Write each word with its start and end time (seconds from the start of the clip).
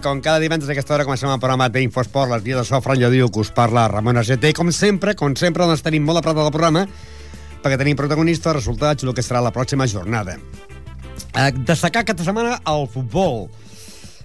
Com 0.00 0.20
cada 0.24 0.40
divendres 0.40 0.70
a 0.70 0.72
aquesta 0.72 0.94
hora 0.94 1.04
comencem 1.04 1.28
el 1.28 1.40
programa 1.40 1.66
d'Infosport, 1.68 2.30
les 2.32 2.44
dies 2.44 2.56
de 2.56 2.64
so, 2.64 2.78
Fran 2.80 2.96
Llodiu, 2.96 3.28
que 3.28 3.42
us 3.42 3.50
parla 3.52 3.88
Ramon. 3.88 4.16
I 4.22 4.52
com 4.56 4.70
sempre, 4.72 5.14
com 5.14 5.34
sempre, 5.36 5.66
doncs 5.68 5.82
tenim 5.84 6.06
molt 6.06 6.20
a 6.20 6.22
prop 6.24 6.38
del 6.38 6.52
programa 6.54 6.86
perquè 7.60 7.76
tenim 7.76 7.98
protagonistes, 7.98 8.54
resultats 8.56 9.04
i 9.04 9.08
el 9.08 9.12
que 9.12 9.24
serà 9.24 9.42
la 9.44 9.52
pròxima 9.52 9.84
jornada. 9.90 10.38
Eh, 11.36 11.50
destacar 11.68 12.06
aquesta 12.06 12.24
setmana 12.24 12.62
el 12.64 12.88
futbol. 12.88 13.50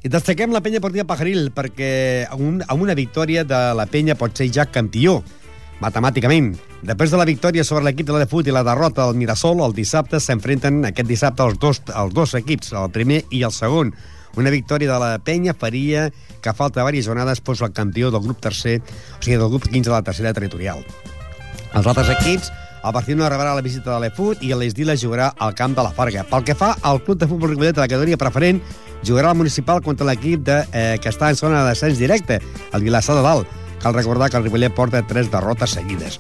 I 0.05 0.11
destaquem 0.13 0.53
la 0.55 0.63
penya 0.63 0.79
Portilla 0.79 1.03
Pajaril 1.09 1.49
perquè 1.51 1.91
amb, 2.31 2.63
amb 2.63 2.81
una 2.87 2.95
victòria 2.95 3.43
de 3.43 3.61
la 3.75 3.87
penya 3.91 4.15
pot 4.15 4.37
ser 4.37 4.47
ja 4.53 4.69
campió 4.71 5.19
matemàticament. 5.83 6.53
Després 6.87 7.11
de 7.11 7.19
la 7.19 7.27
victòria 7.27 7.65
sobre 7.67 7.83
l'equip 7.83 8.07
de 8.07 8.15
la 8.15 8.23
de 8.23 8.31
Fut 8.31 8.47
i 8.47 8.55
la 8.55 8.63
derrota 8.63 9.03
del 9.03 9.19
Mirasol, 9.19 9.59
el 9.65 9.75
dissabte 9.75 10.21
s'enfrenten 10.23 10.85
aquest 10.87 11.09
dissabte 11.09 11.43
els 11.43 11.59
dos, 11.59 11.83
els 11.91 12.13
dos 12.15 12.35
equips, 12.39 12.71
el 12.79 12.93
primer 12.95 13.25
i 13.33 13.43
el 13.43 13.51
segon. 13.51 13.91
Una 14.35 14.51
victòria 14.51 14.91
de 14.91 14.99
la 14.99 15.17
penya 15.23 15.55
faria 15.55 16.09
que 16.41 16.49
a 16.49 16.53
falta 16.53 16.81
de 16.81 16.85
diverses 16.85 17.07
jornades 17.07 17.41
fos 17.41 17.61
el 17.61 17.73
campió 17.73 18.11
del 18.11 18.21
grup 18.21 18.41
tercer, 18.43 18.81
o 18.81 19.23
sigui, 19.23 19.37
del 19.37 19.49
grup 19.49 19.67
15 19.67 19.89
de 19.89 19.95
la 19.95 20.03
tercera 20.03 20.33
territorial. 20.33 20.83
Els 21.75 21.87
altres 21.87 22.11
equips, 22.13 22.51
el 22.85 22.93
Barcelona 22.93 23.31
rebrà 23.31 23.55
la 23.57 23.63
visita 23.65 23.95
de 23.95 23.99
l'Efut 24.03 24.43
i 24.45 24.51
l'Esdila 24.53 24.93
jugarà 24.99 25.31
al 25.41 25.55
camp 25.57 25.73
de 25.75 25.83
la 25.83 25.91
Farga. 25.95 26.23
Pel 26.29 26.45
que 26.45 26.55
fa 26.55 26.75
al 26.85 27.01
club 27.03 27.17
de 27.17 27.27
futbol 27.27 27.49
Ripollet 27.49 27.73
de 27.73 27.81
la 27.81 27.89
categoria 27.89 28.19
preferent, 28.21 28.61
jugarà 29.03 29.31
el 29.33 29.39
municipal 29.39 29.81
contra 29.81 30.05
l'equip 30.05 30.47
eh, 30.51 30.97
que 31.01 31.09
està 31.09 31.31
en 31.31 31.39
zona 31.39 31.63
de 31.63 31.71
descens 31.73 31.97
directe, 31.97 32.39
el 32.73 32.85
Vilassar 32.85 33.17
de 33.17 33.25
Dalt. 33.25 33.64
Cal 33.85 33.93
recordar 33.93 34.31
que 34.31 34.37
el 34.37 34.43
Ripollet 34.43 34.73
porta 34.73 35.03
tres 35.05 35.27
derrotes 35.29 35.75
seguides. 35.77 36.15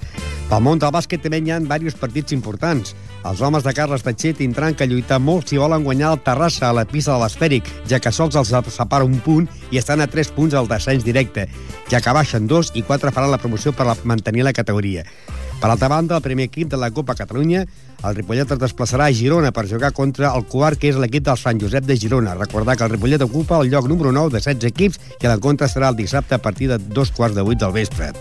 Pel 0.45 0.61
món 0.61 0.77
del 0.77 0.91
bàsquet 0.93 1.23
també 1.23 1.39
hi 1.41 1.49
ha 1.49 1.57
diversos 1.57 1.95
partits 1.97 2.35
importants. 2.35 2.91
Els 3.25 3.39
homes 3.41 3.65
de 3.65 3.71
Carles 3.73 4.05
Tatxer 4.05 4.35
tindran 4.37 4.75
que 4.77 4.85
lluitar 4.85 5.17
molt 5.17 5.49
si 5.49 5.57
volen 5.57 5.81
guanyar 5.81 6.11
el 6.13 6.21
Terrassa 6.21 6.67
a 6.69 6.75
la 6.77 6.83
pista 6.85 7.15
de 7.15 7.23
l'Esfèric, 7.23 7.71
ja 7.89 7.97
que 7.97 8.13
sols 8.13 8.37
els 8.37 8.53
separa 8.69 9.09
un 9.09 9.17
punt 9.17 9.49
i 9.73 9.81
estan 9.81 10.05
a 10.05 10.05
3 10.05 10.29
punts 10.37 10.53
al 10.53 10.69
descens 10.69 11.01
directe, 11.03 11.47
ja 11.89 12.03
que 12.05 12.13
baixen 12.13 12.45
dos 12.45 12.69
i 12.75 12.85
quatre 12.85 13.09
faran 13.09 13.33
la 13.33 13.41
promoció 13.41 13.73
per 13.73 13.97
mantenir 14.03 14.45
la 14.45 14.53
categoria. 14.53 15.01
Per 15.61 15.69
altra 15.71 15.87
banda, 15.87 16.17
el 16.17 16.21
primer 16.21 16.49
equip 16.49 16.69
de 16.69 16.77
la 16.77 16.91
Copa 16.91 17.15
Catalunya, 17.15 17.63
el 18.05 18.15
Ripollet 18.15 18.51
es 18.53 18.59
desplaçarà 18.61 19.07
a 19.07 19.13
Girona 19.15 19.51
per 19.55 19.65
jugar 19.69 19.91
contra 19.95 20.33
el 20.35 20.43
quart, 20.51 20.77
que 20.77 20.91
és 20.91 20.99
l'equip 20.99 21.23
del 21.25 21.39
Sant 21.41 21.61
Josep 21.61 21.87
de 21.87 21.97
Girona. 21.97 22.35
Recordar 22.37 22.75
que 22.77 22.85
el 22.85 22.91
Ripollet 22.91 23.23
ocupa 23.25 23.61
el 23.63 23.71
lloc 23.71 23.87
número 23.89 24.11
9 24.11 24.35
de 24.35 24.43
16 24.43 24.69
equips 24.69 24.99
i 25.21 25.29
l'encontre 25.29 25.69
serà 25.71 25.89
el 25.89 25.97
dissabte 25.97 26.35
a 26.35 26.41
partir 26.43 26.69
de 26.69 26.77
dos 26.77 27.11
quarts 27.15 27.35
de 27.35 27.45
vuit 27.47 27.59
del 27.59 27.73
vespre. 27.73 28.11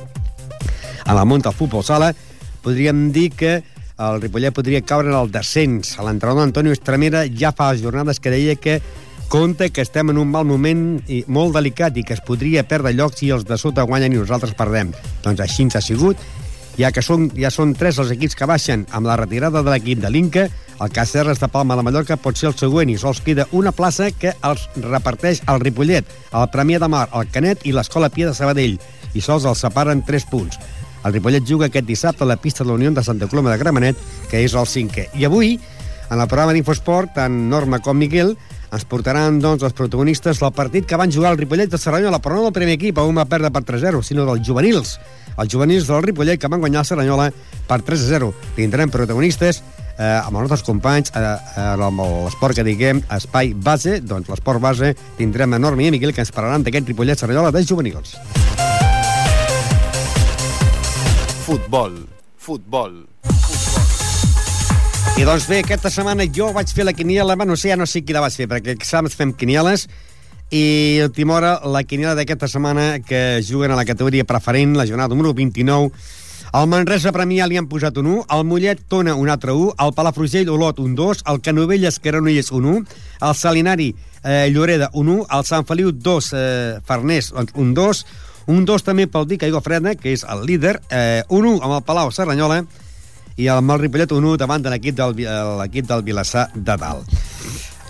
A 1.04 1.12
la 1.12 1.24
Monta 1.28 1.50
al 1.50 1.58
futbol 1.58 1.84
sala, 1.84 2.14
podríem 2.62 3.10
dir 3.12 3.30
que 3.36 3.58
el 3.98 4.20
Ripollet 4.22 4.54
podria 4.54 4.82
caure 4.82 5.10
en 5.10 5.18
el 5.18 5.30
descens. 5.30 5.98
L'entrenador 5.98 6.48
Antonio 6.48 6.72
Estremera 6.72 7.26
ja 7.28 7.52
fa 7.52 7.74
jornades 7.76 8.20
que 8.20 8.32
deia 8.32 8.56
que 8.56 8.80
compte 9.28 9.70
que 9.70 9.82
estem 9.82 10.10
en 10.10 10.18
un 10.18 10.30
mal 10.30 10.46
moment 10.46 11.02
i 11.10 11.24
molt 11.28 11.54
delicat 11.56 11.96
i 11.98 12.04
que 12.06 12.14
es 12.16 12.22
podria 12.24 12.64
perdre 12.68 12.94
lloc 12.94 13.14
si 13.18 13.30
els 13.34 13.44
de 13.44 13.58
sota 13.58 13.84
guanyen 13.84 14.14
i 14.14 14.22
nosaltres 14.22 14.56
perdem. 14.56 14.94
Doncs 15.24 15.44
així 15.44 15.66
ens 15.66 15.76
ha 15.76 15.84
sigut 15.84 16.20
ja 16.78 16.90
que 16.92 17.02
són, 17.02 17.28
ja 17.38 17.50
són 17.54 17.74
tres 17.78 17.98
els 18.02 18.12
equips 18.14 18.36
que 18.38 18.48
baixen 18.50 18.84
amb 18.92 19.06
la 19.06 19.16
retirada 19.20 19.62
de 19.62 19.70
l'equip 19.70 20.00
de 20.02 20.10
l'Inca, 20.10 20.48
el 20.82 20.90
Cacerres 20.90 21.38
de 21.38 21.48
Palma 21.48 21.76
de 21.78 21.84
Mallorca 21.86 22.16
pot 22.18 22.38
ser 22.38 22.48
el 22.50 22.56
següent 22.58 22.90
i 22.90 22.96
sols 22.98 23.20
queda 23.22 23.46
una 23.52 23.72
plaça 23.72 24.10
que 24.10 24.34
els 24.42 24.66
reparteix 24.82 25.42
el 25.50 25.62
Ripollet, 25.62 26.08
el 26.34 26.48
Premià 26.50 26.80
de 26.82 26.88
Mar, 26.90 27.06
el 27.14 27.30
Canet 27.30 27.62
i 27.68 27.74
l'Escola 27.74 28.10
Pia 28.10 28.30
de 28.30 28.34
Sabadell, 28.34 28.80
i 29.14 29.22
sols 29.22 29.46
els 29.46 29.62
separen 29.62 30.02
3 30.02 30.26
punts. 30.30 30.58
El 31.04 31.12
Ripollet 31.14 31.46
juga 31.46 31.68
aquest 31.68 31.86
dissabte 31.86 32.24
a 32.24 32.28
la 32.28 32.40
pista 32.40 32.64
de 32.64 32.70
la 32.70 32.78
Unió 32.80 32.90
de 32.90 33.04
Santa 33.04 33.28
Coloma 33.28 33.52
de 33.52 33.60
Gramenet, 33.60 33.96
que 34.30 34.42
és 34.42 34.54
el 34.56 34.66
cinquè. 34.66 35.10
I 35.14 35.28
avui, 35.28 35.54
en 36.10 36.18
el 36.18 36.28
programa 36.28 36.56
d'Infosport, 36.56 37.14
tant 37.20 37.36
Norma 37.50 37.78
com 37.84 37.98
Miquel 38.00 38.34
ens 38.74 38.86
portaran 38.90 39.38
doncs, 39.42 39.62
els 39.62 39.76
protagonistes 39.76 40.40
del 40.42 40.52
partit 40.54 40.86
que 40.88 40.98
van 40.98 41.12
jugar 41.12 41.32
el 41.32 41.38
Ripollet 41.38 41.70
de 41.70 41.78
Cerdanyola, 41.78 42.20
però 42.22 42.38
no 42.38 42.48
del 42.48 42.56
primer 42.56 42.74
equip, 42.78 42.98
on 42.98 43.16
va 43.20 43.28
perdre 43.30 43.52
per 43.54 43.62
3-0, 43.68 44.02
sinó 44.02 44.26
dels 44.26 44.42
juvenils. 44.46 44.96
Els 45.38 45.50
juvenils 45.50 45.86
del 45.90 46.02
Ripollet 46.02 46.40
que 46.40 46.50
van 46.50 46.62
guanyar 46.62 46.82
el 46.82 46.90
Cerdanyola 46.90 47.30
per 47.68 47.80
3-0. 47.86 48.32
Tindrem 48.58 48.90
protagonistes 48.90 49.62
eh, 49.98 50.18
amb 50.18 50.34
els 50.34 50.48
nostres 50.48 50.66
companys 50.66 51.14
eh, 51.14 51.22
eh, 51.22 51.86
amb 51.86 52.02
l'esport 52.26 52.58
que 52.58 52.66
diguem 52.66 53.02
espai 53.14 53.54
base, 53.54 54.00
doncs 54.02 54.30
l'esport 54.32 54.62
base 54.62 54.94
tindrem 55.18 55.54
a 55.54 55.62
Norma 55.62 55.86
i 55.86 55.94
Miquel 55.94 56.14
que 56.14 56.24
ens 56.26 56.34
parlaran 56.34 56.66
d'aquest 56.66 56.90
Ripollet 56.90 57.20
Cerdanyola 57.20 57.54
de 57.54 57.64
juvenils. 57.66 58.18
Futbol. 61.44 62.00
Futbol. 62.40 63.13
I 65.14 65.22
doncs 65.22 65.44
bé, 65.46 65.60
aquesta 65.62 65.92
setmana 65.94 66.24
jo 66.26 66.48
vaig 66.50 66.72
fer 66.74 66.82
la 66.82 66.92
quiniela, 66.92 67.36
bueno, 67.36 67.54
no 67.54 67.56
sé, 67.56 67.68
ja 67.70 67.76
no 67.78 67.86
sé 67.86 68.00
qui 68.02 68.12
la 68.16 68.22
vaig 68.24 68.34
fer, 68.34 68.48
perquè 68.50 68.72
exàmens 68.74 69.14
fem 69.14 69.30
quinieles, 69.30 69.84
i 70.50 70.98
a 70.98 71.06
última 71.06 71.36
hora, 71.36 71.52
la 71.70 71.84
quiniela 71.86 72.16
d'aquesta 72.18 72.48
setmana 72.50 72.98
que 72.98 73.38
juguen 73.46 73.70
a 73.70 73.78
la 73.78 73.86
categoria 73.86 74.26
preferent, 74.26 74.74
la 74.74 74.88
jornada 74.90 75.14
número 75.14 75.30
29, 75.38 75.92
el 76.58 76.66
Manresa 76.66 77.14
Premià 77.14 77.46
li 77.46 77.60
han 77.62 77.70
posat 77.70 78.02
un 78.02 78.10
1, 78.10 78.26
el 78.34 78.44
Mollet 78.50 78.82
Tona 78.90 79.14
un 79.14 79.30
altre 79.30 79.54
1, 79.54 79.78
el 79.86 79.94
Palafrugell 79.94 80.50
Olot 80.50 80.82
un 80.82 80.98
2, 80.98 81.22
el 81.30 81.40
Canovelles 81.46 82.02
Granollers 82.02 82.50
un 82.50 82.66
1, 82.74 82.84
el 83.22 83.34
Salinari 83.38 83.90
eh, 84.24 84.50
Lloreda 84.50 84.90
un 84.94 85.14
1, 85.14 85.26
el 85.30 85.46
Sant 85.46 85.66
Feliu 85.66 85.94
2 85.94 86.32
eh, 86.34 86.78
Farners 86.84 87.32
un 87.54 87.74
2, 87.74 88.06
un 88.50 88.64
2 88.66 88.86
també 88.90 89.06
pel 89.06 89.30
Vic 89.30 89.46
Aigua 89.46 89.62
Freda, 89.62 89.94
que 89.94 90.10
és 90.10 90.26
el 90.26 90.42
líder, 90.46 90.80
eh, 90.90 91.22
un 91.30 91.46
1 91.54 91.62
amb 91.62 91.78
el 91.78 91.86
Palau 91.86 92.10
Serranyola, 92.10 92.64
i 93.36 93.48
el 93.50 93.62
Mal 93.66 93.80
Ripollet 93.82 94.12
un 94.14 94.24
1 94.24 94.40
davant 94.40 94.62
de 94.62 94.72
l'equip 94.72 94.96
del, 94.98 95.14
l'equip 95.60 95.88
del 95.90 96.04
Vilassar 96.06 96.48
de 96.54 96.76
Dalt. 96.80 97.14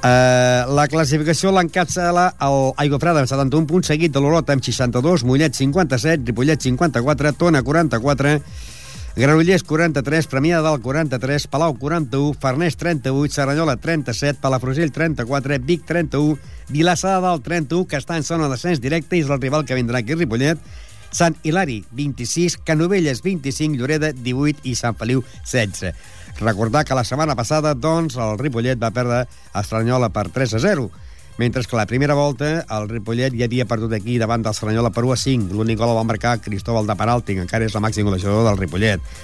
Uh, 0.04 0.68
la 0.76 0.84
classificació 0.92 1.48
l'encapçala 1.54 2.26
el 2.44 2.58
Aigua 2.82 2.98
Freda 3.00 3.22
amb 3.22 3.30
71 3.30 3.68
punts, 3.70 3.88
seguit 3.88 4.12
de 4.12 4.20
l'Olot 4.20 4.50
amb 4.52 4.64
62, 4.64 5.24
Mollet 5.24 5.56
57, 5.56 6.26
Ripollet 6.28 6.60
54, 6.60 7.32
Tona 7.40 7.62
44, 7.64 8.34
Granollers 9.14 9.62
43, 9.62 10.26
Premià 10.26 10.58
de 10.58 10.66
Dalt 10.66 10.82
43, 10.84 11.46
Palau 11.48 11.76
41, 11.78 12.34
Farners 12.42 12.76
38, 12.76 13.32
Serranyola 13.32 13.76
37, 13.80 14.40
Palafrugell 14.42 14.92
34, 14.92 15.60
Vic 15.64 15.84
31, 15.86 16.36
Vilassar 16.68 17.14
de 17.16 17.24
Dalt 17.28 17.44
31, 17.46 17.86
que 17.88 18.00
està 18.00 18.18
en 18.18 18.26
zona 18.26 18.50
d'ascens 18.50 18.82
directe 18.84 19.16
i 19.16 19.22
és 19.24 19.30
el 19.30 19.40
rival 19.40 19.64
que 19.64 19.78
vindrà 19.78 20.02
aquí 20.02 20.18
Ripollet, 20.18 20.60
Sant 21.14 21.36
Hilari 21.46 21.84
26, 21.94 22.58
Canovelles 22.66 23.22
25, 23.22 23.78
Lloreda 23.78 24.10
18 24.12 24.66
i 24.66 24.74
Sant 24.74 24.98
Feliu 24.98 25.22
16. 25.46 25.94
Recordar 26.40 26.82
que 26.84 26.96
la 26.98 27.04
setmana 27.06 27.36
passada, 27.38 27.76
doncs, 27.78 28.16
el 28.18 28.34
Ripollet 28.40 28.80
va 28.82 28.90
perdre 28.90 29.20
Estranyola 29.54 30.10
per 30.10 30.26
3 30.34 30.56
a 30.58 30.62
0, 30.64 30.88
mentre 31.38 31.62
que 31.62 31.78
la 31.78 31.86
primera 31.86 32.18
volta 32.18 32.64
el 32.66 32.88
Ripollet 32.90 33.38
ja 33.38 33.46
havia 33.46 33.68
perdut 33.70 33.94
aquí 33.94 34.18
davant 34.18 34.42
del 34.42 34.58
Estranyola 34.58 34.90
per 34.90 35.06
1 35.06 35.14
a 35.14 35.20
5. 35.22 35.54
L'únic 35.54 35.78
gol 35.78 35.94
el 35.94 36.00
va 36.02 36.08
marcar 36.10 36.40
Cristóbal 36.42 36.90
de 36.90 36.98
Peralti, 36.98 37.38
que 37.38 37.46
encara 37.46 37.70
és 37.70 37.78
la 37.78 37.84
màxim 37.86 38.10
golejador 38.10 38.48
del 38.50 38.58
Ripollet. 38.58 39.14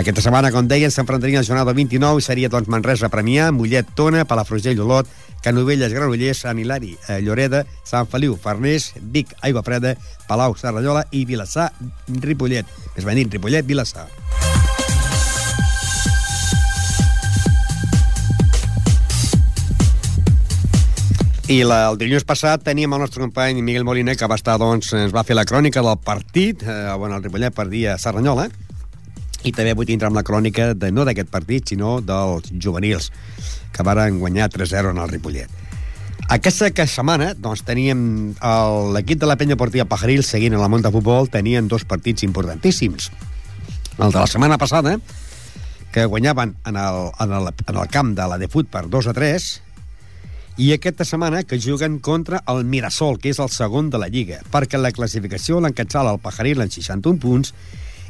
Aquesta 0.00 0.22
setmana, 0.24 0.48
com 0.48 0.64
deien, 0.64 0.90
s'enfrontarien 0.90 1.36
a 1.36 1.42
la 1.42 1.46
jornada 1.46 1.74
29 1.76 2.22
i 2.22 2.24
seria 2.24 2.48
doncs, 2.48 2.70
Manresa, 2.72 3.10
Premià, 3.12 3.50
Mollet, 3.52 3.90
Tona, 3.94 4.24
Palafrugell, 4.24 4.80
Olot, 4.80 5.10
Canovelles, 5.44 5.92
Granollers, 5.92 6.40
Sant 6.46 6.58
Hilari, 6.58 6.94
eh, 7.08 7.20
Lloreda, 7.20 7.66
Sant 7.84 8.08
Feliu, 8.08 8.38
Farners, 8.40 8.94
Vic, 9.12 9.34
Aigua 9.42 9.62
Freda, 9.62 9.92
Palau, 10.28 10.56
Serranyola 10.56 11.04
i 11.12 11.26
Vilassar, 11.28 11.68
Ripollet. 12.08 12.66
Més 12.96 13.04
ben 13.04 13.20
dit, 13.20 13.36
Ripollet, 13.36 13.68
Vilassar. 13.68 14.08
I 21.52 21.60
la, 21.68 21.82
el 21.90 21.98
dilluns 22.00 22.24
passat 22.24 22.62
teníem 22.64 22.94
el 22.96 23.02
nostre 23.02 23.20
company 23.20 23.60
Miguel 23.60 23.84
Molina, 23.84 24.16
que 24.16 24.24
va 24.30 24.40
estar, 24.40 24.56
doncs, 24.62 24.94
ens 24.96 25.12
va 25.12 25.26
fer 25.26 25.36
la 25.36 25.44
crònica 25.44 25.82
del 25.84 25.98
partit, 26.00 26.62
eh, 26.64 26.94
bueno, 26.96 27.18
el 27.18 27.26
Ripollet 27.26 27.52
perdia 27.52 27.98
Serranyola, 28.00 28.48
i 29.44 29.52
també 29.52 29.74
vull 29.74 29.88
tindre 29.88 30.08
amb 30.08 30.18
la 30.18 30.24
crònica 30.26 30.72
de, 30.74 30.92
no 30.94 31.06
d'aquest 31.08 31.30
partit, 31.32 31.72
sinó 31.72 31.98
dels 32.04 32.52
juvenils, 32.52 33.10
que 33.72 33.84
varen 33.86 34.20
guanyar 34.20 34.50
3-0 34.52 34.92
en 34.92 35.02
el 35.02 35.10
Ripollet. 35.10 35.50
Aquesta 36.32 36.70
que 36.70 36.86
setmana 36.86 37.32
doncs, 37.34 37.64
teníem 37.66 38.32
l'equip 38.94 39.20
de 39.20 39.28
la 39.28 39.36
penya 39.36 39.58
portiva 39.58 39.88
Pajaril 39.90 40.22
seguint 40.24 40.54
en 40.54 40.62
la 40.62 40.68
de 40.68 40.92
futbol, 40.94 41.28
tenien 41.28 41.68
dos 41.68 41.84
partits 41.84 42.22
importantíssims. 42.22 43.10
El 43.98 44.12
de 44.12 44.18
la 44.18 44.26
setmana 44.26 44.56
passada, 44.56 44.96
que 45.92 46.06
guanyaven 46.06 46.56
en 46.64 46.76
el, 46.76 47.10
en 47.20 47.32
el, 47.32 47.52
en 47.66 47.76
el 47.76 47.88
camp 47.88 48.14
de 48.16 48.28
la 48.28 48.38
de 48.38 48.48
Fut 48.48 48.70
per 48.70 48.88
2 48.88 49.08
a 49.08 49.12
3, 49.12 49.50
i 50.56 50.72
aquesta 50.72 51.04
setmana 51.04 51.42
que 51.44 51.60
juguen 51.60 51.98
contra 51.98 52.42
el 52.48 52.64
Mirasol, 52.64 53.18
que 53.18 53.30
és 53.32 53.38
el 53.40 53.48
segon 53.52 53.90
de 53.90 54.00
la 54.00 54.08
Lliga, 54.12 54.42
perquè 54.52 54.80
la 54.80 54.92
classificació 54.92 55.60
l'encatxala 55.60 56.12
el 56.12 56.20
Pajaril 56.20 56.60
en 56.64 56.72
61 56.72 57.20
punts 57.20 57.54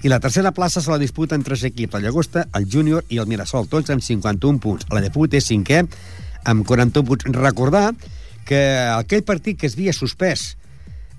i 0.02 0.10
la 0.10 0.18
tercera 0.18 0.50
plaça 0.50 0.82
se 0.82 0.90
la 0.90 0.98
disputen 0.98 1.44
tres 1.46 1.62
equips, 1.68 1.94
el 1.94 2.02
Llagosta, 2.02 2.48
el 2.58 2.66
Júnior 2.66 3.04
i 3.08 3.20
el 3.22 3.28
Mirasol, 3.30 3.68
tots 3.70 3.92
amb 3.94 4.02
51 4.02 4.58
punts. 4.58 4.88
La 4.90 5.02
de 5.02 5.12
Fut 5.14 5.34
és 5.38 5.46
cinquè, 5.46 5.84
amb 6.50 6.66
41 6.66 7.06
punts. 7.06 7.28
Recordar 7.36 7.92
que 8.48 8.62
aquell 8.96 9.22
partit 9.22 9.60
que 9.60 9.70
es 9.70 9.76
havia 9.78 9.94
suspès, 9.94 10.56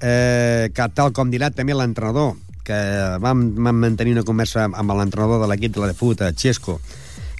eh, 0.01 0.67
que 0.75 0.89
tal 0.95 1.13
com 1.15 1.31
dirà 1.31 1.47
també 1.55 1.77
l'entrenador, 1.77 2.35
que 2.63 2.75
vam, 3.23 3.45
vam 3.55 3.79
mantenir 3.85 4.17
una 4.17 4.27
conversa 4.27 4.67
amb 4.67 4.91
l'entrenador 4.99 5.39
de 5.43 5.47
l'equip 5.51 5.75
de 5.75 5.83
la 5.83 5.91
de 5.93 5.97
Fut, 5.99 6.19
Xesco, 6.35 6.79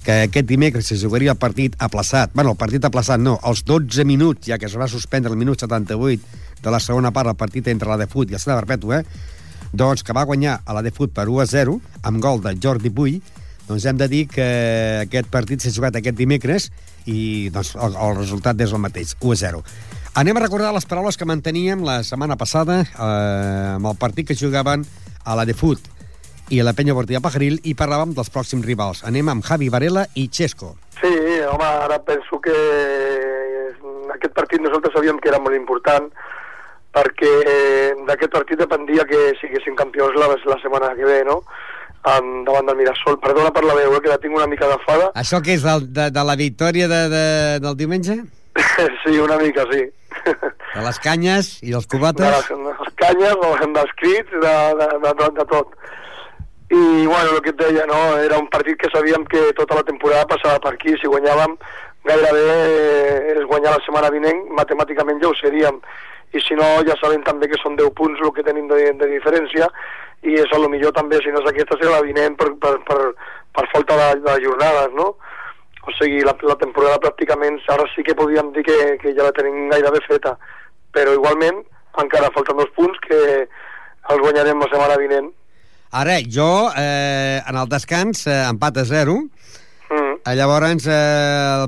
que 0.04 0.22
aquest 0.28 0.48
dimecres 0.48 0.88
se 0.88 0.96
jugaria 1.00 1.32
el 1.32 1.40
partit 1.40 1.76
aplaçat. 1.78 2.32
bueno, 2.34 2.52
el 2.52 2.56
partit 2.56 2.84
aplaçat 2.84 3.20
no, 3.20 3.38
els 3.44 3.64
12 3.64 4.04
minuts, 4.04 4.48
ja 4.48 4.58
que 4.58 4.66
es 4.66 4.76
va 4.76 4.88
suspendre 4.88 5.30
el 5.32 5.36
minut 5.36 5.60
78 5.60 6.22
de 6.62 6.70
la 6.70 6.80
segona 6.80 7.10
part 7.10 7.28
el 7.28 7.36
partit 7.36 7.68
entre 7.68 7.88
la 7.88 7.96
de 7.96 8.08
i 8.08 8.32
el 8.32 8.40
Sala 8.40 8.60
Perpètua, 8.60 9.00
eh? 9.00 9.04
Doncs 9.74 10.04
que 10.06 10.14
va 10.14 10.24
guanyar 10.24 10.60
a 10.64 10.74
la 10.76 10.82
de 10.82 10.92
Fut 10.94 11.12
per 11.14 11.26
1 11.28 11.42
a 11.42 11.46
0, 11.50 11.78
amb 12.06 12.22
gol 12.22 12.42
de 12.44 12.54
Jordi 12.62 12.90
Puy, 12.94 13.18
doncs 13.68 13.86
hem 13.88 13.98
de 13.98 14.08
dir 14.08 14.26
que 14.28 14.46
aquest 15.02 15.30
partit 15.32 15.62
s'ha 15.62 15.72
jugat 15.74 15.96
aquest 15.98 16.16
dimecres 16.18 16.70
i 17.10 17.50
doncs, 17.52 17.74
el, 17.74 17.96
el 17.96 18.16
resultat 18.18 18.60
és 18.60 18.72
el 18.72 18.82
mateix, 18.82 19.16
1 19.20 19.32
a 19.32 19.40
0. 19.42 19.62
Anem 20.20 20.38
a 20.38 20.44
recordar 20.44 20.70
les 20.76 20.86
paraules 20.86 21.18
que 21.18 21.26
manteníem 21.26 21.82
la 21.82 22.02
setmana 22.06 22.36
passada 22.38 22.84
eh, 22.84 23.74
amb 23.74 23.90
el 23.90 23.98
partit 23.98 24.28
que 24.28 24.38
jugaven 24.38 24.84
a 25.24 25.34
la 25.34 25.46
de 25.48 25.56
Fut 25.58 25.90
i 26.52 26.60
a 26.60 26.66
la 26.66 26.74
penya 26.76 26.94
Bortilla 26.94 27.24
Pajaril 27.24 27.56
i 27.64 27.74
parlàvem 27.74 28.12
dels 28.14 28.30
pròxims 28.30 28.66
rivals. 28.68 29.02
Anem 29.08 29.32
amb 29.32 29.44
Javi 29.44 29.70
Varela 29.72 30.04
i 30.14 30.28
Xesco. 30.28 30.74
Sí, 31.00 31.10
home, 31.48 31.66
ara 31.66 31.98
penso 32.04 32.38
que 32.44 32.54
aquest 34.14 34.36
partit 34.36 34.62
nosaltres 34.62 34.94
sabíem 34.94 35.18
que 35.18 35.32
era 35.32 35.40
molt 35.42 35.56
important 35.56 36.12
perquè 36.94 37.32
d'aquest 38.06 38.32
partit 38.32 38.60
dependia 38.60 39.06
que 39.08 39.32
siguessin 39.40 39.76
campions 39.78 40.14
la, 40.18 40.30
la 40.30 40.58
setmana 40.62 40.94
que 40.94 41.08
ve, 41.08 41.22
no? 41.26 41.40
En, 42.04 42.44
davant 42.44 42.68
del 42.68 42.78
Mirasol. 42.78 43.18
Perdona 43.22 43.50
per 43.54 43.64
la 43.64 43.74
veu, 43.78 43.96
eh, 43.96 44.00
que 44.04 44.12
la 44.12 44.20
tinc 44.20 44.36
una 44.36 44.48
mica 44.50 44.68
agafada. 44.68 45.10
Això 45.18 45.40
que 45.42 45.54
és 45.56 45.64
del, 45.64 45.88
de, 45.96 46.10
de 46.12 46.24
la 46.28 46.36
victòria 46.36 46.88
de, 46.90 47.02
de, 47.12 47.26
del 47.64 47.78
diumenge? 47.80 48.18
sí, 49.02 49.16
una 49.18 49.38
mica, 49.40 49.64
sí. 49.72 49.86
De 50.74 50.82
les 50.84 51.00
canyes 51.02 51.48
i 51.64 51.74
els 51.74 51.88
cubates? 51.90 52.22
De 52.22 52.30
les, 52.34 52.50
de 52.50 52.76
les 52.82 52.98
canyes, 53.00 53.72
dels 53.78 53.96
crits, 54.02 54.36
de, 54.44 54.54
de, 54.82 54.90
de, 55.06 55.14
de, 55.22 55.30
de 55.40 55.48
tot. 55.50 55.74
I, 56.74 57.06
bueno, 57.06 57.34
el 57.34 57.42
que 57.44 57.52
et 57.54 57.60
deia, 57.60 57.88
no? 57.88 58.00
Era 58.20 58.38
un 58.40 58.48
partit 58.52 58.78
que 58.80 58.92
sabíem 58.92 59.26
que 59.30 59.50
tota 59.58 59.80
la 59.80 59.86
temporada 59.88 60.28
passava 60.30 60.60
per 60.62 60.74
aquí. 60.74 60.94
Si 61.00 61.10
guanyàvem, 61.10 61.56
gairebé 62.08 62.46
és 63.34 63.46
guanyar 63.48 63.76
la 63.76 63.84
setmana 63.84 64.12
vinent, 64.12 64.44
matemàticament 64.58 65.22
ja 65.22 65.30
ho 65.30 65.36
seríem 65.40 65.80
i 66.34 66.42
si 66.42 66.56
no 66.58 66.66
ja 66.86 66.96
sabem 67.00 67.22
també 67.26 67.48
que 67.50 67.60
són 67.62 67.76
10 67.78 67.92
punts 67.98 68.22
el 68.22 68.32
que 68.34 68.44
tenim 68.46 68.66
de, 68.70 68.80
de 68.98 69.10
diferència 69.12 69.68
i 70.24 70.34
és 70.40 70.50
a 70.54 70.58
lo 70.58 70.70
millor 70.72 70.94
també, 70.96 71.20
si 71.20 71.32
no 71.32 71.42
és 71.42 71.50
aquesta, 71.50 71.78
serà 71.78 71.98
la 71.98 72.06
vinent 72.06 72.36
per, 72.40 72.50
per, 72.60 72.74
per, 72.88 72.98
per 73.54 73.64
falta 73.74 73.98
de, 74.00 74.08
de 74.24 74.36
jornades, 74.46 74.94
no? 74.96 75.12
O 75.84 75.92
sigui, 75.98 76.22
la, 76.24 76.32
la 76.48 76.56
temporada 76.56 77.00
pràcticament, 77.02 77.60
ara 77.68 77.84
sí 77.92 78.02
que 78.06 78.16
podíem 78.16 78.50
dir 78.54 78.64
que, 78.64 78.78
que 79.02 79.12
ja 79.12 79.26
la 79.26 79.34
tenim 79.36 79.68
gairebé 79.72 80.00
feta, 80.06 80.32
però 80.96 81.12
igualment 81.12 81.60
encara 82.00 82.32
falten 82.34 82.56
dos 82.58 82.72
punts 82.76 82.96
que 83.04 83.20
els 83.44 84.22
guanyarem 84.24 84.64
la 84.64 84.70
setmana 84.72 84.96
vinent. 85.02 85.28
Ara, 85.94 86.16
jo, 86.26 86.48
eh, 86.74 87.38
en 87.44 87.60
el 87.60 87.68
descans, 87.70 88.24
eh, 88.26 88.40
empat 88.48 88.80
a 88.80 88.88
0, 88.88 89.20
Mm. 89.94 90.34
Llavors, 90.34 90.86
eh, 90.88 91.66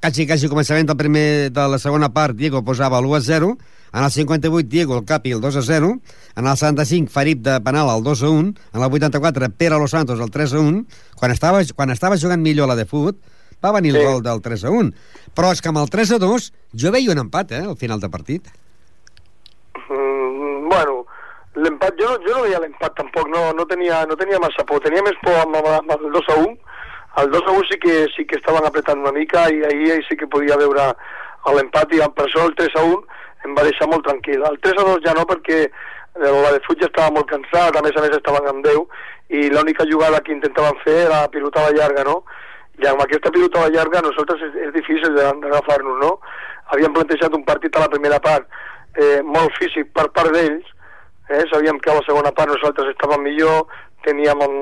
quasi, 0.00 0.24
quasi 0.24 0.48
començament 0.48 0.86
del 0.86 0.96
primer, 0.96 1.50
de 1.52 1.64
la 1.68 1.78
segona 1.82 2.08
part, 2.14 2.36
Diego 2.38 2.62
posava 2.64 3.00
l'1 3.02 3.16
a 3.16 3.20
0, 3.20 3.56
en 3.92 4.04
el 4.04 4.10
58, 4.10 4.68
Diego, 4.68 4.98
el 4.98 5.04
Capi, 5.04 5.32
el 5.32 5.40
2 5.40 5.56
a 5.56 5.62
0. 5.62 5.98
En 6.36 6.46
el 6.46 6.56
75, 6.56 7.10
Farib 7.10 7.38
de 7.38 7.60
penal, 7.60 7.88
el 7.96 8.02
2 8.02 8.22
a 8.22 8.28
1. 8.28 8.54
En 8.74 8.82
el 8.82 8.92
84, 8.92 9.46
Pere 9.56 9.78
Los 9.78 9.92
Santos, 9.92 10.20
el 10.20 10.30
3 10.30 10.54
a 10.54 10.60
1. 10.60 10.84
Quan 11.16 11.30
estava, 11.32 11.62
quan 11.74 11.90
estava 11.90 12.18
jugant 12.18 12.42
millor 12.42 12.68
la 12.68 12.76
de 12.76 12.84
fut, 12.84 13.16
va 13.64 13.72
venir 13.72 13.92
sí. 13.92 13.98
el 13.98 14.06
gol 14.06 14.22
del 14.22 14.42
3 14.42 14.64
a 14.64 14.70
1. 14.70 14.92
Però 15.36 15.52
és 15.52 15.62
que 15.62 15.72
amb 15.72 15.80
el 15.80 15.90
3 15.90 16.16
a 16.16 16.20
2 16.22 16.52
jo 16.82 16.92
veia 16.92 17.12
un 17.14 17.22
empat, 17.24 17.52
eh, 17.52 17.64
al 17.64 17.76
final 17.80 18.00
de 18.00 18.10
partit. 18.12 18.48
Mm, 19.88 20.68
bueno, 20.68 21.04
l'empat, 21.56 21.96
jo, 21.96 22.16
jo 22.26 22.36
no 22.36 22.44
veia 22.44 22.60
l'empat 22.60 22.96
tampoc, 23.00 23.28
no, 23.32 23.52
no, 23.56 23.66
tenia, 23.70 24.04
no 24.10 24.16
tenia 24.16 24.40
massa 24.42 24.64
por. 24.68 24.82
Tenia 24.84 25.04
més 25.06 25.16
por 25.24 25.40
amb, 25.40 25.56
amb, 25.56 25.92
el 25.96 26.10
2 26.12 26.32
a 26.34 26.40
1. 26.44 26.56
El 27.22 27.30
2 27.32 27.46
a 27.46 27.52
1 27.52 27.68
sí 27.70 27.78
que, 27.80 28.00
sí 28.12 28.26
que 28.28 28.36
estaven 28.36 28.66
apretant 28.66 29.00
una 29.00 29.12
mica 29.12 29.48
i 29.48 29.62
ahir 29.64 30.02
sí 30.04 30.18
que 30.20 30.28
podia 30.28 30.58
veure 30.60 30.90
l'empat 31.56 31.92
i 31.94 32.00
per 32.12 32.26
això 32.26 32.42
el 32.44 32.56
3 32.58 32.74
a 32.76 32.82
1 32.90 33.22
em 33.46 33.54
va 33.56 33.64
deixar 33.66 33.88
molt 33.90 34.04
tranquil. 34.06 34.42
El 34.44 34.58
3 34.64 34.82
a 34.82 34.86
2 34.90 35.04
ja 35.06 35.14
no, 35.16 35.24
perquè 35.28 35.66
la 36.18 36.52
de 36.52 36.60
Fuig 36.64 36.80
ja 36.80 36.88
estava 36.88 37.12
molt 37.14 37.28
cansat, 37.30 37.76
a 37.76 37.82
més 37.84 37.96
a 37.96 38.04
més 38.04 38.16
estaven 38.16 38.48
amb 38.50 38.64
10, 38.64 38.84
i 39.36 39.48
l'única 39.52 39.86
jugada 39.90 40.22
que 40.24 40.32
intentaven 40.32 40.78
fer 40.84 40.96
era 41.06 41.24
la 41.24 41.32
pilotada 41.32 41.74
llarga, 41.76 42.04
no? 42.08 42.22
I 42.80 42.86
amb 42.90 43.02
aquesta 43.04 43.32
pilotada 43.32 43.72
llarga 43.72 44.04
nosaltres 44.04 44.42
és, 44.48 44.56
és 44.68 44.72
difícil 44.74 45.16
d'agafar-nos, 45.16 45.98
no? 46.00 46.16
Havíem 46.72 46.94
plantejat 46.96 47.34
un 47.36 47.44
partit 47.44 47.76
a 47.76 47.84
la 47.84 47.92
primera 47.92 48.20
part 48.22 48.48
eh, 48.96 49.20
molt 49.22 49.54
físic 49.60 49.92
per 49.96 50.08
part 50.16 50.32
d'ells, 50.34 50.72
eh? 51.28 51.44
sabíem 51.52 51.78
que 51.80 51.92
a 51.92 51.98
la 51.98 52.06
segona 52.06 52.32
part 52.36 52.52
nosaltres 52.52 52.90
estàvem 52.94 53.22
millor, 53.26 53.66
teníem 54.06 54.42
un, 54.46 54.56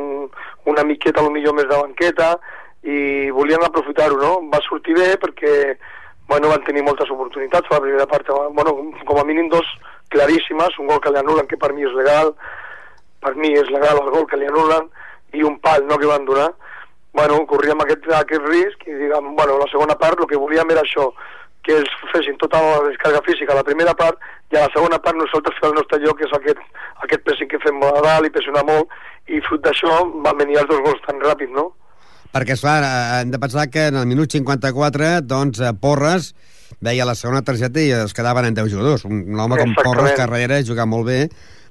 una 0.71 0.85
miqueta 0.85 1.25
millor 1.31 1.57
més 1.57 1.69
de 1.71 1.81
banqueta, 1.81 2.35
i 2.85 3.31
volíem 3.33 3.63
aprofitar-ho, 3.65 4.19
no? 4.21 4.33
Va 4.53 4.61
sortir 4.67 4.97
bé 4.99 5.15
perquè 5.21 5.55
bueno, 6.29 6.49
van 6.49 6.65
tenir 6.65 6.83
moltes 6.83 7.11
oportunitats 7.11 7.71
a 7.71 7.77
la 7.77 7.85
primera 7.85 8.07
part, 8.07 8.29
bueno, 8.53 8.77
com 9.05 9.21
a 9.21 9.25
mínim 9.25 9.49
dos 9.53 9.67
claríssimes, 10.09 10.79
un 10.79 10.89
gol 10.89 11.01
que 11.01 11.13
li 11.13 11.21
anulen, 11.21 11.47
que 11.47 11.59
per 11.61 11.73
mi 11.75 11.85
és 11.85 11.95
legal, 11.97 12.35
per 13.21 13.35
mi 13.37 13.53
és 13.53 13.71
legal 13.73 14.01
el 14.01 14.11
gol 14.15 14.27
que 14.31 14.41
li 14.41 14.49
anulen, 14.49 14.89
i 15.35 15.45
un 15.45 15.59
pal 15.61 15.87
no, 15.89 15.99
que 15.99 16.11
van 16.11 16.25
donar. 16.25 16.53
Bueno, 17.15 17.39
corríem 17.47 17.81
aquest, 17.83 18.07
aquest 18.11 18.47
risc 18.49 18.89
i 18.89 18.97
diguem, 19.05 19.35
bueno, 19.39 19.59
la 19.61 19.71
segona 19.71 19.97
part 19.99 20.19
el 20.21 20.31
que 20.31 20.41
volíem 20.41 20.71
era 20.75 20.83
això, 20.83 21.11
que 21.65 21.77
ells 21.79 21.93
fessin 22.13 22.37
tota 22.41 22.61
la 22.61 22.81
descarga 22.89 23.23
física 23.25 23.55
a 23.55 23.61
la 23.61 23.67
primera 23.67 23.95
part 23.97 24.19
i 24.53 24.59
a 24.59 24.67
la 24.67 24.73
segona 24.75 24.99
part 25.01 25.17
nosaltres 25.17 25.57
fer 25.61 25.71
el 25.71 25.79
nostre 25.79 26.01
lloc, 26.03 26.19
que 26.19 26.27
és 26.29 26.35
aquest, 26.37 26.61
aquest 27.07 27.25
pressing 27.25 27.51
que 27.51 27.63
fem 27.63 27.81
a 27.87 27.95
dalt 28.05 28.29
i 28.29 28.35
pressionar 28.35 28.67
molt, 28.69 28.91
i 29.33 29.41
fruit 29.47 29.63
d'això 29.65 30.03
van 30.27 30.43
venir 30.43 30.61
els 30.61 30.69
dos 30.71 30.83
gols 30.85 31.01
tan 31.07 31.23
ràpid, 31.25 31.55
no? 31.57 31.71
Perquè, 32.35 32.57
esclar, 32.57 32.83
hem 33.21 33.31
de 33.31 33.39
pensar 33.39 33.69
que 33.71 33.89
en 33.93 34.01
el 34.01 34.07
minut 34.11 34.33
54, 34.35 35.21
doncs, 35.23 35.61
eh, 35.63 35.73
Porres 35.79 36.33
veia 36.83 37.07
la 37.07 37.15
segona 37.15 37.45
targeta 37.47 37.81
i 37.81 37.93
es 37.95 38.15
quedaven 38.17 38.49
en 38.49 38.57
10 38.57 38.73
jugadors. 38.73 39.05
Un, 39.07 39.23
un 39.31 39.41
home 39.41 39.59
com 39.61 39.75
Porres, 39.79 40.15
que 40.17 40.25
darrere 40.25 40.63
juga 40.67 40.87
molt 40.91 41.07
bé, 41.07 41.21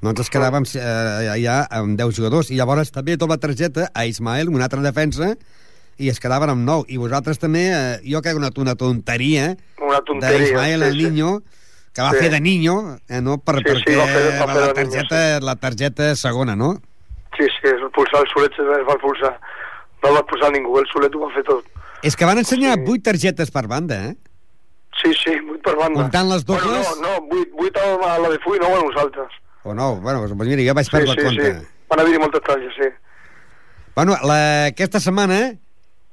doncs 0.04 0.24
es 0.24 0.32
quedàvem 0.32 0.68
eh, 0.80 1.34
ja 1.44 1.64
amb 1.68 1.98
10 2.00 2.16
jugadors. 2.16 2.52
I 2.52 2.60
llavors 2.62 2.94
també 2.96 3.18
tota 3.18 3.36
la 3.36 3.42
targeta 3.44 3.90
a 3.94 4.06
Ismael, 4.08 4.52
una 4.54 4.70
altra 4.70 4.84
defensa, 4.86 5.34
i 6.00 6.10
es 6.10 6.22
quedaven 6.24 6.54
amb 6.54 6.64
9. 6.68 6.88
I 6.96 7.02
vosaltres 7.02 7.42
també, 7.44 7.66
eh, 7.74 8.00
jo 8.08 8.24
crec 8.24 8.40
una, 8.40 8.54
una 8.64 8.78
tonteria, 8.80 9.52
una 9.84 10.00
tonteria 10.08 10.46
d'Ismael, 10.46 10.80
sí, 10.80 10.90
el 10.94 10.98
Niño, 11.02 11.34
que 11.94 12.02
va 12.02 12.14
sí. 12.16 12.24
fer 12.24 12.32
de 12.32 12.40
Niño, 12.40 12.78
eh, 13.10 13.20
no? 13.22 13.38
Per, 13.44 13.60
sí, 13.60 13.68
perquè 13.68 13.92
sí, 13.92 14.00
va 14.00 14.08
fer, 14.08 14.24
va 14.40 14.48
fer 14.48 14.62
la, 14.62 14.72
targeta, 14.80 15.20
niño, 15.20 15.40
sí. 15.42 15.46
la 15.52 15.56
targeta 15.68 16.16
segona, 16.16 16.56
no? 16.56 16.78
Sí, 17.36 17.50
sí, 17.60 17.68
el 17.68 17.90
pulsar 17.92 18.24
el 18.24 18.32
solet 18.32 18.56
es 18.62 18.88
va 18.88 18.96
expulsar 18.96 19.36
no 20.04 20.14
va 20.18 20.26
posar 20.28 20.52
ningú, 20.54 20.76
el 20.80 20.88
Solet 20.92 21.16
ho 21.16 21.24
va 21.24 21.32
fer 21.36 21.46
tot. 21.48 21.70
És 22.04 22.18
que 22.20 22.28
van 22.28 22.42
ensenyar 22.42 22.76
sí. 22.76 22.86
8 22.98 23.06
targetes 23.10 23.54
per 23.56 23.66
banda, 23.72 24.00
eh? 24.10 24.14
Sí, 25.02 25.14
sí, 25.18 25.38
8 25.40 25.62
per 25.64 25.76
banda. 25.80 26.04
Comptant 26.04 26.30
les 26.30 26.46
dobles? 26.46 26.68
Bueno, 26.68 26.96
no, 27.02 27.14
no, 27.32 27.42
8, 27.42 27.72
8 27.72 28.10
a 28.10 28.18
la 28.20 28.34
de 28.36 28.40
Fui, 28.44 28.60
no 28.60 28.68
a 28.68 28.84
nosaltres. 28.84 29.40
O 29.64 29.74
no, 29.74 29.96
bueno, 30.04 30.28
doncs 30.28 30.48
mira, 30.48 30.64
jo 30.68 30.76
vaig 30.76 30.90
sí, 30.90 30.94
perdre 30.98 31.16
sí, 31.16 31.26
compte. 31.26 31.52
Sí. 31.56 31.88
Van 31.94 32.04
haver-hi 32.04 32.20
moltes 32.20 32.44
targetes, 32.44 32.76
sí. 32.78 32.90
Bueno, 33.96 34.18
la, 34.28 34.40
aquesta 34.74 35.00
setmana 35.00 35.40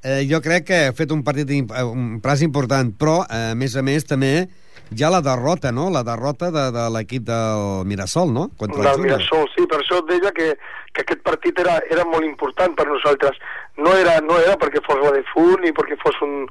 eh, 0.02 0.22
jo 0.30 0.40
crec 0.44 0.66
que 0.68 0.80
ha 0.88 0.96
fet 0.96 1.10
un 1.12 1.24
partit, 1.26 1.50
un 1.82 2.20
pas 2.22 2.42
important, 2.46 2.92
però, 2.96 3.22
eh, 3.26 3.50
a 3.52 3.58
més 3.58 3.74
a 3.76 3.82
més, 3.82 4.06
també 4.06 4.48
ha 4.98 5.10
la 5.10 5.20
derrota, 5.22 5.70
no?, 5.72 5.88
la 5.90 6.02
derrota 6.02 6.50
de, 6.50 6.64
de 6.74 6.84
l'equip 6.90 7.22
del 7.28 7.86
Mirasol, 7.86 8.32
no?, 8.34 8.48
contra 8.58 8.82
el 8.82 8.88
del. 8.90 9.04
Mirasol, 9.06 9.46
sí, 9.54 9.66
per 9.70 9.78
això 9.80 10.00
et 10.02 10.08
deia 10.10 10.32
que, 10.34 10.48
que 10.92 11.04
aquest 11.04 11.22
partit 11.26 11.60
era, 11.62 11.78
era 11.90 12.06
molt 12.08 12.26
important 12.26 12.74
per 12.74 12.88
nosaltres. 12.88 13.38
No 13.78 13.94
era, 13.96 14.18
no 14.20 14.38
era 14.42 14.56
perquè 14.58 14.82
fos 14.86 14.98
la 15.02 15.14
de 15.14 15.22
fut 15.30 15.62
ni 15.62 15.70
perquè 15.76 15.98
fos 16.02 16.18
un, 16.26 16.48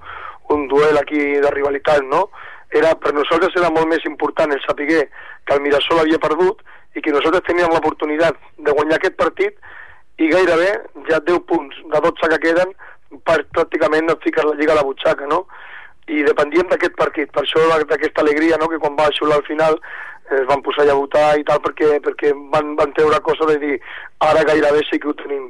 un 0.56 0.68
duel 0.72 0.98
aquí 1.02 1.20
de 1.44 1.52
rivalitat, 1.52 2.06
no? 2.08 2.30
Era, 2.72 2.94
per 3.02 3.14
nosaltres 3.18 3.56
era 3.58 3.72
molt 3.74 3.90
més 3.90 4.06
important 4.06 4.52
el 4.54 4.62
saber 4.64 4.88
que 4.88 5.56
el 5.56 5.64
Mirasol 5.66 6.04
havia 6.04 6.22
perdut 6.22 6.62
i 6.96 7.02
que 7.02 7.14
nosaltres 7.14 7.46
teníem 7.48 7.74
l'oportunitat 7.74 8.38
de 8.58 8.76
guanyar 8.78 9.00
aquest 9.00 9.18
partit 9.18 9.58
i 10.20 10.30
gairebé 10.30 10.72
ja 11.10 11.20
10 11.26 11.44
punts 11.50 11.76
de 11.92 12.02
12 12.06 12.30
que 12.34 12.40
queden 12.46 12.74
per, 13.26 13.42
pràcticament 13.56 14.12
et 14.14 14.24
fiques 14.26 14.46
la 14.46 14.56
lliga 14.60 14.76
a 14.76 14.80
la 14.80 14.86
butxaca, 14.86 15.28
no? 15.30 15.46
I 16.10 16.24
dependíem 16.26 16.70
d'aquest 16.72 16.96
partit, 16.98 17.32
per 17.34 17.44
això 17.46 17.64
d'aquesta 17.86 18.24
alegria, 18.26 18.58
no?, 18.58 18.70
que 18.72 18.82
quan 18.82 18.98
va 18.98 19.12
xular 19.18 19.40
al 19.40 19.48
final 19.48 19.78
es 20.30 20.46
van 20.50 20.62
posar 20.66 20.86
a 20.90 20.98
votar 20.98 21.30
i 21.40 21.46
tal, 21.46 21.62
perquè, 21.64 21.96
perquè 22.06 22.34
van, 22.54 22.76
van 22.78 22.94
treure 22.98 23.22
cosa 23.26 23.48
de 23.50 23.58
dir 23.64 23.78
ara 24.26 24.46
gairebé 24.46 24.84
sí 24.86 25.00
que 25.02 25.10
ho 25.10 25.16
tenim. 25.18 25.50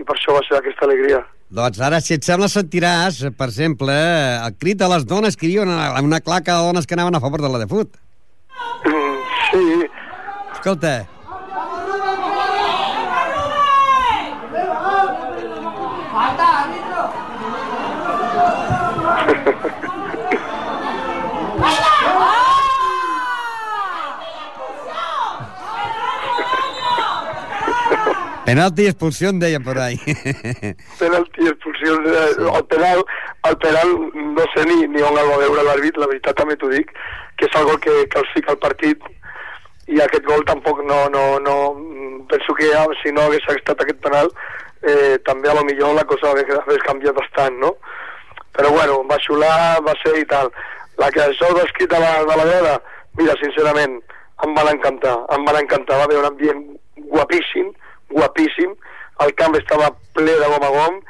I 0.00 0.04
per 0.04 0.16
això 0.16 0.34
va 0.36 0.42
ser 0.44 0.58
aquesta 0.58 0.84
alegria. 0.88 1.22
Doncs 1.54 1.80
ara, 1.86 2.00
si 2.02 2.16
et 2.16 2.26
sembla, 2.26 2.48
sentiràs, 2.50 3.22
per 3.38 3.48
exemple, 3.48 3.94
el 3.94 4.56
crit 4.60 4.80
de 4.80 4.88
les 4.90 5.06
dones 5.06 5.38
que 5.38 5.46
hi 5.46 5.54
havia 5.54 5.68
una, 5.68 6.02
una 6.02 6.20
claca 6.20 6.58
de 6.58 6.68
dones 6.68 6.88
que 6.88 6.98
anaven 6.98 7.16
a 7.16 7.22
favor 7.22 7.44
de 7.44 7.52
la 7.52 7.62
de 7.62 7.68
fut. 7.70 7.96
Mm, 8.84 9.18
sí, 9.50 9.64
Escolta, 10.54 10.96
penalti 28.44 28.86
i 28.86 28.90
expulsió, 28.92 29.30
em 29.30 29.40
deien 29.42 29.64
por 29.64 29.78
ahí. 29.78 29.98
penalti, 31.02 31.48
expulsió, 31.50 31.98
eh, 32.04 32.30
el 32.38 32.64
penal, 32.70 33.04
el 33.50 33.58
penal 33.64 33.94
no 34.14 34.46
sé 34.54 34.64
ni, 34.70 34.86
ni 34.88 35.02
on 35.02 35.18
el 35.18 35.30
va 35.32 35.42
veure 35.42 35.66
l'àrbit, 35.66 35.98
la 36.00 36.08
veritat 36.10 36.38
també 36.40 36.56
t'ho 36.60 36.70
dic, 36.72 36.92
que 37.38 37.48
és 37.48 37.60
el 37.60 37.68
gol 37.70 37.80
que, 37.80 37.94
que 38.10 38.22
els 38.22 38.34
fica 38.36 38.54
al 38.54 38.62
partit 38.62 39.02
i 39.92 40.00
aquest 40.00 40.24
gol 40.24 40.44
tampoc 40.48 40.80
no, 40.88 41.04
no, 41.12 41.24
no 41.44 41.56
penso 42.30 42.54
que 42.56 42.70
ja, 42.72 42.84
si 43.02 43.12
no 43.12 43.26
hagués 43.26 43.44
estat 43.52 43.82
aquest 43.84 44.00
penal 44.04 44.30
eh, 44.84 45.18
també 45.26 45.50
a 45.50 45.54
lo 45.54 45.64
millor 45.64 45.94
la 45.94 46.04
cosa 46.08 46.30
hagués, 46.30 46.80
canviat 46.86 47.16
bastant, 47.16 47.58
no? 47.60 47.74
Però 48.54 48.70
bueno, 48.70 49.00
va 49.10 49.18
xular, 49.18 49.80
va 49.82 49.94
ser 50.02 50.14
i 50.20 50.26
tal. 50.30 50.50
La 51.00 51.10
que 51.10 51.24
això 51.24 51.48
ho 51.50 51.62
escrit 51.64 51.90
de 51.90 51.98
la, 51.98 52.12
de 52.22 52.36
la 52.38 52.44
grada, 52.46 52.74
mira, 53.18 53.34
sincerament, 53.40 53.96
em 54.44 54.54
van 54.54 54.70
encantar, 54.70 55.16
em 55.34 55.46
van 55.48 55.58
encantar, 55.62 55.98
va 55.98 56.06
haver 56.06 56.20
un 56.20 56.28
ambient 56.28 56.62
guapíssim, 57.10 57.72
guapíssim, 58.10 58.74
el 59.24 59.34
camp 59.38 59.56
estava 59.58 59.90
ple 60.16 60.36
de 60.40 60.48
gom 60.52 60.64
a 60.66 60.70
gom, 60.76 61.02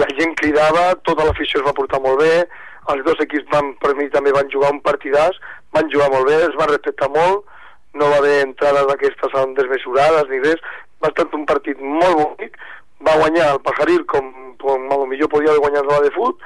la 0.00 0.08
gent 0.18 0.34
cridava, 0.40 0.94
tota 1.06 1.26
l'afició 1.26 1.60
es 1.60 1.66
va 1.66 1.74
portar 1.76 2.00
molt 2.02 2.20
bé, 2.22 2.46
els 2.92 3.04
dos 3.06 3.20
equips 3.22 3.50
van, 3.52 3.72
per 3.82 3.94
mi 3.98 4.08
també 4.10 4.32
van 4.34 4.50
jugar 4.52 4.72
un 4.74 4.80
partidàs, 4.82 5.38
van 5.74 5.90
jugar 5.92 6.10
molt 6.12 6.28
bé, 6.30 6.40
es 6.46 6.56
van 6.58 6.70
respectar 6.72 7.08
molt, 7.14 7.46
no 7.96 8.10
va 8.12 8.18
haver 8.20 8.40
entrades 8.44 8.86
d'aquestes 8.90 9.36
desmesurades 9.56 10.28
ni 10.30 10.42
res, 10.44 10.62
va 11.02 11.10
estar 11.12 11.26
un 11.38 11.46
partit 11.48 11.80
molt 11.80 12.18
bonic, 12.20 12.58
va 13.06 13.18
guanyar 13.20 13.52
el 13.54 13.62
Pajaril 13.64 14.04
com, 14.10 14.32
com 14.60 14.90
a 14.90 14.98
lo 15.00 15.06
millor 15.06 15.30
podia 15.32 15.52
haver 15.52 15.64
guanyat 15.64 15.90
la 15.90 16.00
de 16.04 16.12
fut, 16.14 16.42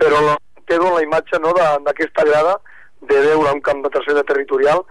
però 0.00 0.20
quedo 0.66 0.88
en 0.88 0.94
la 0.96 1.02
imatge 1.04 1.40
no, 1.40 1.52
d'aquesta 1.86 2.24
grada 2.24 2.58
de 3.04 3.20
veure 3.20 3.52
un 3.52 3.60
camp 3.60 3.82
de 3.84 3.92
tercera 3.92 4.22
territorial 4.24 4.84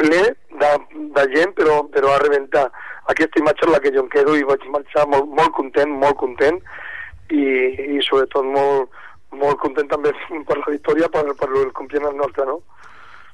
ple 0.00 0.22
de, 0.60 0.70
de 1.16 1.24
gent, 1.34 1.54
però, 1.58 1.80
però 1.92 2.12
a 2.14 2.20
rebentar. 2.22 2.66
Aquesta 3.12 3.40
imatge 3.40 3.66
és 3.66 3.72
la 3.72 3.80
que 3.82 3.92
jo 3.94 4.04
em 4.04 4.12
quedo 4.12 4.36
i 4.36 4.46
vaig 4.46 4.64
marxar 4.72 5.06
molt, 5.10 5.28
molt 5.38 5.52
content, 5.56 5.92
molt 6.02 6.18
content, 6.20 6.60
i, 7.30 7.44
i 7.96 8.00
sobretot 8.06 8.46
molt, 8.46 8.94
molt 9.36 9.60
content 9.62 9.90
també 9.90 10.12
per 10.48 10.58
la 10.60 10.72
victòria, 10.72 11.10
per, 11.12 11.26
per 11.38 11.50
el 11.50 11.72
campionat 11.76 12.16
nostre, 12.18 12.48
no? 12.48 12.60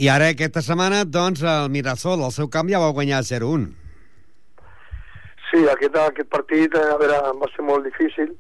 I 0.03 0.09
ara, 0.09 0.33
aquesta 0.33 0.63
setmana, 0.65 1.05
doncs, 1.05 1.45
el 1.47 1.71
Mirasol, 1.71 2.25
el 2.27 2.35
seu 2.35 2.49
camp, 2.51 2.71
ja 2.73 2.81
va 2.83 2.95
guanyar 2.97 3.21
0-1. 3.29 3.69
Sí, 5.51 5.61
aquest, 5.69 5.97
aquest 6.01 6.31
partit 6.33 6.75
eh, 6.75 6.89
a 6.95 6.97
veure, 6.99 7.19
va 7.39 7.49
ser 7.53 7.65
molt 7.69 7.85
difícil. 7.85 8.33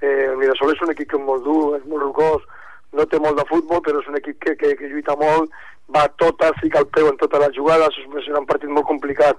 Eh, 0.00 0.28
el 0.30 0.38
Mirasol 0.38 0.72
és 0.72 0.82
un 0.86 0.92
equip 0.94 1.10
que 1.10 1.18
és 1.18 1.26
molt 1.26 1.42
dur, 1.46 1.74
és 1.76 1.84
molt 1.90 2.06
rugós, 2.06 2.46
no 2.96 3.06
té 3.08 3.18
molt 3.18 3.40
de 3.40 3.44
futbol, 3.48 3.82
però 3.82 4.00
és 4.02 4.08
un 4.10 4.18
equip 4.20 4.38
que, 4.44 4.54
que, 4.60 4.74
que 4.78 4.90
lluita 4.92 5.16
molt, 5.18 5.50
va 5.90 6.06
a 6.06 6.12
totes, 6.20 6.56
fica 6.60 6.80
el 6.80 6.88
peu 6.94 7.08
en 7.08 7.18
totes 7.20 7.42
les 7.46 7.56
jugades, 7.56 7.98
és 8.22 8.30
un 8.30 8.48
partit 8.48 8.70
molt 8.70 8.86
complicat. 8.88 9.38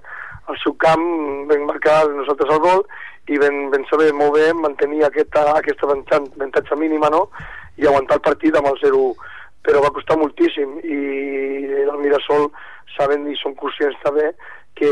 Al 0.52 0.58
seu 0.60 0.76
camp 0.76 1.04
vam 1.50 1.68
marcar 1.70 2.04
nosaltres 2.12 2.52
el 2.52 2.62
gol 2.64 2.84
i 3.32 3.38
vam, 3.40 3.70
vam 3.72 3.86
saber 3.88 4.12
molt 4.14 4.36
bé 4.36 4.50
mantenir 4.54 5.06
aquesta, 5.08 5.46
aquesta 5.56 5.88
avantatge, 5.88 6.76
mínima 6.76 7.10
no? 7.14 7.30
i 7.80 7.88
aguantar 7.88 8.20
el 8.20 8.26
partit 8.28 8.56
amb 8.60 8.68
el 8.70 8.78
0 8.82 9.06
però 9.64 9.80
va 9.82 9.94
costar 9.96 10.20
moltíssim 10.20 10.76
i 10.84 10.98
el 11.86 11.96
Mirasol 12.02 12.50
saben 12.98 13.24
i 13.32 13.38
són 13.40 13.56
conscients 13.56 13.96
també 14.04 14.34
que 14.76 14.90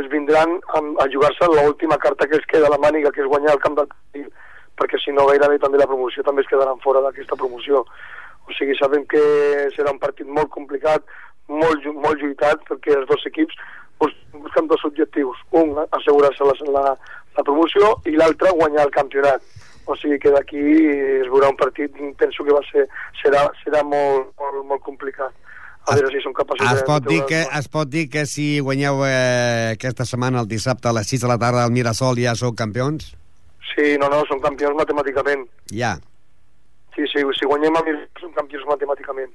els 0.00 0.08
vindran 0.10 0.56
a, 0.74 0.82
a 1.04 1.06
jugar-se 1.12 1.46
l'última 1.52 2.00
carta 2.02 2.26
que 2.26 2.40
els 2.40 2.48
queda 2.50 2.66
a 2.66 2.74
la 2.74 2.80
màniga, 2.82 3.12
que 3.14 3.22
és 3.22 3.30
guanyar 3.30 3.54
el 3.54 3.62
camp 3.62 3.78
del 3.78 4.26
perquè 4.80 4.98
si 5.02 5.12
no 5.12 5.26
gairebé 5.28 5.60
també 5.60 5.78
la 5.78 5.88
promoció 5.88 6.24
també 6.24 6.42
es 6.42 6.48
quedaran 6.48 6.80
fora 6.80 7.02
d'aquesta 7.04 7.36
promoció. 7.36 7.84
O 8.50 8.54
sigui, 8.58 8.74
sabem 8.80 9.04
que 9.06 9.20
serà 9.76 9.92
un 9.94 10.00
partit 10.02 10.26
molt 10.26 10.50
complicat, 10.50 11.04
molt, 11.48 11.84
molt 12.02 12.18
lluitat, 12.22 12.62
perquè 12.68 12.96
els 12.98 13.06
dos 13.08 13.22
equips 13.30 13.54
bus- 14.02 14.16
busquen 14.34 14.66
dos 14.70 14.82
objectius. 14.88 15.38
Un, 15.54 15.76
assegurar-se 15.94 16.44
la, 16.48 16.54
la, 16.74 16.84
la 17.38 17.44
promoció, 17.46 17.94
i 18.10 18.16
l'altre, 18.18 18.50
guanyar 18.58 18.88
el 18.88 18.94
campionat. 18.94 19.42
O 19.90 19.94
sigui 19.98 20.18
que 20.22 20.30
d'aquí 20.34 20.60
es 21.22 21.28
veurà 21.30 21.48
un 21.50 21.56
partit, 21.58 21.94
penso 22.18 22.44
que 22.46 22.54
va 22.54 22.60
ser, 22.70 22.84
serà, 23.22 23.46
serà 23.62 23.80
molt, 23.86 24.28
molt, 24.38 24.60
molt 24.74 24.82
complicat. 24.86 25.32
A 25.88 25.94
veure 25.96 26.10
si 26.12 26.20
som 26.22 26.34
capaços 26.36 26.66
Es 26.76 26.82
pot, 26.86 27.02
de 27.06 27.14
dir 27.14 27.22
que, 27.26 27.40
es 27.56 27.66
pot 27.72 27.88
dir 27.88 28.04
que 28.12 28.26
si 28.28 28.60
guanyeu 28.60 29.00
eh, 29.08 29.72
aquesta 29.78 30.04
setmana, 30.04 30.42
el 30.44 30.50
dissabte, 30.50 30.90
a 30.90 30.92
les 30.94 31.08
6 31.08 31.22
de 31.24 31.30
la 31.32 31.38
tarda, 31.40 31.64
al 31.64 31.72
Mirasol, 31.74 32.20
ja 32.20 32.34
sou 32.38 32.52
campions? 32.54 33.14
Sí, 33.72 33.94
no, 33.98 34.10
no, 34.12 34.20
som 34.28 34.42
campions 34.44 34.76
matemàticament. 34.78 35.46
Ja. 35.72 35.96
Sí, 36.94 37.06
sí, 37.12 37.22
si 37.38 37.46
guanyem 37.46 37.76
a 37.76 37.82
mi 37.86 37.92
som 38.20 38.32
campions 38.36 38.66
matemàticament. 38.68 39.30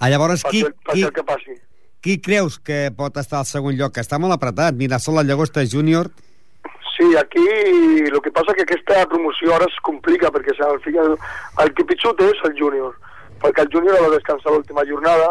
Ah, 0.00 0.08
llavors, 0.10 0.42
qui, 0.48 0.62
Passi, 0.64 0.74
passi 0.86 0.98
qui, 0.98 1.04
el 1.06 1.12
que 1.12 1.22
passi. 1.24 1.54
qui 2.02 2.16
creus 2.20 2.58
que 2.58 2.90
pot 2.96 3.16
estar 3.20 3.38
al 3.42 3.46
segon 3.46 3.76
lloc? 3.76 3.92
Que 3.94 4.00
està 4.04 4.18
molt 4.18 4.32
apretat. 4.34 4.74
Mirasol, 4.74 5.14
la 5.20 5.24
Llagosta 5.28 5.64
Júnior... 5.66 6.10
Sí, 6.96 7.06
aquí 7.16 7.40
el 8.10 8.20
que 8.20 8.30
passa 8.30 8.52
que 8.52 8.62
aquesta 8.66 9.06
promoció 9.08 9.54
ara 9.56 9.64
es 9.64 9.76
complica 9.86 10.28
perquè 10.34 10.52
al 10.66 10.80
final 10.84 11.14
el 11.62 11.70
que 11.72 11.84
pitjor 11.88 12.12
té 12.18 12.26
és 12.28 12.42
el 12.44 12.52
júnior 12.58 12.92
perquè 13.40 13.62
el 13.64 13.70
júnior 13.72 13.96
ha 13.96 14.02
de 14.04 14.10
descansar 14.18 14.52
l'última 14.52 14.84
jornada 14.84 15.30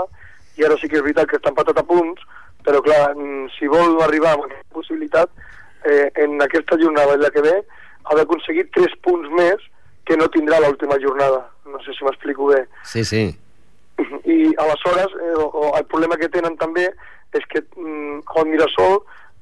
i 0.57 0.65
ara 0.65 0.79
sí 0.81 0.89
que 0.89 0.97
és 0.97 1.03
veritat 1.05 1.29
que 1.29 1.37
està 1.37 1.51
empatat 1.53 1.77
a 1.77 1.83
punts 1.85 2.23
però 2.65 2.81
clar, 2.81 3.11
mm, 3.13 3.51
si 3.53 3.69
vol 3.69 4.01
arribar 4.01 4.31
amb 4.33 4.47
aquesta 4.47 4.79
possibilitat 4.79 5.29
eh, 5.85 6.07
en 6.25 6.41
aquesta 6.41 6.79
jornada 6.81 7.19
i 7.19 7.21
la 7.21 7.29
que 7.35 7.45
ve 7.45 7.53
ha 7.61 8.17
d'aconseguir 8.17 8.65
3 8.73 8.97
punts 9.05 9.29
més 9.37 9.61
que 10.09 10.17
no 10.17 10.25
tindrà 10.33 10.57
l'última 10.63 10.97
jornada. 10.97 11.43
No 11.69 11.77
sé 11.85 11.93
si 11.93 12.05
m'explico 12.05 12.49
bé. 12.49 12.63
Sí, 12.89 13.05
sí. 13.05 13.23
i 14.33 14.53
aleshores 14.63 15.11
eh, 15.11 15.35
o, 15.35 15.45
o 15.45 15.77
el 15.77 15.85
problema 15.91 16.17
que 16.17 16.31
tenen 16.31 16.55
també 16.57 16.85
és 17.35 17.45
que 17.51 17.61
mm, 17.61 18.21
el 18.41 18.47
Mirasol 18.49 19.01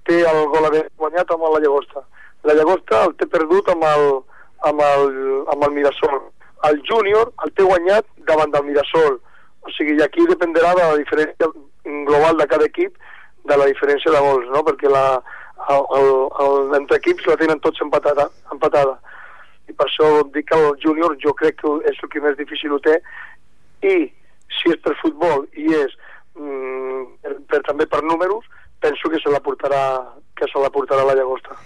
té 0.10 0.24
el 0.28 0.40
gol 0.52 0.68
haver 0.68 0.84
guanyat 1.00 1.32
amb 1.32 1.46
la 1.46 1.62
Llagosta. 1.64 2.04
La 2.48 2.56
Llagosta 2.58 3.04
el 3.08 3.16
té 3.20 3.28
perdut 3.32 3.70
amb 3.72 3.86
el, 3.88 4.08
amb 4.68 4.84
el, 4.84 5.08
amb 5.54 5.68
el 5.70 5.76
Mirasol. 5.78 6.20
El 6.68 6.82
júnior 6.90 7.32
el 7.46 7.54
té 7.56 7.64
guanyat 7.64 8.08
davant 8.28 8.52
del 8.52 8.68
Mirasol. 8.68 9.20
O 9.64 9.74
sigui, 9.78 9.98
i 10.00 10.04
aquí 10.04 10.26
dependrà 10.28 10.74
de 10.76 10.84
la 10.84 11.00
diferència 11.00 11.52
global 12.10 12.40
de 12.42 12.48
cada 12.52 12.68
equip 12.68 12.98
de 13.48 13.56
la 13.56 13.68
diferència 13.70 14.12
de 14.12 14.20
gols, 14.20 14.48
no? 14.52 14.64
perquè 14.68 14.92
la, 14.92 15.06
el, 15.72 15.86
el, 16.00 16.10
el, 16.44 16.58
entre 16.82 17.00
equips 17.00 17.30
la 17.30 17.38
tenen 17.40 17.62
tots 17.64 17.80
empatada, 17.86 18.28
empatada 18.52 18.98
i 19.68 19.74
per 19.74 19.88
això 19.88 20.10
dic 20.34 20.50
que 20.50 20.60
el 20.60 20.78
júnior 20.84 21.18
jo 21.24 21.34
crec 21.38 21.60
que 21.62 21.74
és 21.92 22.04
el 22.04 22.12
que 22.12 22.24
més 22.24 22.38
difícil 22.40 22.76
ho 22.76 22.80
té 22.84 23.00
i 23.84 23.96
si 24.58 24.72
és 24.74 24.80
per 24.84 24.96
futbol 25.02 25.46
i 25.54 25.68
és 25.76 25.98
mm, 26.40 27.18
per, 27.24 27.36
per, 27.50 27.62
també 27.68 27.88
per 27.90 28.04
números 28.04 28.48
penso 28.80 29.10
que 29.10 29.20
se 29.24 29.34
la 29.34 29.44
portarà 29.44 29.84
que 30.38 30.48
se 30.52 30.62
la 30.62 30.72
portarà 30.74 31.06
la 31.06 31.18
Llagosta 31.18 31.58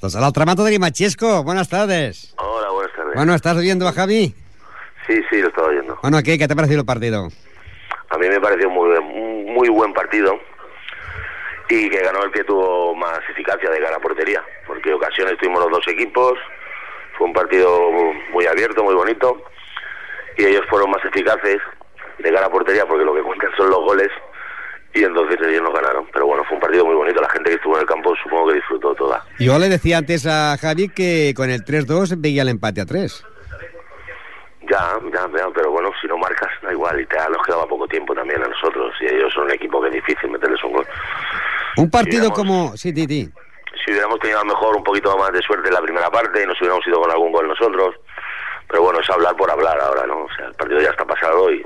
Doncs 0.00 0.16
a 0.16 0.20
l'altra 0.22 0.46
mata 0.48 0.64
tenim 0.64 0.80
a 0.86 0.88
Chesco. 0.90 1.42
Buenas 1.44 1.68
tardes. 1.68 2.32
Hola, 2.38 2.70
buenas 2.70 2.96
tardes. 2.96 3.14
Bueno, 3.16 3.34
¿estás 3.34 3.54
oyendo 3.58 3.86
a 3.86 3.92
Javi? 3.92 4.34
Sí, 5.06 5.20
sí, 5.28 5.42
lo 5.42 5.48
estaba 5.48 5.68
oyendo. 5.68 5.98
Bueno, 6.00 6.22
¿qué, 6.24 6.38
¿qué 6.38 6.46
te 6.46 6.54
ha 6.54 6.56
parecido 6.56 6.80
el 6.80 6.86
partido? 6.86 7.28
A 8.08 8.16
mí 8.16 8.26
me 8.26 8.40
pareció 8.40 8.70
muy, 8.70 8.98
muy 9.44 9.68
buen 9.68 9.92
partido 9.92 10.40
y 11.68 11.90
que 11.90 12.00
ganó 12.00 12.24
el 12.24 12.32
que 12.32 12.44
tuvo 12.44 12.94
más 12.94 13.20
eficacia 13.30 13.68
de 13.68 13.78
cara 13.78 13.96
a 13.96 14.00
portería, 14.00 14.42
porque 14.66 14.92
ocasiones 14.92 15.36
tuvimos 15.36 15.60
los 15.64 15.70
dos 15.70 15.88
equipos, 15.88 16.32
Fue 17.20 17.26
un 17.26 17.34
partido 17.34 17.68
muy 18.32 18.46
abierto, 18.46 18.82
muy 18.82 18.94
bonito, 18.94 19.44
y 20.38 20.44
ellos 20.46 20.62
fueron 20.70 20.90
más 20.90 21.04
eficaces 21.04 21.58
de 22.18 22.32
cara 22.32 22.46
a 22.46 22.50
portería 22.50 22.86
porque 22.86 23.04
lo 23.04 23.14
que 23.14 23.20
cuentan 23.20 23.50
son 23.58 23.68
los 23.68 23.80
goles 23.80 24.08
y 24.94 25.04
entonces 25.04 25.36
ellos 25.46 25.60
nos 25.60 25.74
ganaron. 25.74 26.06
Pero 26.14 26.28
bueno, 26.28 26.44
fue 26.44 26.54
un 26.54 26.62
partido 26.62 26.86
muy 26.86 26.94
bonito. 26.94 27.20
La 27.20 27.28
gente 27.28 27.50
que 27.50 27.56
estuvo 27.56 27.74
en 27.74 27.82
el 27.82 27.86
campo 27.86 28.14
supongo 28.22 28.48
que 28.48 28.54
disfrutó 28.54 28.94
toda. 28.94 29.22
Yo 29.38 29.58
le 29.58 29.68
decía 29.68 29.98
antes 29.98 30.26
a 30.26 30.56
Javi 30.58 30.88
que 30.88 31.34
con 31.36 31.50
el 31.50 31.62
3-2 31.62 32.14
veía 32.16 32.40
el 32.40 32.48
empate 32.48 32.80
a 32.80 32.86
3. 32.86 33.22
Ya, 34.62 34.98
ya, 35.12 35.28
ya, 35.36 35.48
pero 35.54 35.72
bueno, 35.72 35.90
si 36.00 36.08
no 36.08 36.16
marcas, 36.16 36.48
da 36.62 36.72
igual. 36.72 36.98
Y 37.02 37.04
te 37.04 37.16
nos 37.16 37.44
quedaba 37.44 37.66
poco 37.66 37.86
tiempo 37.86 38.14
también 38.14 38.42
a 38.42 38.48
nosotros. 38.48 38.94
Y 39.02 39.14
ellos 39.14 39.30
son 39.34 39.44
un 39.44 39.50
equipo 39.50 39.82
que 39.82 39.88
es 39.88 39.94
difícil 39.94 40.30
meterles 40.30 40.64
un 40.64 40.72
gol. 40.72 40.86
Un 41.76 41.90
partido 41.90 42.30
Digamos- 42.30 42.38
como... 42.38 42.76
Sí, 42.78 42.94
Titi. 42.94 43.30
Si 43.84 43.90
hubiéramos 43.92 44.18
tenido 44.20 44.40
a 44.40 44.44
lo 44.44 44.52
mejor 44.52 44.76
un 44.76 44.84
poquito 44.84 45.16
más 45.16 45.32
de 45.32 45.40
suerte 45.42 45.68
en 45.68 45.74
la 45.74 45.80
primera 45.82 46.10
parte 46.10 46.46
nos 46.46 46.58
hubiéramos 46.60 46.86
ido 46.86 47.00
con 47.00 47.10
algún 47.10 47.32
gol 47.32 47.48
nosotros. 47.48 47.94
Pero 48.68 48.82
bueno, 48.82 49.00
es 49.00 49.10
hablar 49.10 49.34
por 49.36 49.50
hablar 49.50 49.80
ahora, 49.80 50.06
¿no? 50.06 50.24
O 50.24 50.28
sea, 50.36 50.46
el 50.46 50.54
partido 50.54 50.80
ya 50.80 50.90
está 50.90 51.04
pasado 51.04 51.50
y 51.52 51.64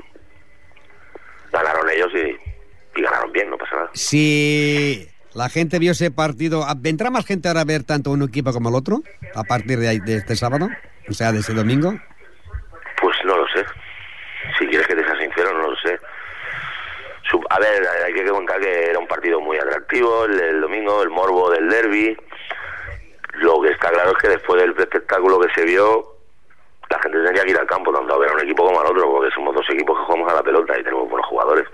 ganaron 1.51 1.89
ellos 1.89 2.11
y, 2.13 3.01
ganaron 3.01 3.31
bien, 3.31 3.49
no 3.49 3.57
pasa 3.57 3.75
nada. 3.75 3.89
Si 3.93 5.07
la 5.33 5.49
gente 5.49 5.79
vio 5.79 5.91
ese 5.91 6.09
partido, 6.11 6.65
¿vendrá 6.77 7.11
más 7.11 7.25
gente 7.25 7.47
ahora 7.47 7.61
a 7.61 7.65
ver 7.65 7.83
tanto 7.83 8.11
un 8.11 8.23
equipo 8.23 8.51
como 8.53 8.69
el 8.69 8.75
otro? 8.75 9.01
A 9.35 9.43
partir 9.43 9.77
de, 9.79 9.99
de 9.99 10.15
este 10.15 10.35
sábado, 10.35 10.67
o 11.09 11.13
sea, 11.13 11.31
de 11.31 11.39
ese 11.39 11.53
domingo. 11.53 11.93
Pues 13.01 13.15
no 13.25 13.37
lo 13.37 13.47
sé. 13.49 13.63
Si 14.57 14.65
quieres 14.67 14.87
que 14.87 14.95
te 14.95 15.03
sea 15.05 15.19
sincero, 15.19 15.53
no 15.53 15.69
lo 15.69 15.75
sé. 15.77 15.99
Su- 17.29 17.44
A 17.55 17.59
ver, 17.59 17.87
hay 18.05 18.13
que 18.13 18.25
contar 18.25 18.59
que 18.59 18.89
era 18.89 18.99
un 18.99 19.07
partido 19.07 19.39
muy 19.39 19.57
atractivo 19.57 20.25
el, 20.25 20.37
el 20.41 20.59
domingo, 20.59 21.01
el 21.01 21.09
morbo 21.09 21.49
del 21.51 21.69
derby. 21.69 22.17
Lo 23.35 23.61
que 23.61 23.69
está 23.69 23.91
claro 23.91 24.11
es 24.11 24.17
que 24.17 24.27
después 24.27 24.61
del 24.61 24.77
espectáculo 24.77 25.39
que 25.39 25.53
se 25.53 25.63
vio, 25.63 26.17
la 26.89 26.99
gente 26.99 27.17
tendría 27.17 27.43
que 27.45 27.51
ir 27.51 27.57
al 27.57 27.65
campo, 27.65 27.93
tanto 27.93 28.13
a 28.13 28.17
ver 28.17 28.29
a 28.29 28.33
un 28.33 28.41
equipo 28.41 28.65
como 28.65 28.81
al 28.81 28.87
otro, 28.87 29.09
porque 29.09 29.33
somos 29.33 29.55
dos 29.55 29.65
equipos 29.69 29.97
que 29.97 30.03
jugamos 30.03 30.33
a 30.33 30.35
la 30.35 30.43
pelota 30.43 30.77
y 30.77 30.83
tenemos 30.83 31.09
buenos 31.09 31.29
jugadores. 31.29 31.65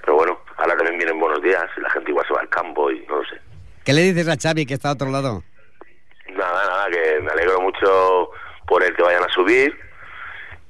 Pero 0.00 0.16
bueno, 0.16 0.40
ahora 0.56 0.76
también 0.76 0.98
vienen 0.98 1.20
buenos 1.20 1.40
días 1.40 1.66
y 1.76 1.80
la 1.82 1.90
gente 1.90 2.10
igual 2.10 2.26
se 2.26 2.34
va 2.34 2.40
al 2.40 2.48
campo 2.48 2.90
y 2.90 3.06
no 3.06 3.18
lo 3.18 3.24
sé. 3.26 3.40
¿Qué 3.84 3.92
le 3.92 4.00
dices 4.00 4.26
a 4.26 4.34
Xavi 4.36 4.66
que 4.66 4.74
está 4.74 4.88
a 4.88 4.94
otro 4.94 5.08
lado? 5.08 5.44
Nada, 6.30 6.66
nada, 6.66 6.90
que 6.90 7.20
me 7.20 7.30
alegro 7.30 7.60
mucho 7.60 8.32
por 8.66 8.82
el 8.82 8.92
que 8.96 9.04
vayan 9.04 9.22
a 9.22 9.28
subir 9.28 9.72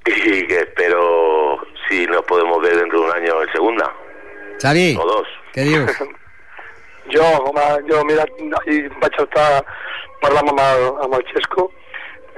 y 0.04 0.46
que 0.46 0.58
espero 0.58 1.58
si 1.88 2.06
nos 2.06 2.20
podemos 2.26 2.60
ver 2.60 2.76
dentro 2.76 3.00
de 3.00 3.06
un 3.06 3.12
año 3.12 3.42
en 3.42 3.52
segunda 3.52 3.90
Xavi, 4.62 4.88
o 5.00 5.06
dos. 5.08 5.28
què 5.54 5.66
dius? 5.68 6.00
Jo, 7.10 7.24
home, 7.42 7.62
jo, 7.88 8.04
mira, 8.06 8.22
ahir 8.60 8.84
vaig 9.02 9.16
estar 9.18 9.64
parlant 10.22 10.50
amb 10.52 10.60
el, 10.62 10.82
amb 11.06 11.14
el 11.16 11.24
Xesco 11.32 11.64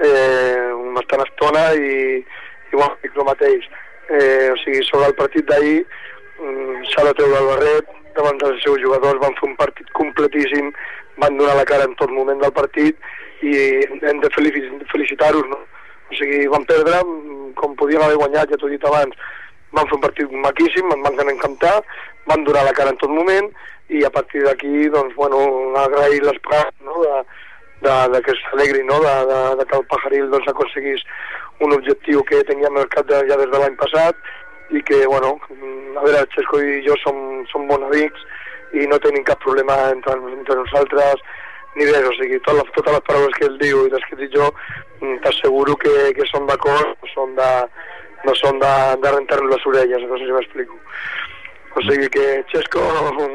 eh, 0.01 0.71
una 0.73 0.95
bastant 0.95 1.21
estona 1.27 1.65
i, 1.77 1.91
i 2.23 2.73
bueno, 2.73 2.95
dic 3.03 3.13
el 3.19 3.27
mateix. 3.27 3.67
Eh, 4.09 4.49
o 4.49 4.55
sigui, 4.63 4.81
sobre 4.87 5.11
el 5.11 5.15
partit 5.19 5.45
d'ahir 5.51 5.83
mm, 5.83 6.79
s'ha 6.89 7.05
de 7.05 7.13
treure 7.19 7.37
el 7.43 7.51
barret 7.51 7.91
davant 8.17 8.41
dels 8.41 8.63
seus 8.65 8.81
jugadors, 8.81 9.21
van 9.21 9.37
fer 9.37 9.51
un 9.51 9.55
partit 9.61 9.93
completíssim, 9.99 10.71
van 11.21 11.37
donar 11.37 11.59
la 11.59 11.67
cara 11.69 11.85
en 11.85 11.93
tot 12.01 12.09
moment 12.09 12.41
del 12.41 12.55
partit 12.57 12.97
i 13.45 13.53
hem 14.09 14.23
de 14.25 14.31
felici- 14.33 14.65
felicitar-los, 14.95 15.45
no? 15.53 15.61
O 16.09 16.17
sigui, 16.17 16.47
van 16.49 16.65
perdre 16.65 16.97
mm, 17.03 17.53
com 17.61 17.77
podien 17.77 18.01
haver 18.01 18.17
guanyat, 18.23 18.49
ja 18.49 18.57
t'ho 18.57 18.71
he 18.71 18.77
dit 18.79 18.89
abans, 18.89 19.13
van 19.73 19.87
fer 19.89 19.97
un 19.97 20.03
partit 20.05 20.33
maquíssim, 20.45 20.91
em 20.93 21.05
van 21.05 21.31
encantar, 21.33 21.77
van 22.29 22.43
donar 22.47 22.65
la 22.67 22.75
cara 22.77 22.93
en 22.93 22.99
tot 23.01 23.11
moment 23.11 23.49
i 23.89 24.03
a 24.05 24.11
partir 24.13 24.43
d'aquí, 24.45 24.89
doncs, 24.93 25.15
bueno, 25.15 25.39
agrair 25.83 26.21
les 26.23 26.39
paraules, 26.45 26.75
no?, 26.87 27.01
de, 27.03 27.23
de, 27.83 27.95
de 28.13 28.21
que 28.25 28.35
s'alegri, 28.41 28.83
no?, 28.87 28.99
de, 29.03 29.15
de, 29.31 29.39
de 29.59 29.65
que 29.69 29.79
el 29.79 29.87
Pajaril, 29.91 30.29
doncs, 30.31 30.47
aconseguís 30.49 31.03
un 31.65 31.75
objectiu 31.75 32.23
que 32.29 32.43
teníem 32.47 32.77
al 32.79 32.89
cap 32.93 33.09
de, 33.09 33.21
ja 33.29 33.37
des 33.39 33.51
de 33.51 33.59
l'any 33.59 33.75
passat 33.81 34.15
i 34.73 34.81
que, 34.87 35.03
bueno, 35.05 35.35
a 35.99 36.05
veure, 36.05 36.25
Xesco 36.33 36.61
i 36.63 36.81
jo 36.87 36.95
som, 37.03 37.17
som 37.51 37.67
bons 37.69 37.85
amics 37.89 38.23
i 38.73 38.87
no 38.89 38.97
tenim 39.03 39.25
cap 39.27 39.41
problema 39.43 39.75
entre, 39.93 40.15
entre 40.33 40.57
nosaltres 40.61 41.21
ni 41.75 41.85
res, 41.89 42.05
o 42.05 42.13
sigui, 42.17 42.39
tot, 42.45 42.61
totes 42.77 42.95
les 42.95 43.05
paraules 43.07 43.35
que 43.37 43.47
ell 43.49 43.59
diu 43.61 43.85
i 43.85 43.91
les 43.93 44.05
que 44.09 44.17
dic 44.17 44.33
jo, 44.33 44.49
mm, 45.01 45.19
t'asseguro 45.25 45.75
que, 45.81 45.93
que 46.17 46.27
són 46.29 46.45
d'acord, 46.49 47.07
són 47.13 47.33
de, 47.37 47.49
no 48.25 48.33
són 48.39 48.59
de, 48.61 48.73
de 49.03 49.11
rentar-nos 49.15 49.51
les 49.55 49.67
orelles, 49.67 50.05
no 50.07 50.17
sé 50.17 50.25
si 50.25 50.35
m'explico. 50.35 50.79
O 51.75 51.81
sigui 51.87 52.09
que, 52.13 52.45
Chesco, 52.51 52.81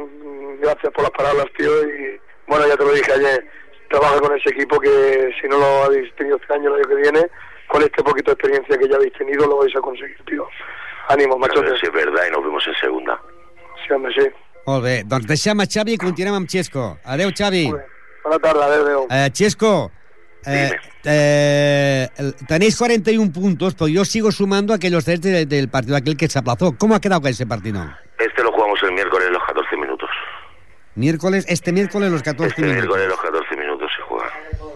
gracias 0.62 0.92
por 0.92 1.03
las 1.03 1.12
palabras, 1.12 1.46
tío, 1.57 1.72
y 1.85 2.20
bueno, 2.46 2.66
ya 2.66 2.77
te 2.77 2.85
lo 2.85 2.92
dije 2.92 3.12
ayer, 3.12 3.44
trabaja 3.90 4.20
con 4.20 4.37
ese 4.37 4.51
equipo 4.51 4.81
que 4.81 5.31
si 5.40 5.48
no 5.48 5.59
lo 5.59 5.85
habéis 5.85 6.14
tenido 6.16 6.37
este 6.37 6.55
año, 6.55 6.74
el 6.74 6.81
año 6.81 6.88
que 6.88 7.03
viene, 7.03 7.27
con 7.68 7.83
este 7.83 8.03
poquito 8.03 8.31
de 8.31 8.35
experiencia 8.35 8.79
que 8.79 8.88
ya 8.88 8.96
habéis 8.96 9.12
tenido, 9.14 9.46
lo 9.46 9.59
vais 9.59 9.74
a 9.77 9.81
conseguir, 9.81 10.18
tío. 10.27 10.46
Ánimo, 11.09 11.38
machotes. 11.38 11.81
si 11.81 11.87
es 11.87 11.92
verdad 11.92 12.22
y 12.29 12.31
nos 12.31 12.44
vemos 12.44 12.66
en 12.66 12.74
segunda. 12.74 13.20
Sí, 13.87 13.92
hombre, 13.92 14.12
sí. 14.12 14.29
Molt 14.68 14.85
bé, 14.85 14.98
doncs 15.09 15.24
deixem 15.24 15.62
a 15.62 15.64
Xavi 15.64 15.94
i 15.96 16.01
continuem 16.01 16.35
amb 16.37 16.48
Xesco. 16.53 16.98
Adeu, 17.09 17.31
Xavi. 17.33 17.62
Bien. 17.72 17.79
Buena 18.24 18.38
tarde, 18.38 18.64
adeu, 18.66 18.83
adeu. 18.85 19.07
Eh, 19.09 19.31
Chesco, 19.33 19.90
eh, 20.49 20.71
eh, 21.05 22.09
tenéis 22.47 22.77
41 22.77 23.33
puntos, 23.33 23.75
pero 23.75 23.89
yo 23.89 24.05
sigo 24.05 24.31
sumando 24.33 24.73
aquellos 24.75 25.05
tres 25.05 25.21
de- 25.21 25.47
del 25.47 25.69
partido 25.69 25.97
aquel 25.97 26.17
que 26.17 26.29
se 26.29 26.39
aplazó. 26.39 26.77
¿Cómo 26.77 26.95
ha 26.95 27.01
quedado 27.01 27.27
ese 27.29 27.47
partido? 27.47 27.83
Este 28.19 28.43
lo 28.43 28.53
jugamos 28.53 28.83
el 28.83 28.93
miércoles 28.93 29.29
los 29.31 29.43
14 29.45 29.77
minutos. 29.77 30.11
Miércoles, 30.95 31.45
este 31.49 31.73
miércoles 31.73 32.11
los 32.11 32.23
14 32.23 32.49
Este 32.51 32.63
minutos. 32.63 32.83
miércoles 32.97 33.09
los 33.09 33.21
14 33.21 33.57
minutos 33.57 33.91
se 33.97 34.03
juega. 34.03 34.31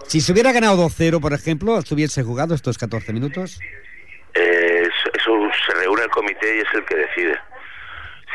Si 0.06 0.20
se 0.20 0.32
hubiera 0.32 0.52
ganado 0.52 0.76
2-0, 0.88 1.20
por 1.20 1.32
ejemplo, 1.32 1.80
¿se 1.82 1.94
hubiese 1.94 2.22
jugado 2.22 2.54
estos 2.54 2.78
14 2.78 3.12
minutos? 3.12 3.58
Eh, 4.34 4.82
eso, 4.82 5.10
eso 5.14 5.32
se 5.66 5.74
reúne 5.74 6.02
el 6.02 6.10
comité 6.10 6.56
y 6.56 6.60
es 6.60 6.68
el 6.74 6.84
que 6.84 6.94
decide. 6.96 7.38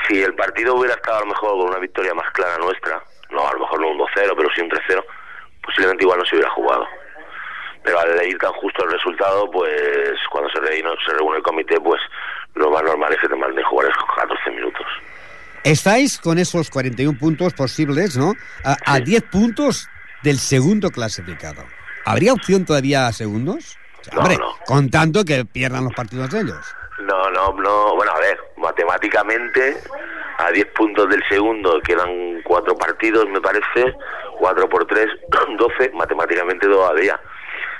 Si 0.08 0.21
el 0.21 0.34
partido 0.36 0.76
hubiera 0.76 0.95
estado 0.95 1.17
a 1.17 1.21
lo 1.21 1.28
mejor 1.28 1.52
con 1.52 1.69
una 1.69 1.80
victoria 1.80 2.13
más 2.13 2.30
clara 2.32 2.58
nuestra, 2.58 3.02
no, 3.32 3.47
a 3.47 3.54
lo 3.54 3.60
mejor 3.60 3.82
no 3.82 3.88
un 3.91 3.97
2-0, 4.00 4.34
pero 4.36 4.50
sí 4.56 4.62
un 4.62 4.69
3-0, 4.69 5.04
posiblemente 5.63 6.04
igual 6.04 6.19
no 6.19 6.26
se 6.26 6.36
hubiera 6.36 6.52
jugado. 6.52 6.86
Pero 7.88 8.00
al 8.02 8.28
ir 8.28 8.38
tan 8.39 8.52
justo 8.52 8.84
el 8.84 8.91
resultado, 8.91 9.50
pues 9.50 9.71
cuando 10.30 10.50
se 10.50 10.60
reúne, 10.60 10.89
se 11.06 11.13
reúne 11.13 11.38
el 11.38 11.43
comité, 11.43 11.80
pues 11.80 12.02
lo 12.56 12.69
más 12.69 12.84
normal 12.84 13.13
es 13.13 13.19
que 13.21 13.30
te 13.30 13.36
manden 13.38 13.63
jugar 13.63 13.89
esos 13.89 14.04
14 14.13 14.52
minutos. 14.52 14.86
Estáis 15.63 16.17
con 16.19 16.38
esos 16.38 16.69
41 16.69 17.17
puntos 17.17 17.54
posibles, 17.54 18.17
¿no? 18.17 18.34
A, 18.65 18.76
a 18.86 19.00
10 19.00 19.23
puntos 19.23 19.88
del 20.21 20.38
segundo 20.38 20.89
clasificado. 20.89 21.63
¿Habría 22.04 22.34
opción 22.34 22.65
todavía 22.65 23.08
a 23.08 23.13
segundos? 23.13 23.78
O 24.02 24.04
sea, 24.04 24.13
No, 24.15 24.19
hombre, 24.21 24.38
no. 24.38 24.54
contando 24.65 25.23
que 25.23 25.45
pierdan 25.45 25.86
los 25.86 25.93
partidos 25.93 26.30
de 26.32 26.41
ellos. 26.41 26.76
No, 27.00 27.30
no, 27.32 27.54
no. 27.54 27.95
Bueno, 27.95 28.12
a 28.12 28.19
ver, 28.19 28.38
matemáticamente, 28.58 29.78
a 30.39 30.52
10 30.52 30.65
puntos 30.73 31.08
del 31.10 31.23
segundo 31.30 31.80
quedan 31.86 32.41
cuatro 32.43 32.76
partidos, 32.76 33.30
me 33.30 33.39
parece. 33.39 33.93
4 34.39 34.69
por 34.69 34.86
3, 34.86 35.06
12. 35.58 35.91
Matemáticamente 35.93 36.67
todavía. 36.67 37.17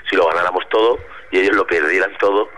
Si 0.08 0.16
lo 0.16 0.26
ganáramos 0.28 0.68
todo 0.68 0.98
y 1.30 1.40
ellos 1.40 1.56
lo 1.56 1.66
perdieran 1.66 2.16
todo, 2.18 2.48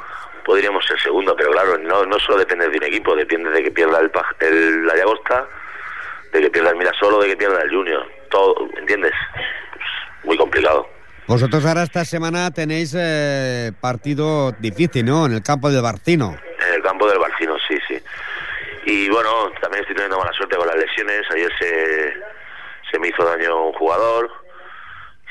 podríamos 0.45 0.85
ser 0.87 1.01
segundo. 1.01 1.35
Pero 1.37 1.51
claro, 1.51 1.79
no, 1.79 2.05
no 2.05 2.19
solo 2.19 2.39
depende 2.39 2.69
de 2.69 2.79
un 2.79 2.85
equipo, 2.85 3.17
depende 3.17 3.51
de 3.51 3.63
que 3.63 3.71
pierda 3.71 4.01
el, 4.01 4.11
el 4.41 4.87
la 4.87 4.97
Llagosta, 4.97 5.47
de 6.33 6.41
que 6.41 6.51
pierda 6.51 6.71
el 6.71 6.77
Mirasolo, 6.77 7.21
de 7.21 7.29
que 7.29 7.37
pierda 7.37 7.63
el 7.63 7.71
Junior. 7.71 8.07
Todo, 8.31 8.69
¿entiendes? 8.77 9.13
Pues, 9.73 9.85
muy 10.25 10.37
complicado. 10.37 10.89
Vosotros 11.27 11.65
ahora 11.65 11.85
esta 11.85 12.05
semana 12.05 12.51
tenéis 12.51 12.95
eh, 12.99 13.73
partido 13.81 14.53
difícil, 14.59 15.05
¿no? 15.05 15.27
En 15.27 15.33
el 15.35 15.43
campo 15.43 15.71
del 15.71 15.83
Barcino. 15.83 16.37
En 16.67 16.75
el 16.75 16.83
campo 16.83 17.09
del 17.09 17.19
Barcino, 17.19 17.57
sí, 17.69 17.79
sí. 17.87 18.03
Y 18.87 19.09
bueno, 19.11 19.53
también 19.61 19.83
estoy 19.83 19.95
teniendo 19.95 20.19
mala 20.19 20.33
suerte 20.33 20.57
con 20.57 20.67
las 20.67 20.77
lesiones. 20.77 21.23
Ayer 21.31 21.53
se, 21.59 22.15
se 22.91 22.99
me 22.99 23.09
hizo 23.09 23.25
daño 23.25 23.67
un 23.67 23.73
jugador. 23.75 24.39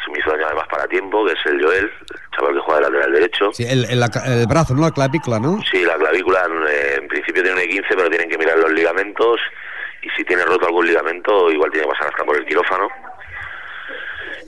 Se 0.05 0.11
me 0.11 0.19
hizo 0.19 0.31
daño 0.31 0.45
además 0.47 0.67
para 0.69 0.87
tiempo, 0.87 1.25
que 1.25 1.33
es 1.33 1.45
el 1.45 1.61
Joel, 1.63 1.85
el 1.85 2.31
chaval 2.35 2.53
que 2.53 2.59
juega 2.61 2.79
de 2.79 2.85
lateral 2.87 3.11
derecho. 3.13 3.51
Sí, 3.53 3.63
el, 3.67 3.85
el- 3.85 4.03
el 4.03 4.47
brazo, 4.47 4.73
¿no? 4.73 4.81
La 4.83 4.91
clavícula, 4.91 5.39
¿no? 5.39 5.59
Sí, 5.69 5.83
la 5.83 5.95
clavícula 5.95 6.47
eh, 6.69 6.97
en 7.01 7.07
principio 7.07 7.43
tiene 7.43 7.61
un 7.61 7.69
E15, 7.69 7.85
pero 7.89 8.09
tienen 8.09 8.29
que 8.29 8.37
mirar 8.37 8.57
los 8.59 8.71
ligamentos. 8.71 9.39
Y 10.01 10.09
si 10.11 10.23
tiene 10.23 10.45
roto 10.45 10.65
algún 10.65 10.87
ligamento, 10.87 11.51
igual 11.51 11.69
tiene 11.71 11.85
que 11.85 11.91
pasar 11.93 12.07
hasta 12.07 12.23
por 12.23 12.37
el 12.37 12.45
quirófano. 12.45 12.87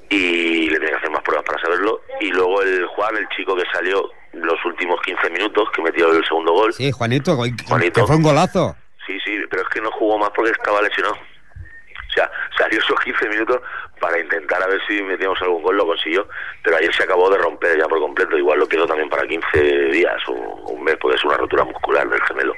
Y 0.10 0.70
le 0.70 0.78
tienen 0.78 0.90
que 0.90 0.96
hacer 0.96 1.10
más 1.12 1.22
pruebas 1.24 1.46
para 1.46 1.62
saberlo. 1.62 2.02
Y 2.20 2.32
luego 2.32 2.62
el 2.62 2.86
Juan, 2.88 3.16
el 3.18 3.28
chico 3.30 3.56
que 3.56 3.64
salió 3.74 4.10
los 4.34 4.64
últimos 4.66 5.00
15 5.02 5.30
minutos, 5.30 5.70
que 5.74 5.82
metió 5.82 6.12
el 6.12 6.24
segundo 6.26 6.54
gol. 6.54 6.74
Sí, 6.74 6.92
Juanito, 6.92 7.36
Juanito. 7.36 8.02
que 8.02 8.08
fue 8.08 8.16
un 8.18 8.24
golazo. 8.24 8.76
Sí, 9.08 9.18
sí, 9.26 9.38
pero 9.50 9.64
es 9.64 9.70
que 9.70 9.82
no 9.82 9.92
jugó 9.92 10.18
más 10.20 10.30
porque 10.36 10.52
estaba 10.52 10.82
lesionado. 10.82 11.16
O 11.16 12.14
sea, 12.14 12.30
salió 12.58 12.80
esos 12.80 13.00
15 13.00 13.30
minutos 13.30 13.62
para 14.02 14.20
intentar 14.20 14.62
a 14.62 14.68
ver 14.68 14.82
si 14.88 15.02
metíamos 15.04 15.40
algún 15.42 15.62
gol, 15.62 15.78
lo 15.78 15.86
consiguió, 15.86 16.28
pero 16.64 16.78
ayer 16.78 16.94
se 16.94 17.04
acabó 17.04 17.30
de 17.30 17.38
romper 17.38 17.78
ya 17.78 17.88
por 17.88 18.00
completo. 18.00 18.38
Igual 18.38 18.60
lo 18.60 18.68
quedó 18.68 18.88
también 18.88 19.10
para 19.10 19.28
15 19.28 19.62
días 19.94 20.18
o 20.28 20.34
un 20.74 20.84
mes, 20.84 20.98
porque 21.00 21.16
es 21.16 21.24
una 21.24 21.38
rotura 21.38 21.64
muscular 21.64 22.10
del 22.10 22.22
gemelo. 22.22 22.54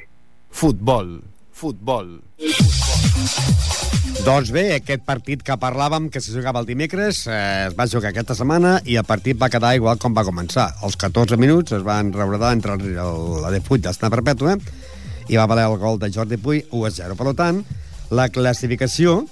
Futbol, 0.49 1.21
futbol. 1.51 2.21
Doncs 4.23 4.53
bé, 4.55 4.77
aquest 4.77 5.03
partit 5.03 5.41
que 5.43 5.55
parlàvem, 5.59 6.07
que 6.13 6.21
se 6.23 6.31
jugava 6.31 6.61
el 6.61 6.67
dimecres, 6.69 7.25
eh, 7.27 7.67
es 7.67 7.75
va 7.75 7.89
jugar 7.91 8.13
aquesta 8.13 8.37
setmana 8.39 8.77
i 8.87 8.95
el 8.95 9.03
partit 9.03 9.35
va 9.41 9.49
quedar 9.51 9.73
igual 9.75 9.99
com 9.99 10.15
va 10.15 10.23
començar. 10.23 10.69
Els 10.85 10.95
14 10.95 11.35
minuts 11.41 11.75
es 11.75 11.83
van 11.83 12.13
rebredar 12.15 12.53
entre 12.55 12.77
el, 12.77 12.93
el, 12.93 13.21
la 13.43 13.51
de 13.51 13.59
Puig 13.65 13.83
d'Estar 13.83 14.13
Perpètua 14.13 14.55
i 15.27 15.35
va 15.35 15.47
valer 15.49 15.65
el 15.67 15.75
gol 15.81 15.99
de 15.99 16.11
Jordi 16.13 16.39
Puig 16.39 16.71
1 16.71 16.85
a 16.87 16.93
0. 17.03 17.17
Per 17.19 17.35
tant, 17.35 17.63
la 18.13 18.29
classificació 18.29 19.23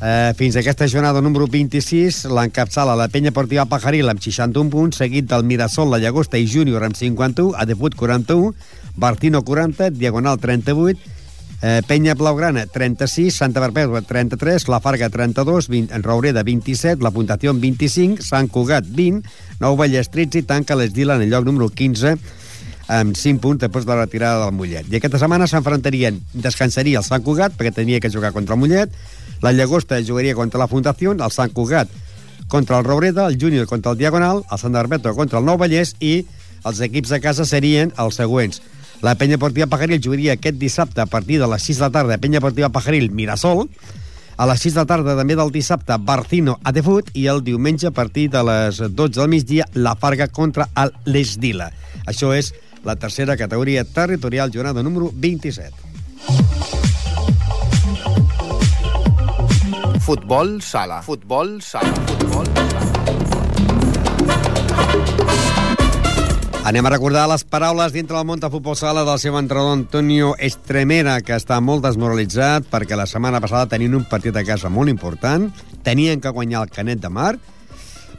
eh, 0.00 0.32
fins 0.36 0.56
a 0.56 0.60
aquesta 0.60 0.88
jornada 0.88 1.22
número 1.22 1.46
26 1.50 2.24
l'encapçala 2.32 2.96
la 2.98 3.08
penya 3.08 3.32
portiva 3.34 3.66
Pajaril 3.70 4.10
amb 4.10 4.22
61 4.22 4.70
punts, 4.72 5.00
seguit 5.02 5.28
del 5.30 5.44
Mirasol, 5.44 5.90
la 5.90 6.00
Llagosta 6.02 6.40
i 6.40 6.48
Júnior 6.50 6.84
amb 6.86 6.96
51, 6.96 7.54
Adefut 7.60 7.94
41, 7.98 8.54
Bartino 8.96 9.42
40, 9.44 9.90
Diagonal 9.90 10.38
38, 10.38 10.98
eh, 11.62 11.82
Penya 11.86 12.14
Blaugrana 12.14 12.66
36, 12.66 13.34
Santa 13.34 13.62
Perpètua 13.64 14.02
33, 14.02 14.68
La 14.68 14.80
Farga 14.80 15.08
32, 15.10 15.68
20, 15.68 16.02
Roureda 16.02 16.42
27, 16.44 17.02
La 17.02 17.12
Puntació 17.14 17.54
25, 17.54 18.22
Sant 18.22 18.48
Cugat 18.48 18.86
20, 18.86 19.24
Nou 19.60 19.76
Vallès 19.78 20.10
13 20.12 20.42
i 20.42 20.48
tanca 20.48 20.76
l'Esdila 20.76 21.16
en 21.16 21.26
el 21.26 21.32
lloc 21.32 21.46
número 21.46 21.70
15 21.70 22.18
amb 22.92 23.16
5 23.16 23.40
punts 23.40 23.62
després 23.62 23.86
de 23.86 23.94
la 23.94 24.04
retirada 24.04 24.44
del 24.44 24.56
Mollet. 24.56 24.90
I 24.92 24.98
aquesta 24.98 25.20
setmana 25.22 25.48
s'enfrontarien, 25.48 26.20
descansaria 26.34 27.00
el 27.00 27.06
Sant 27.06 27.24
Cugat, 27.24 27.56
perquè 27.56 27.72
tenia 27.72 28.00
que 28.00 28.12
jugar 28.12 28.34
contra 28.36 28.58
el 28.58 28.60
Mollet, 28.60 28.92
la 29.42 29.52
Llagosta 29.52 30.00
jugaria 30.04 30.34
contra 30.34 30.60
la 30.60 30.68
Fundació, 30.68 31.12
el 31.12 31.32
Sant 31.32 31.52
Cugat 31.52 31.90
contra 32.48 32.78
el 32.78 32.84
Robreda, 32.84 33.26
el 33.26 33.38
Júnior 33.40 33.66
contra 33.66 33.92
el 33.92 33.98
Diagonal, 33.98 34.44
el 34.50 34.58
Sant 34.58 34.76
Arbeta 34.76 35.14
contra 35.16 35.40
el 35.40 35.46
Nou 35.48 35.58
Vallès 35.58 35.94
i 36.00 36.24
els 36.64 36.80
equips 36.84 37.12
de 37.12 37.20
casa 37.20 37.44
serien 37.48 37.92
els 37.98 38.20
següents. 38.20 38.60
La 39.04 39.16
penya 39.20 39.38
portiva 39.38 39.68
Pajaril 39.68 40.00
jugaria 40.00 40.36
aquest 40.36 40.56
dissabte 40.60 41.02
a 41.02 41.06
partir 41.06 41.38
de 41.40 41.48
les 41.50 41.62
6 41.62 41.78
de 41.78 41.84
la 41.84 41.92
tarda 41.92 42.18
penya 42.18 42.40
portiva 42.40 42.70
Pajaril 42.72 43.10
Mirasol, 43.10 43.68
a 44.36 44.46
les 44.50 44.60
6 44.64 44.74
de 44.74 44.80
la 44.80 44.86
tarda 44.90 45.16
també 45.18 45.36
del 45.38 45.52
dissabte 45.54 45.96
Barcino 46.00 46.58
a 46.64 46.72
Defut 46.72 47.10
i 47.14 47.26
el 47.30 47.44
diumenge 47.44 47.88
a 47.90 47.94
partir 47.94 48.30
de 48.30 48.42
les 48.42 48.80
12 48.80 49.20
del 49.20 49.30
migdia 49.30 49.68
la 49.74 49.94
Farga 49.94 50.28
contra 50.28 50.68
el 50.74 50.94
l'Esdila. 51.06 51.70
Això 52.06 52.32
és 52.34 52.52
la 52.84 52.96
tercera 52.96 53.36
categoria 53.36 53.84
territorial 53.84 54.50
jornada 54.52 54.82
número 54.82 55.12
27. 55.14 56.83
Futbol 60.04 60.60
sala. 60.60 60.98
Futbol 61.00 61.62
sala. 61.64 61.88
Futbol 62.04 62.44
sala. 62.44 62.82
Anem 66.68 66.84
a 66.84 66.90
recordar 66.92 67.22
les 67.30 67.44
paraules 67.48 67.94
dintre 67.94 68.18
del 68.18 68.26
món 68.28 68.42
de 68.42 68.50
futbol 68.52 68.76
sala 68.76 69.06
del 69.08 69.16
seu 69.22 69.38
entrenador 69.40 69.72
Antonio 69.78 70.34
Estremera, 70.36 71.14
que 71.24 71.32
està 71.40 71.56
molt 71.64 71.86
desmoralitzat 71.88 72.68
perquè 72.68 73.00
la 73.00 73.08
setmana 73.08 73.40
passada 73.40 73.70
tenien 73.72 73.96
un 73.96 74.04
partit 74.04 74.36
a 74.36 74.44
casa 74.44 74.68
molt 74.68 74.92
important, 74.92 75.48
tenien 75.88 76.20
que 76.20 76.36
guanyar 76.36 76.66
el 76.66 76.76
Canet 76.76 77.00
de 77.00 77.08
Mar, 77.08 77.38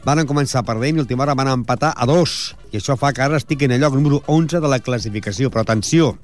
van 0.02 0.26
començar 0.26 0.66
perdent 0.66 0.98
i 0.98 1.04
l'última 1.04 1.22
hora 1.22 1.38
van 1.38 1.54
empatar 1.54 1.94
a 1.94 2.10
dos, 2.10 2.56
i 2.74 2.82
això 2.82 2.98
fa 2.98 3.14
que 3.14 3.22
ara 3.22 3.38
estigui 3.38 3.70
en 3.70 3.78
el 3.78 3.86
lloc 3.86 3.94
número 3.94 4.24
11 4.26 4.58
de 4.58 4.74
la 4.74 4.82
classificació. 4.82 5.54
Però 5.54 5.62
atenció, 5.62 6.16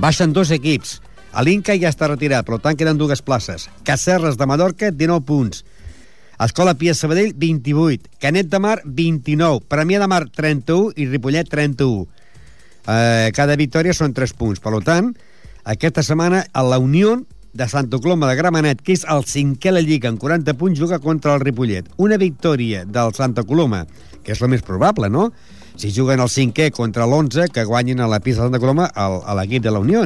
baixen 0.00 0.32
dos 0.32 0.56
equips, 0.56 1.02
l'Inca 1.40 1.76
ja 1.80 1.88
està 1.88 2.10
retirat, 2.10 2.44
per 2.44 2.60
tant 2.60 2.76
queden 2.76 3.00
dues 3.00 3.24
places. 3.24 3.70
Cacerres 3.88 4.36
de 4.36 4.46
Mallorca, 4.46 4.90
19 4.92 5.24
punts. 5.24 5.64
Escola 6.42 6.74
Pia 6.74 6.92
Sabadell, 6.94 7.32
28. 7.38 8.10
Canet 8.20 8.50
de 8.52 8.58
Mar, 8.60 8.80
29. 8.84 9.62
Premià 9.70 10.00
de 10.02 10.08
Mar, 10.10 10.26
31. 10.28 10.92
I 10.96 11.06
Ripollet, 11.06 11.48
31. 11.48 12.08
Eh, 12.86 13.30
cada 13.32 13.56
victòria 13.56 13.94
són 13.94 14.12
3 14.12 14.34
punts. 14.36 14.60
Per 14.60 14.80
tant, 14.84 15.12
aquesta 15.64 16.02
setmana 16.02 16.42
a 16.52 16.64
la 16.66 16.80
Unió 16.82 17.20
de 17.52 17.68
Santa 17.68 18.00
Coloma 18.02 18.28
de 18.28 18.36
Gramenet, 18.36 18.82
que 18.82 18.96
és 18.96 19.04
el 19.08 19.24
cinquè 19.28 19.70
a 19.70 19.76
la 19.76 19.84
Lliga 19.84 20.10
amb 20.10 20.20
40 20.20 20.56
punts, 20.58 20.80
juga 20.80 20.98
contra 20.98 21.36
el 21.36 21.44
Ripollet. 21.44 21.88
Una 21.96 22.18
victòria 22.18 22.84
del 22.84 23.14
Santa 23.14 23.44
Coloma, 23.44 23.84
que 24.24 24.34
és 24.34 24.42
el 24.42 24.50
més 24.50 24.64
probable, 24.66 25.08
no? 25.12 25.30
Si 25.76 25.92
juguen 25.94 26.20
el 26.20 26.28
cinquè 26.32 26.70
contra 26.74 27.06
l'11, 27.06 27.48
que 27.52 27.64
guanyin 27.64 28.00
a 28.00 28.10
la 28.10 28.20
pista 28.20 28.42
de 28.42 28.50
Santa 28.50 28.60
Coloma 28.60 28.90
a 28.92 29.36
l'equip 29.38 29.62
de 29.62 29.72
la 29.72 29.80
Unió. 29.80 30.04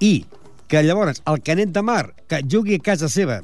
I 0.00 0.24
que 0.68 0.82
llavors 0.82 1.22
el 1.26 1.42
Canet 1.42 1.72
de 1.74 1.82
Mar, 1.82 2.12
que 2.28 2.42
jugui 2.42 2.76
a 2.76 2.82
casa 2.82 3.08
seva, 3.12 3.40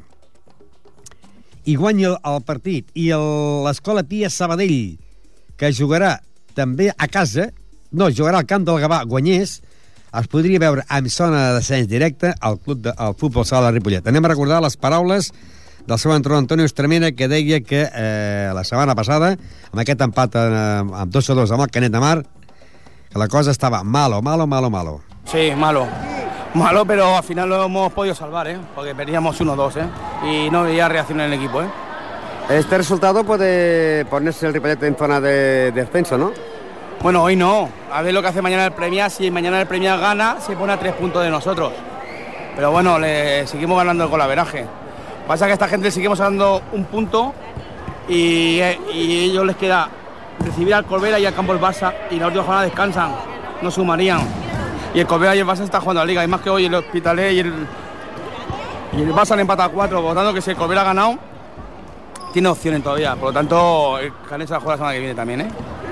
i 1.65 1.77
guanyi 1.79 2.09
el, 2.11 2.17
el 2.27 2.41
partit, 2.47 2.89
i 2.99 3.11
l'Escola 3.15 4.03
Pia 4.07 4.31
Sabadell, 4.31 4.97
que 5.59 5.71
jugarà 5.75 6.17
també 6.57 6.91
a 6.91 7.09
casa, 7.09 7.51
no, 7.93 8.11
jugarà 8.11 8.43
al 8.43 8.49
camp 8.51 8.67
del 8.67 8.81
Gavà, 8.83 9.03
guanyés, 9.09 9.61
es 10.13 10.29
podria 10.29 10.61
veure 10.61 10.85
amb 10.93 11.09
zona 11.09 11.47
de 11.47 11.61
descens 11.61 11.89
directe 11.89 12.35
al 12.41 12.59
club 12.61 12.83
de, 12.85 12.93
al 12.97 13.15
futbol 13.17 13.47
sala 13.49 13.71
de 13.71 13.79
Ripollet. 13.79 14.07
Anem 14.09 14.25
a 14.27 14.33
recordar 14.35 14.61
les 14.65 14.77
paraules 14.77 15.31
del 15.87 15.99
seu 15.99 16.13
entrenador 16.13 16.43
Antonio 16.43 16.67
Estremena, 16.69 17.13
que 17.17 17.29
deia 17.29 17.63
que 17.65 17.87
eh, 17.89 18.51
la 18.55 18.65
setmana 18.65 18.95
passada, 18.99 19.33
amb 19.71 19.83
aquest 19.83 20.05
empat 20.05 20.37
eh, 20.39 20.49
amb 20.83 21.15
2 21.15 21.31
a 21.33 21.39
2 21.43 21.55
amb 21.57 21.67
el 21.67 21.73
Canet 21.75 21.95
de 21.95 22.03
Mar, 22.03 22.19
que 23.13 23.19
la 23.19 23.29
cosa 23.29 23.51
estava 23.51 23.83
malo, 23.83 24.23
malo, 24.23 24.47
malo, 24.47 24.71
malo. 24.71 25.01
Sí, 25.31 25.51
malo. 25.57 25.87
Malo, 26.55 26.85
pero 26.85 27.17
al 27.17 27.23
final 27.23 27.49
lo 27.49 27.65
hemos 27.65 27.93
podido 27.93 28.15
salvar, 28.15 28.47
¿eh? 28.49 28.59
Porque 28.75 28.95
perdíamos 28.95 29.41
1-2, 29.41 29.73
¿eh? 29.77 29.87
Y 30.29 30.51
no 30.51 30.65
veía 30.65 30.89
reacción 30.89 31.21
en 31.21 31.33
el 31.33 31.39
equipo, 31.39 31.63
¿eh? 31.63 31.67
Este 32.51 32.77
resultado 32.77 33.25
puede 33.25 34.05
ponerse 34.05 34.47
el 34.47 34.53
Ripollet 34.53 34.83
en 34.83 34.97
zona 34.97 35.21
de, 35.21 35.73
de 35.73 35.73
descenso, 35.73 36.19
¿no? 36.19 36.33
Bueno, 37.01 37.23
hoy 37.23 37.37
no. 37.37 37.69
A 37.91 38.03
ver 38.03 38.13
lo 38.13 38.21
que 38.21 38.29
hace 38.29 38.43
mañana 38.43 38.67
el 38.67 38.73
Premia. 38.73 39.09
Si 39.09 39.31
mañana 39.31 39.61
el 39.61 39.67
Premia 39.67 39.97
gana, 39.97 40.37
se 40.41 40.55
pone 40.55 40.73
a 40.75 40.79
tres 40.79 40.93
puntos 40.95 41.23
de 41.23 41.31
nosotros. 41.31 41.73
Pero 42.55 42.71
bueno, 42.71 42.99
le 42.99 43.47
seguimos 43.47 43.79
ganando 43.79 44.05
el 44.05 44.11
golaveraje. 44.11 44.67
Pasa 45.27 45.47
que 45.47 45.53
a 45.53 45.55
esta 45.55 45.69
gente 45.69 45.87
le 45.87 45.91
seguimos 45.91 46.19
dando 46.19 46.61
un 46.73 46.85
punto 46.85 47.33
y, 48.09 48.61
y 48.93 49.25
ellos 49.31 49.47
les 49.47 49.57
queda 49.57 49.89
recibir 50.45 50.75
al 50.75 50.85
Corbera 50.85 51.19
y 51.19 51.25
al 51.25 51.35
Campo 51.35 51.53
el 51.53 51.61
Barça 51.61 51.95
y 52.11 52.17
la 52.17 52.27
última 52.27 52.45
jornada 52.45 52.65
descansan, 52.65 53.15
no 53.63 53.71
sumarían. 53.71 54.21
Y 54.95 55.01
el 55.01 55.07
Corbera 55.07 55.35
y 55.35 55.39
el 55.39 55.47
Barça 55.47 55.63
están 55.63 55.81
jugando 55.81 56.01
a 56.03 56.05
la 56.05 56.09
liga. 56.09 56.25
Y 56.25 56.29
más 56.29 56.41
que 56.41 56.51
hoy 56.51 56.67
el 56.67 56.75
Hospitalet 56.75 57.33
y 57.33 57.39
el, 57.41 57.53
y 58.99 59.03
el 59.03 59.13
Barça 59.15 59.33
han 59.33 59.41
empatado 59.41 59.71
a 59.71 59.73
cuatro, 59.73 60.01
por 60.03 60.11
lo 60.11 60.15
tanto 60.15 60.35
que 60.35 60.43
si 60.43 60.51
el 60.51 60.57
Corbera 60.57 60.83
ha 60.83 60.85
ganado, 60.85 61.19
tiene 62.33 62.49
opciones 62.49 62.83
todavía. 62.83 63.15
Por 63.17 63.29
lo 63.29 63.33
tanto, 63.33 63.99
el 63.99 64.13
la 64.29 64.37
juega 64.47 64.71
la 64.73 64.77
semana 64.77 64.93
que 64.93 64.99
viene 64.99 65.15
también, 65.15 65.41
¿eh? 65.43 65.49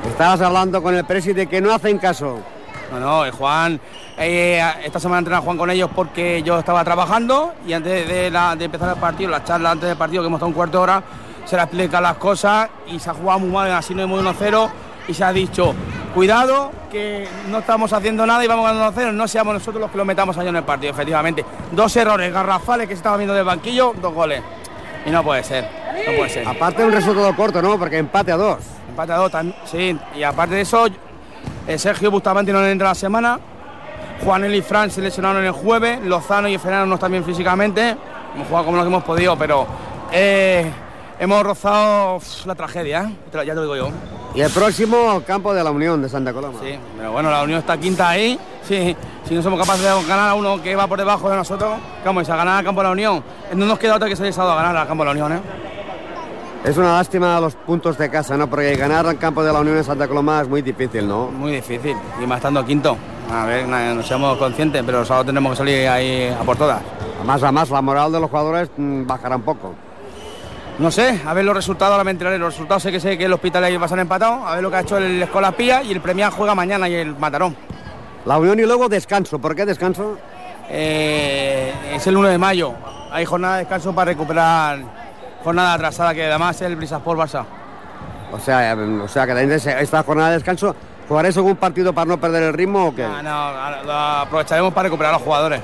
Estabas 0.07 0.41
hablando 0.43 0.83
con 0.83 0.95
el 0.95 1.05
presidente 1.05 1.47
que 1.47 1.61
no 1.61 1.73
hacen 1.73 1.99
caso. 1.99 2.41
No, 2.93 2.99
no, 2.99 3.25
el 3.25 3.31
Juan, 3.31 3.81
eh, 4.19 4.61
esta 4.85 4.99
semana 4.99 5.21
entrena 5.21 5.41
Juan 5.41 5.57
con 5.57 5.71
ellos 5.71 5.89
porque 5.95 6.43
yo 6.43 6.59
estaba 6.59 6.83
trabajando 6.83 7.55
y 7.65 7.73
antes 7.73 8.09
de, 8.09 8.31
la- 8.31 8.57
de 8.57 8.65
empezar 8.65 8.89
el 8.89 8.97
partido, 9.01 9.31
la 9.31 9.45
charla 9.45 9.71
antes 9.71 9.89
del 9.89 9.97
partido, 9.97 10.23
que 10.23 10.27
hemos 10.27 10.39
estado 10.39 10.49
un 10.49 10.55
cuarto 10.55 10.79
de 10.79 10.83
hora, 10.83 11.03
se 11.45 11.55
le 11.57 11.63
explica 11.63 12.01
las 12.01 12.17
cosas 12.17 12.69
y 12.89 12.99
se 12.99 13.09
ha 13.11 13.15
jugado 13.15 13.39
muy 13.39 13.51
mal, 13.51 13.71
así 13.73 13.95
no 13.95 14.03
hemos 14.03 14.21
1-0 14.21 14.69
y 15.11 15.15
se 15.15 15.25
ha 15.25 15.33
dicho, 15.33 15.75
cuidado, 16.15 16.71
que 16.91 17.27
no 17.51 17.59
estamos 17.59 17.93
haciendo 17.93 18.25
nada 18.25 18.45
y 18.45 18.47
vamos 18.47 18.65
ganando 18.65 19.01
1-0, 19.01 19.13
no 19.13 19.27
seamos 19.27 19.55
nosotros 19.55 19.81
los 19.81 19.91
que 19.91 19.99
lo 19.99 20.05
metamos 20.05 20.39
allá 20.39 20.51
en 20.51 20.57
el 20.57 20.63
partido, 20.63 20.93
efectivamente. 20.93 21.45
Dos 21.73 21.95
errores 21.97 22.33
garrafales 22.33 22.87
que 22.87 22.95
se 22.95 22.99
estaban 22.99 23.19
viendo 23.19 23.35
del 23.35 23.45
banquillo, 23.45 23.93
dos 24.01 24.15
goles. 24.15 24.43
Y 25.05 25.11
no 25.11 25.25
puede 25.25 25.43
ser, 25.43 25.65
no 26.07 26.17
puede 26.17 26.31
ser. 26.31 26.47
Aparte 26.47 26.85
un 26.85 26.93
resultado 26.93 27.35
corto, 27.35 27.61
¿no? 27.61 27.79
Porque 27.79 27.99
empate 27.99 28.31
a 28.31 28.37
dos. 28.37 28.59
Empate 28.89 29.13
a 29.13 29.17
dos, 29.17 29.33
sí. 29.65 29.99
Y 30.15 30.23
aparte 30.23 30.55
de 30.55 30.61
eso, 30.61 30.87
eh, 31.67 31.79
Sergio 31.79 32.11
Bustamante 32.11 32.53
no 32.53 32.61
le 32.63 32.71
entra 32.71 32.89
la 32.89 32.95
semana. 32.95 33.41
Juanel 34.25 34.55
y 34.55 34.63
Fran 34.63 34.91
se 34.91 35.01
lesionaron 35.01 35.45
el 35.45 35.53
jueves. 35.53 36.01
Lozano 36.05 36.49
y 36.49 36.59
Fernando 36.59 36.87
no 36.87 36.95
están 36.95 37.11
bien 37.11 37.25
físicamente. 37.25 37.97
Hemos 38.35 38.47
jugado 38.47 38.67
como 38.67 38.77
lo 38.77 38.83
que 38.85 38.89
hemos 38.89 39.05
podido, 39.05 39.37
pero 39.37 39.67
eh, 40.13 40.71
hemos 41.19 41.43
rozado 41.43 42.21
la 42.45 42.55
tragedia, 42.55 43.03
¿eh? 43.03 43.17
Ya 43.33 43.41
te 43.41 43.55
lo 43.55 43.63
digo 43.63 43.77
yo. 43.77 44.20
Y 44.35 44.41
el 44.43 44.51
próximo, 44.51 45.23
campo 45.27 45.53
de 45.53 45.65
la 45.65 45.71
Unión 45.71 46.01
de 46.01 46.09
Santa 46.09 46.33
Coloma. 46.33 46.59
Sí, 46.63 46.79
pero 46.97 47.13
bueno, 47.13 47.31
la 47.31 47.43
Unión 47.43 47.59
está 47.59 47.77
quinta 47.79 48.09
ahí. 48.09 48.39
Sí, 48.63 48.95
si 49.27 49.35
no 49.35 49.43
somos 49.43 49.59
capaces 49.59 49.83
de 49.83 50.09
ganar 50.09 50.31
a 50.31 50.35
uno 50.35 50.63
que 50.63 50.77
va 50.77 50.87
por 50.87 50.99
debajo 50.99 51.29
de 51.29 51.37
nosotros, 51.37 51.73
¿qué 52.01 52.07
vamos 52.07 52.29
a 52.29 52.37
ganar 52.37 52.59
al 52.59 52.65
campo 52.65 52.81
de 52.81 52.87
la 52.87 52.93
Unión? 52.93 53.25
No 53.55 53.67
nos 53.67 53.79
queda 53.79 53.97
otra 53.97 54.09
que 54.09 54.15
salir 54.15 54.33
sábado 54.33 54.53
a 54.53 54.63
ganar 54.63 54.77
al 54.77 54.87
campo 54.87 55.03
de 55.03 55.07
la 55.07 55.13
Unión, 55.13 55.33
¿eh? 55.33 55.41
Es 56.63 56.77
una 56.77 56.93
lástima 56.93 57.41
los 57.41 57.55
puntos 57.55 57.97
de 57.97 58.11
casa, 58.11 58.37
¿no? 58.37 58.49
Porque 58.49 58.77
ganar 58.77 59.07
al 59.07 59.19
campo 59.19 59.43
de 59.43 59.53
la 59.53 59.61
Unión 59.61 59.79
en 59.79 59.85
Santa 59.85 60.07
Coloma 60.07 60.43
es 60.43 60.49
muy 60.49 60.63
difícil, 60.63 61.09
¿no? 61.09 61.29
Muy 61.29 61.53
difícil, 61.53 61.97
y 62.23 62.27
más 62.27 62.37
estando 62.37 62.65
quinto. 62.65 62.97
A 63.33 63.47
ver, 63.47 63.67
no 63.67 64.03
seamos 64.03 64.37
conscientes, 64.37 64.83
pero 64.85 65.05
sábado 65.05 65.27
tenemos 65.27 65.53
que 65.53 65.57
salir 65.57 65.89
ahí 65.89 66.29
a 66.29 66.45
por 66.45 66.57
todas. 66.57 66.83
Además, 67.19 67.43
además, 67.43 67.71
la 67.71 67.83
moral 67.83 68.13
de 68.13 68.21
los 68.21 68.31
jugadores 68.31 68.71
mm, 68.77 69.07
bajará 69.07 69.37
un 69.37 69.43
poco. 69.43 69.75
No 70.81 70.91
sé, 70.91 71.21
a 71.27 71.35
ver 71.35 71.45
los 71.45 71.55
resultados, 71.55 71.93
ahora 71.93 72.05
me 72.05 72.11
enteraré. 72.11 72.39
Los 72.39 72.55
resultados 72.55 72.83
sé 72.83 72.91
que 72.91 72.99
sé 72.99 73.19
que 73.19 73.27
el 73.27 73.33
Hospital 73.35 73.71
y 73.71 73.75
el 73.75 73.81
Barça 73.81 73.93
han 73.93 74.01
empatado, 74.01 74.47
a 74.47 74.55
ver 74.55 74.63
lo 74.63 74.71
que 74.71 74.77
ha 74.77 74.81
hecho 74.81 74.97
el 74.97 75.23
Escola 75.23 75.53
Pía 75.53 75.83
y 75.83 75.93
el 75.93 76.01
Premia 76.01 76.31
juega 76.31 76.55
mañana 76.55 76.89
y 76.89 76.95
el 76.95 77.15
Matarón. 77.17 77.55
La 78.25 78.39
Unión 78.39 78.59
y 78.59 78.63
luego 78.63 78.89
descanso. 78.89 79.39
¿Por 79.39 79.55
qué 79.55 79.67
descanso? 79.67 80.17
Eh, 80.71 81.71
es 81.93 82.07
el 82.07 82.17
1 82.17 82.29
de 82.29 82.39
mayo, 82.39 82.73
hay 83.13 83.27
jornada 83.27 83.57
de 83.57 83.61
descanso 83.61 83.95
para 83.95 84.13
recuperar 84.13 84.79
jornada 85.45 85.75
atrasada, 85.75 86.15
que 86.15 86.25
además 86.25 86.57
es 86.57 86.63
el 86.63 86.77
Brisaspor 86.77 87.19
Barça. 87.19 87.45
O 88.33 88.39
sea, 88.39 88.73
eh, 88.73 88.75
o 88.75 89.09
sea 89.09 89.27
que 89.27 89.35
también 89.35 89.53
esta 89.53 90.03
jornada 90.03 90.31
de 90.31 90.37
descanso, 90.37 90.75
¿jugaréis 91.07 91.37
algún 91.37 91.57
partido 91.57 91.93
para 91.93 92.07
no 92.07 92.19
perder 92.19 92.45
el 92.45 92.55
ritmo 92.55 92.87
o 92.87 92.95
qué? 92.95 93.07
No, 93.07 93.53
lo 93.85 93.93
aprovecharemos 93.93 94.73
para 94.73 94.85
recuperar 94.85 95.13
a 95.13 95.19
los 95.19 95.23
jugadores. 95.25 95.61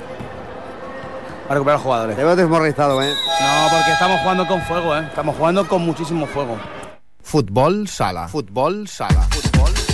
A 1.49 1.53
recuperar 1.53 1.79
jugadores. 1.79 2.15
Te 2.15 2.23
veo 2.23 2.35
desmoralizado, 2.35 3.01
¿eh? 3.01 3.13
No, 3.41 3.69
porque 3.69 3.91
estamos 3.91 4.19
jugando 4.21 4.47
con 4.47 4.61
fuego, 4.63 4.97
¿eh? 4.97 5.05
Estamos 5.07 5.35
jugando 5.35 5.67
con 5.67 5.81
muchísimo 5.81 6.25
fuego. 6.25 6.57
Futbol 7.21 7.87
sala. 7.87 8.27
Futbol 8.27 8.87
sala. 8.87 9.23
Futbol 9.29 9.75
sala. 9.75 9.87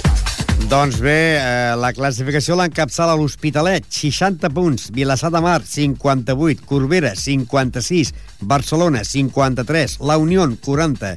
Doncs 0.69 0.99
bé, 1.03 1.37
eh, 1.37 1.75
la 1.75 1.91
classificació 1.93 2.55
l'encapçala 2.55 3.15
l'Hospitalet, 3.19 3.85
60 3.89 4.49
punts, 4.53 4.87
Vilassar 4.95 5.29
de 5.33 5.41
Mar, 5.43 5.61
58, 5.65 6.63
Corbera, 6.65 7.15
56, 7.15 8.13
Barcelona, 8.39 9.03
53, 9.03 9.99
La 9.99 10.17
Unió, 10.17 10.47
40, 10.63 11.15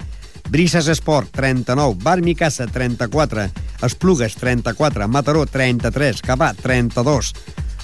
Brises 0.51 0.89
Esport, 0.89 1.31
39, 1.31 1.97
Bar 2.03 2.23
Micasa, 2.23 2.67
34, 2.67 3.49
Esplugues, 3.83 4.35
34, 4.37 5.09
Mataró, 5.09 5.47
33, 5.47 6.23
Cabà, 6.23 6.53
32, 6.55 7.33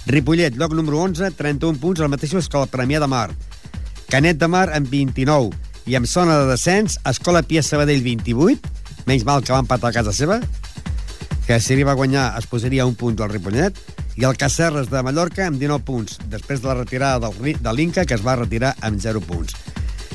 Ripollet, 0.07 0.57
lloc 0.59 0.75
número 0.75 0.99
11, 0.99 1.31
31 1.39 1.79
punts, 1.79 2.01
el 2.03 2.11
mateix 2.11 2.35
que 2.35 2.59
el 2.59 2.71
Premià 2.73 2.99
de 2.99 3.07
Mar. 3.07 3.31
Canet 4.11 4.41
de 4.41 4.49
Mar 4.51 4.69
amb 4.75 4.91
29 4.91 5.53
i 5.87 5.95
amb 5.97 6.07
zona 6.07 6.41
de 6.41 6.51
descens, 6.51 6.99
Escola 7.07 7.43
Pia 7.47 7.63
Sabadell 7.63 8.03
28, 8.03 8.73
menys 9.07 9.25
mal 9.25 9.43
que 9.43 9.55
va 9.55 9.63
empatar 9.63 9.91
a 9.91 9.97
casa 10.01 10.13
seva, 10.13 10.41
que 11.47 11.59
si 11.61 11.77
li 11.79 11.87
va 11.87 11.95
guanyar 11.99 12.33
es 12.39 12.47
posaria 12.51 12.87
un 12.87 12.97
punt 12.99 13.19
al 13.23 13.31
Ripollet, 13.31 13.79
i 14.19 14.27
el 14.29 14.37
Cacerres 14.37 14.91
de 14.91 15.03
Mallorca 15.03 15.47
amb 15.47 15.61
19 15.61 15.87
punts, 15.87 16.19
després 16.31 16.61
de 16.61 16.69
la 16.69 16.77
retirada 16.83 17.31
del, 17.31 17.57
de 17.63 17.73
l'Inca, 17.73 18.05
que 18.05 18.19
es 18.19 18.27
va 18.27 18.37
retirar 18.37 18.75
amb 18.83 19.01
0 19.01 19.23
punts. 19.25 19.55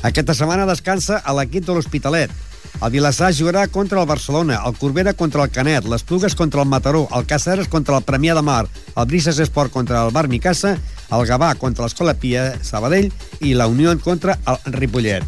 Aquesta 0.06 0.36
setmana 0.36 0.68
descansa 0.68 1.18
a 1.24 1.34
l'equip 1.34 1.66
de 1.66 1.74
l'Hospitalet. 1.74 2.30
El 2.78 2.92
Vilassar 2.94 3.32
jugarà 3.34 3.64
contra 3.66 3.98
el 4.00 4.06
Barcelona, 4.06 4.60
el 4.66 4.76
Corbera 4.78 5.12
contra 5.18 5.42
el 5.42 5.50
Canet, 5.50 5.88
les 5.90 6.04
Plugues 6.06 6.36
contra 6.38 6.62
el 6.62 6.68
Mataró, 6.68 7.08
el 7.16 7.26
Caceres 7.26 7.66
contra 7.66 7.98
el 7.98 8.04
Premià 8.06 8.36
de 8.38 8.44
Mar, 8.46 8.68
el 8.94 9.06
Brises 9.10 9.40
Esport 9.42 9.72
contra 9.74 10.04
el 10.06 10.12
Bar 10.14 10.28
Micasa, 10.30 10.76
el 11.10 11.26
Gavà 11.26 11.54
contra 11.58 11.88
l'Escola 11.88 12.14
Pia 12.14 12.52
Sabadell 12.62 13.10
i 13.40 13.56
la 13.58 13.66
Unió 13.66 13.96
contra 13.98 14.38
el 14.46 14.78
Ripollet. 14.78 15.26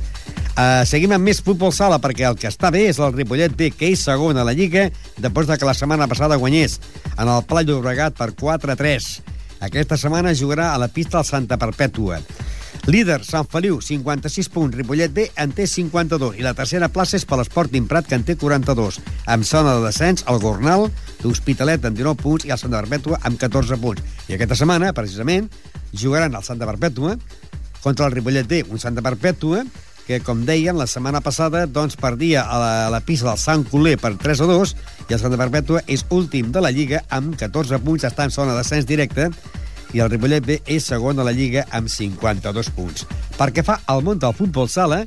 Uh, 0.50 0.84
seguim 0.86 1.10
amb 1.14 1.24
més 1.24 1.40
futbol 1.42 1.72
sala 1.72 1.98
perquè 2.02 2.26
el 2.28 2.38
que 2.38 2.50
està 2.50 2.70
bé 2.74 2.84
és 2.90 2.98
el 3.00 3.14
Ripollet 3.14 3.54
B, 3.56 3.70
que 3.74 3.90
és 3.94 4.02
segon 4.04 4.38
a 4.38 4.44
la 4.46 4.54
Lliga 4.54 4.88
després 5.16 5.50
de 5.50 5.56
que 5.58 5.66
la 5.66 5.74
setmana 5.74 6.06
passada 6.10 6.38
guanyés 6.38 6.78
en 7.16 7.26
el 7.26 7.42
Pla 7.48 7.64
Llobregat 7.66 8.18
per 8.18 8.30
4-3. 8.38 9.10
Aquesta 9.66 9.98
setmana 10.00 10.36
jugarà 10.36 10.70
a 10.74 10.78
la 10.80 10.88
pista 10.88 11.18
del 11.18 11.28
Santa 11.28 11.58
Perpètua. 11.60 12.20
Líder, 12.90 13.20
Sant 13.22 13.46
Feliu, 13.46 13.76
56 13.78 14.48
punts. 14.50 14.74
Ripollet 14.74 15.12
B 15.14 15.28
en 15.38 15.52
té 15.54 15.68
52. 15.70 16.40
I 16.40 16.42
la 16.42 16.56
tercera 16.58 16.88
plaça 16.90 17.14
és 17.20 17.26
per 17.28 17.36
l'Sporting 17.38 17.84
Prat, 17.86 18.08
que 18.10 18.16
en 18.18 18.24
té 18.26 18.34
42. 18.34 18.98
Amb 19.30 19.46
zona 19.46 19.76
de 19.76 19.84
descens, 19.84 20.24
el 20.26 20.40
Gornal, 20.42 20.88
l'Hospitalet 21.22 21.86
amb 21.86 21.94
19 22.00 22.18
punts 22.18 22.48
i 22.48 22.50
el 22.50 22.58
Santa 22.58 22.80
Perpètua 22.80 23.20
amb 23.22 23.38
14 23.38 23.78
punts. 23.78 24.02
I 24.26 24.34
aquesta 24.34 24.58
setmana, 24.58 24.90
precisament, 24.96 25.46
jugaran 25.94 26.34
el 26.34 26.42
Santa 26.42 26.66
Perpètua 26.66 27.14
contra 27.78 28.10
el 28.10 28.16
Ripollet 28.16 28.50
D, 28.50 28.64
un 28.66 28.82
Santa 28.82 29.06
Perpètua 29.06 29.62
que, 30.08 30.18
com 30.26 30.42
deien, 30.42 30.74
la 30.74 30.90
setmana 30.90 31.22
passada 31.22 31.68
doncs, 31.70 31.94
perdia 31.94 32.42
a 32.42 32.58
la, 32.58 32.74
a 32.88 32.90
la 32.90 33.04
pista 33.06 33.30
del 33.30 33.38
Sant 33.38 33.62
Coler 33.70 33.94
per 34.02 34.16
3 34.18 34.42
a 34.42 34.50
2 34.50 34.76
i 35.06 35.14
el 35.14 35.22
Santa 35.22 35.38
Perpètua 35.38 35.86
és 35.86 36.02
últim 36.10 36.50
de 36.50 36.66
la 36.66 36.74
Lliga 36.74 37.04
amb 37.14 37.38
14 37.38 37.78
punts, 37.86 38.10
està 38.10 38.26
en 38.26 38.34
zona 38.34 38.56
de 38.56 38.64
descens 38.64 38.90
directe 38.90 39.30
i 39.92 40.00
el 40.00 40.10
Ripollet 40.10 40.44
B 40.46 40.60
és 40.66 40.84
segon 40.86 41.16
de 41.18 41.24
la 41.26 41.32
Lliga 41.34 41.64
amb 41.74 41.88
52 41.90 42.70
punts. 42.76 43.06
Perquè 43.38 43.64
fa 43.66 43.80
al 43.90 44.04
món 44.06 44.18
del 44.22 44.34
futbol 44.36 44.68
sala, 44.70 45.04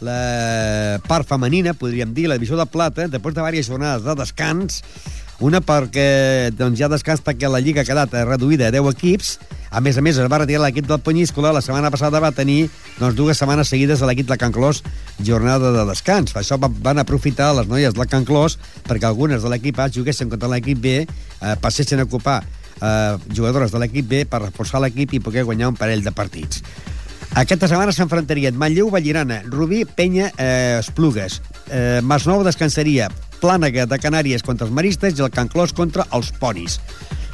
la 0.00 0.98
part 1.08 1.26
femenina, 1.28 1.74
podríem 1.74 2.12
dir, 2.14 2.28
la 2.30 2.36
divisió 2.38 2.56
de 2.58 2.66
plata, 2.70 3.08
després 3.10 3.34
de 3.34 3.40
diverses 3.42 3.70
jornades 3.72 4.04
de 4.06 4.14
descans, 4.20 4.82
una 5.40 5.60
perquè 5.62 6.50
doncs, 6.58 6.80
ha 6.82 6.88
descans 6.90 7.22
perquè 7.22 7.46
la 7.50 7.60
Lliga 7.62 7.82
ha 7.84 7.86
quedat 7.86 8.14
eh, 8.14 8.24
reduïda 8.26 8.68
a 8.68 8.74
10 8.74 8.88
equips, 8.90 9.36
a 9.70 9.82
més 9.84 9.98
a 9.98 10.02
més 10.02 10.16
es 10.18 10.26
va 10.32 10.38
retirar 10.40 10.62
l'equip 10.64 10.86
del 10.88 11.02
Penyíscola, 11.04 11.52
la 11.52 11.60
setmana 11.62 11.90
passada 11.94 12.18
va 12.24 12.32
tenir 12.34 12.68
doncs, 12.98 13.14
dues 13.18 13.38
setmanes 13.38 13.68
seguides 13.70 14.02
a 14.02 14.08
l'equip 14.08 14.26
de 14.30 14.38
Can 14.40 14.54
Clos 14.54 14.82
jornada 15.22 15.70
de 15.74 15.84
descans. 15.90 16.32
Per 16.32 16.40
això 16.42 16.56
va- 16.58 16.70
van 16.72 16.98
aprofitar 16.98 17.52
les 17.54 17.68
noies 17.68 17.94
de 17.94 18.06
Can 18.08 18.24
Clos 18.26 18.58
perquè 18.88 19.04
algunes 19.06 19.42
de 19.44 19.50
l'equip 19.52 19.78
A 19.78 19.90
juguessin 19.92 20.30
contra 20.32 20.48
l'equip 20.48 20.80
B, 20.80 20.94
eh, 21.04 21.54
passessin 21.60 22.00
a 22.00 22.08
ocupar 22.08 22.40
eh, 22.80 23.16
jugadores 23.34 23.72
de 23.72 23.82
l'equip 23.82 24.08
B 24.08 24.24
per 24.26 24.42
reforçar 24.46 24.82
l'equip 24.82 25.14
i 25.14 25.20
poder 25.20 25.44
guanyar 25.44 25.72
un 25.72 25.78
parell 25.78 26.04
de 26.04 26.12
partits. 26.12 26.62
Aquesta 27.36 27.68
setmana 27.68 27.92
s'enfrontarien 27.92 28.56
Manlleu, 28.56 28.88
Vallirana, 28.90 29.42
Rubí, 29.46 29.84
Penya, 29.84 30.32
eh, 30.38 30.78
Esplugues. 30.80 31.42
Eh, 31.70 32.00
Masnou 32.02 32.42
descansaria 32.42 33.10
Plànega 33.38 33.86
de 33.86 33.98
Canàries 34.02 34.42
contra 34.42 34.66
els 34.66 34.74
Maristes 34.74 35.18
i 35.18 35.22
el 35.22 35.30
Can 35.30 35.48
Clos 35.52 35.72
contra 35.76 36.06
els 36.12 36.32
Ponis. 36.32 36.80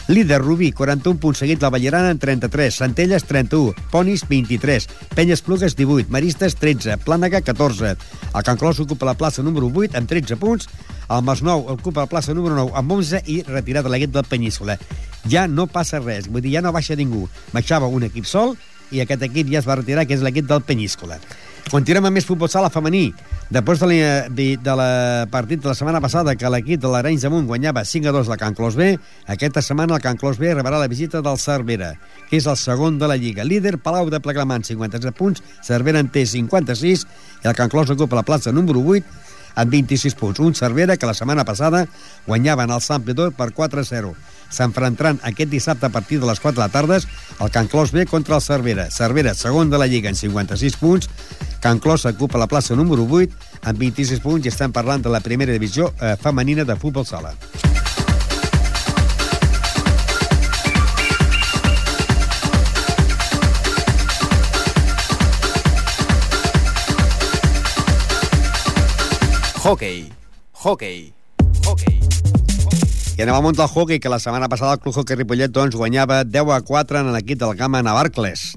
Líder 0.07 0.43
Rubí, 0.43 0.69
41 0.77 1.17
punts 1.17 1.39
seguit 1.41 1.63
la 1.65 1.71
Vallirana 1.73 2.11
en 2.13 2.19
33, 2.21 2.77
Centelles 2.77 3.25
31, 3.25 3.73
Ponis 3.91 4.27
23, 4.29 4.89
Penyes 5.15 5.41
Plugues 5.41 5.77
18, 5.79 6.13
Maristes 6.13 6.59
13, 6.61 6.99
Plànega 7.07 7.41
14. 7.41 7.95
El 8.35 8.45
Can 8.45 8.61
Clos 8.61 8.83
ocupa 8.85 9.09
la 9.09 9.17
plaça 9.17 9.43
número 9.43 9.71
8 9.73 9.97
amb 9.97 10.11
13 10.11 10.37
punts, 10.37 10.69
el 11.09 11.25
Masnou 11.25 11.65
ocupa 11.73 12.05
la 12.05 12.11
plaça 12.13 12.37
número 12.37 12.55
9 12.55 12.77
amb 12.77 12.93
11 12.93 13.23
i 13.33 13.41
retirat 13.49 13.89
de 13.89 13.95
l'equip 13.95 14.13
del 14.13 14.29
Península. 14.29 14.77
Ja 15.31 15.47
no 15.49 15.67
passa 15.67 16.03
res, 16.03 16.29
vull 16.29 16.45
dir, 16.45 16.53
ja 16.59 16.63
no 16.65 16.73
baixa 16.75 16.97
ningú. 16.97 17.27
Baixava 17.55 17.89
un 17.89 18.05
equip 18.05 18.29
sol 18.29 18.57
i 18.93 19.01
aquest 19.01 19.25
equip 19.27 19.49
ja 19.51 19.61
es 19.63 19.69
va 19.69 19.79
retirar, 19.81 20.05
que 20.07 20.15
és 20.17 20.23
l'equip 20.25 20.47
del 20.49 20.63
Peníscola. 20.63 21.19
Continuem 21.73 22.05
amb 22.11 22.19
més 22.19 22.27
futbol 22.29 22.51
sala 22.53 22.69
femení. 22.69 23.07
Després 23.53 23.81
de 23.81 23.89
la, 23.89 23.97
de, 24.29 24.75
la 24.77 24.89
partit 25.33 25.63
de 25.63 25.71
la 25.71 25.75
setmana 25.77 26.01
passada 26.05 26.35
que 26.37 26.51
l'equip 26.53 26.83
de 26.83 26.91
l'Arenys 26.93 27.25
de 27.25 27.31
Munt 27.33 27.49
guanyava 27.49 27.87
5 27.89 28.11
a 28.11 28.13
2 28.13 28.29
la 28.29 28.37
Can 28.41 28.57
Clos 28.57 28.77
B, 28.77 28.91
aquesta 29.33 29.63
setmana 29.65 29.97
el 29.97 30.05
Can 30.05 30.21
Clos 30.21 30.39
B 30.41 30.53
rebrà 30.53 30.79
la 30.79 30.91
visita 30.93 31.23
del 31.25 31.41
Cervera, 31.41 31.95
que 32.29 32.37
és 32.37 32.49
el 32.51 32.59
segon 32.61 32.99
de 33.01 33.09
la 33.09 33.17
Lliga. 33.17 33.49
Líder, 33.49 33.79
Palau 33.81 34.13
de 34.13 34.21
Plegamant, 34.21 34.65
57 34.69 35.17
punts, 35.17 35.45
Cervera 35.65 36.05
en 36.05 36.13
té 36.13 36.27
56 36.29 37.07
i 37.45 37.49
el 37.49 37.57
Can 37.57 37.73
Clos 37.73 37.93
ocupa 37.97 38.21
la 38.21 38.27
plaça 38.29 38.53
número 38.53 38.85
8 38.85 39.33
amb 39.57 39.73
26 39.73 40.21
punts. 40.21 40.45
Un 40.45 40.55
Cervera 40.55 40.99
que 40.99 41.09
la 41.09 41.17
setmana 41.17 41.49
passada 41.49 41.87
guanyaven 42.27 42.71
el 42.71 42.85
Sant 42.85 43.05
Pedor 43.09 43.33
per 43.33 43.53
4 43.57 43.81
a 43.81 43.89
0. 43.89 44.15
S'enfrontaran 44.51 45.21
aquest 45.23 45.51
dissabte 45.51 45.87
a 45.87 45.93
partir 45.95 46.21
de 46.21 46.27
les 46.27 46.41
4 46.41 46.57
de 46.57 46.65
la 46.67 46.73
tarda 46.73 47.01
el 47.41 47.51
Can 47.51 47.69
Clos 47.69 47.93
B 47.93 48.07
contra 48.07 48.37
el 48.37 48.43
Cervera. 48.43 48.91
Cervera, 48.91 49.35
segon 49.35 49.71
de 49.71 49.79
la 49.79 49.87
Lliga, 49.87 50.09
en 50.09 50.17
56 50.17 50.77
punts. 50.77 51.09
Can 51.61 51.81
Clos 51.81 52.05
ocupa 52.07 52.39
la 52.39 52.47
plaça 52.47 52.77
número 52.77 53.07
8 53.09 53.65
amb 53.65 53.79
26 53.79 54.21
punts 54.21 54.47
i 54.47 54.53
estem 54.53 54.73
parlant 54.73 55.03
de 55.03 55.13
la 55.13 55.21
primera 55.25 55.53
divisió 55.53 55.95
eh, 56.01 56.17
femenina 56.21 56.65
de 56.65 56.77
futbol 56.77 57.07
sala. 57.07 57.35
Hockey. 69.65 70.13
Hockey. 70.53 71.15
Hockey. 71.65 72.14
I 73.15 73.23
anem 73.23 73.37
món 73.47 73.55
del 73.55 73.69
hockey, 73.71 74.01
que 74.03 74.11
la 74.11 74.19
setmana 74.19 74.49
passada 74.51 74.73
el 74.75 74.81
Club 74.83 74.97
Hockey 74.99 75.15
Ripollet 75.15 75.53
doncs, 75.55 75.77
guanyava 75.79 76.25
10 76.27 76.49
a 76.51 76.57
4 76.67 76.99
en 76.99 77.13
l'equip 77.15 77.39
del 77.39 77.53
Gama 77.55 77.79
Navarcles. 77.87 78.57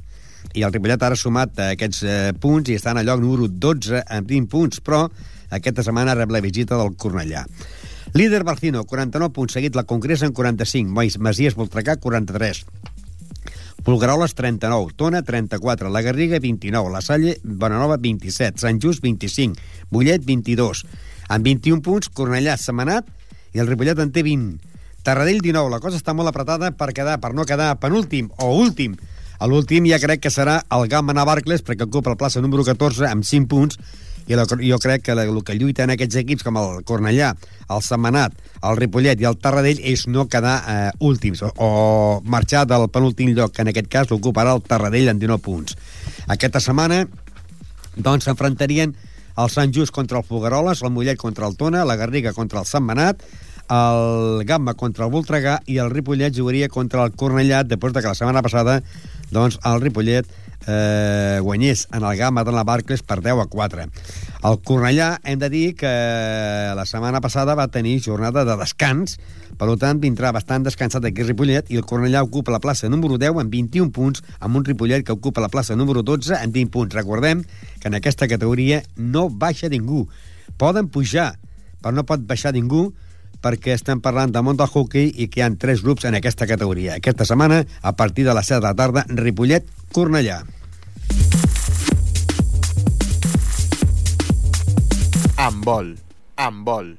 I 0.58 0.63
el 0.65 0.72
Ripollet 0.74 1.04
ara 1.06 1.13
ha 1.13 1.20
sumat 1.22 1.60
eh, 1.60 1.67
aquests 1.76 2.00
eh, 2.02 2.32
punts 2.41 2.72
i 2.72 2.78
està 2.80 2.96
en 2.96 3.04
el 3.04 3.06
lloc 3.06 3.22
número 3.22 3.46
12 3.46 4.00
amb 4.02 4.26
20 4.26 4.50
punts, 4.50 4.80
però 4.82 5.04
aquesta 5.54 5.86
setmana 5.86 6.15
rep 6.17 6.34
la 6.34 6.41
visita 6.41 6.80
del 6.80 6.96
Cornellà. 6.98 7.43
Líder 8.17 8.39
Barcino, 8.48 8.82
49 8.89 9.30
punts, 9.36 9.54
seguit 9.60 9.78
la 9.78 9.84
Congressa 9.86 10.26
en 10.26 10.34
45, 10.34 10.89
Mois 10.89 11.20
Masies 11.22 11.54
Voltregà, 11.54 12.00
43. 12.02 12.63
Pulgaroles, 13.86 14.34
39, 14.34 14.98
Tona, 14.98 15.22
34, 15.22 15.91
La 15.93 16.02
Garriga, 16.02 16.41
29, 16.41 16.89
La 16.96 17.04
Salle, 17.06 17.38
Bonanova, 17.43 18.00
27, 18.02 18.58
Sant 18.65 18.82
Just, 18.82 19.06
25, 19.06 19.54
Bullet, 19.93 20.26
22. 20.26 20.82
Amb 21.30 21.46
21 21.46 21.86
punts, 21.86 22.10
Cornellà, 22.10 22.58
Semanat, 22.58 23.13
i 23.54 23.62
el 23.64 23.70
Ripollet 23.70 24.00
en 24.04 24.12
té 24.12 24.24
20. 24.26 24.58
Tarradell, 25.08 25.40
19. 25.44 25.72
La 25.72 25.80
cosa 25.84 26.00
està 26.00 26.16
molt 26.18 26.32
apretada 26.32 26.74
per, 26.76 26.92
quedar, 26.96 27.20
per 27.24 27.32
no 27.36 27.46
quedar 27.48 27.76
penúltim 27.80 28.28
o 28.44 28.52
últim. 28.60 28.98
A 29.40 29.48
l'últim 29.48 29.86
ja 29.86 30.02
crec 30.02 30.24
que 30.26 30.34
serà 30.34 30.60
el 30.74 30.88
Gamma 30.92 31.14
Navarcles, 31.14 31.64
perquè 31.64 31.86
ocupa 31.86 32.12
la 32.12 32.20
plaça 32.20 32.42
número 32.42 32.66
14 32.66 33.06
amb 33.08 33.24
5 33.24 33.48
punts, 33.48 33.78
i 34.28 34.36
la, 34.36 34.44
jo 34.44 34.80
crec 34.84 35.06
que 35.06 35.14
el 35.16 35.38
que 35.46 35.56
lluiten 35.56 35.94
aquests 35.94 36.20
equips 36.24 36.44
com 36.44 36.58
el 36.60 36.82
Cornellà, 36.88 37.32
el 37.72 37.84
Setmanat, 37.84 38.34
el 38.68 38.80
Ripollet 38.80 39.22
i 39.22 39.28
el 39.30 39.38
Tarradell 39.40 39.80
és 39.80 40.04
no 40.12 40.28
quedar 40.28 40.58
eh, 40.68 40.90
últims 41.00 41.44
o, 41.46 41.54
o 41.56 41.70
marxar 42.26 42.66
del 42.68 42.90
penúltim 42.92 43.32
lloc, 43.38 43.54
que 43.56 43.64
en 43.64 43.72
aquest 43.72 43.88
cas 43.94 44.12
l'ocuparà 44.12 44.58
el 44.58 44.66
Tarradell 44.68 45.14
amb 45.14 45.24
19 45.24 45.44
punts. 45.46 45.78
Aquesta 46.28 46.60
setmana 46.64 47.06
doncs 47.96 48.28
s'enfrontarien 48.28 48.94
el 49.38 49.52
Sant 49.54 49.73
Just 49.73 49.93
contra 49.93 50.19
el 50.19 50.26
Fogaroles, 50.26 50.82
el 50.84 50.91
Mollet 50.93 51.19
contra 51.21 51.47
el 51.47 51.58
Tona, 51.58 51.86
la 51.86 51.95
Garriga 51.95 52.34
contra 52.34 52.60
el 52.63 52.65
Setmanat, 52.65 53.21
el 53.69 54.43
Gamma 54.47 54.73
contra 54.80 55.06
el 55.06 55.12
Voltregà 55.12 55.60
i 55.67 55.78
el 55.84 55.91
Ripollet 55.91 56.36
jugaria 56.36 56.69
contra 56.71 57.04
el 57.06 57.15
Cornellà 57.19 57.63
després 57.67 57.93
de 57.93 58.02
que 58.02 58.13
la 58.13 58.17
setmana 58.17 58.43
passada 58.45 58.80
doncs, 59.32 59.60
el 59.67 59.82
Ripollet 59.84 60.30
eh, 60.67 61.39
guanyés 61.41 61.88
en 61.93 62.03
el 62.03 62.17
Gama 62.17 62.43
de 62.43 62.51
la 62.51 62.63
Barclays 62.67 63.01
per 63.01 63.21
10 63.23 63.41
a 63.41 63.47
4. 63.49 63.88
El 64.47 64.60
Cornellà, 64.67 65.17
hem 65.23 65.39
de 65.39 65.49
dir 65.49 65.65
que 65.80 65.91
la 66.77 66.86
setmana 66.86 67.21
passada 67.23 67.56
va 67.56 67.69
tenir 67.71 67.97
jornada 68.03 68.43
de 68.45 68.58
descans, 68.60 69.17
per 69.58 69.71
tant 69.82 69.97
vindrà 70.03 70.30
bastant 70.36 70.67
descansat 70.67 71.08
aquí 71.08 71.25
Ripollet 71.25 71.71
i 71.73 71.80
el 71.80 71.88
Cornellà 71.88 72.21
ocupa 72.21 72.53
la 72.53 72.62
plaça 72.62 72.91
número 72.91 73.17
10 73.17 73.41
amb 73.41 73.53
21 73.53 73.91
punts, 73.95 74.21
amb 74.39 74.60
un 74.60 74.65
Ripollet 74.67 75.06
que 75.06 75.15
ocupa 75.15 75.41
la 75.41 75.49
plaça 75.49 75.75
número 75.75 76.03
12 76.03 76.36
amb 76.38 76.53
20 76.53 76.71
punts. 76.75 76.95
Recordem 76.95 77.43
que 77.80 77.89
en 77.89 77.97
aquesta 77.97 78.27
categoria 78.27 78.84
no 78.95 79.30
baixa 79.30 79.69
ningú. 79.69 80.06
Poden 80.58 80.91
pujar, 80.93 81.38
però 81.82 81.95
no 81.95 82.06
pot 82.06 82.21
baixar 82.27 82.53
ningú 82.53 82.91
perquè 83.41 83.75
estem 83.77 84.01
parlant 84.01 84.32
del 84.34 84.43
món 84.45 84.58
del 84.58 84.69
hockey 84.69 85.12
i 85.13 85.27
que 85.30 85.41
hi 85.41 85.45
ha 85.45 85.49
tres 85.62 85.84
grups 85.86 86.08
en 86.10 86.17
aquesta 86.17 86.47
categoria. 86.49 86.97
Aquesta 86.97 87.25
setmana, 87.25 87.63
a 87.82 87.95
partir 87.95 88.25
de 88.25 88.34
les 88.34 88.49
7 88.49 88.60
de 88.60 88.67
la 88.67 88.75
tarda, 88.77 89.06
Ripollet-Cornellà. 89.10 90.57
Amb 95.38 95.63
vol. 95.63 95.93
Amb 96.36 96.65
vol. 96.65 96.93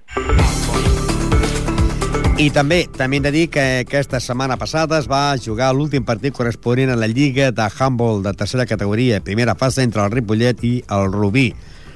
I 2.39 2.53
també 2.55 2.85
també 2.95 3.19
hem 3.19 3.25
de 3.25 3.33
dir 3.35 3.49
que 3.51 3.63
aquesta 3.83 4.21
setmana 4.23 4.55
passada 4.57 5.01
es 5.03 5.09
va 5.11 5.35
jugar 5.43 5.73
l'últim 5.75 6.05
partit 6.07 6.37
corresponent 6.37 6.93
a 6.95 6.97
la 6.97 7.09
Lliga 7.11 7.49
de 7.51 7.67
Handball 7.67 8.23
de 8.23 8.33
tercera 8.39 8.67
categoria, 8.67 9.19
primera 9.27 9.57
fase 9.59 9.83
entre 9.83 10.05
el 10.05 10.15
Ripollet 10.15 10.63
i 10.63 10.73
el 10.95 11.11
Rubí. 11.11 11.49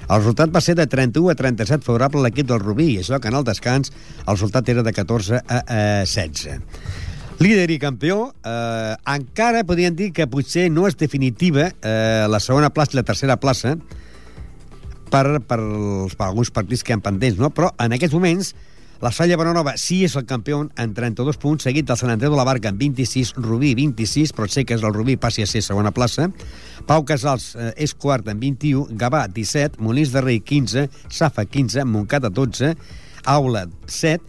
El 0.08 0.18
resultat 0.18 0.50
va 0.50 0.60
ser 0.60 0.74
de 0.74 0.88
31 0.90 1.30
a 1.30 1.36
37 1.38 1.86
favorable 1.86 2.20
a 2.20 2.26
l'equip 2.26 2.50
del 2.50 2.60
Rubí, 2.60 2.88
i 2.96 2.98
això 3.04 3.22
que 3.22 3.30
en 3.30 3.38
el 3.38 3.46
descans 3.46 3.94
el 4.26 4.34
resultat 4.34 4.68
era 4.68 4.82
de 4.82 4.92
14 4.92 5.40
a, 5.46 5.62
a 5.62 5.80
16. 6.10 6.58
Líder 7.38 7.70
i 7.70 7.78
campió, 7.80 8.34
eh, 8.44 8.94
encara 9.14 9.64
podríem 9.64 9.96
dir 9.96 10.10
que 10.14 10.28
potser 10.30 10.68
no 10.70 10.84
és 10.86 10.98
definitiva 10.98 11.70
eh, 11.72 12.26
la 12.28 12.40
segona 12.40 12.70
plaça 12.70 12.94
i 12.94 13.00
la 13.00 13.06
tercera 13.08 13.38
plaça 13.40 13.76
per, 15.10 15.40
per, 15.40 15.58
els, 15.58 16.14
per 16.14 16.28
alguns 16.28 16.52
partits 16.54 16.84
que 16.84 16.94
han 16.94 17.02
pendents, 17.04 17.40
no? 17.40 17.50
però 17.50 17.72
en 17.82 17.96
aquests 17.96 18.14
moments 18.14 18.52
la 19.02 19.10
Salla 19.10 19.34
Bonanova 19.34 19.72
sí 19.82 20.04
és 20.06 20.12
el 20.14 20.28
campió 20.30 20.60
en 20.78 20.92
32 20.94 21.40
punts, 21.42 21.64
seguit 21.66 21.88
del 21.88 21.98
Sant 21.98 22.12
Andreu 22.12 22.30
de 22.30 22.38
la 22.38 22.46
Barca 22.46 22.70
amb 22.70 22.78
26, 22.78 23.32
Rubí 23.42 23.72
26, 23.74 24.30
però 24.36 24.46
sé 24.46 24.62
que 24.62 24.76
és 24.76 24.84
el 24.86 24.94
Rubí 24.94 25.16
passi 25.18 25.42
a 25.42 25.48
ser 25.50 25.64
segona 25.66 25.90
plaça. 25.90 26.28
Pau 26.86 27.02
Casals 27.02 27.48
eh, 27.56 27.72
és 27.82 27.96
quart 27.98 28.30
amb 28.30 28.38
21, 28.46 28.94
Gavà 29.00 29.24
17, 29.26 29.82
Molins 29.82 30.14
de 30.14 30.22
Rei 30.22 30.38
15, 30.38 30.86
Safa 31.10 31.42
15, 31.50 31.82
Montcada 31.90 32.30
12, 32.30 32.76
Aula 33.34 33.64
7, 33.90 34.22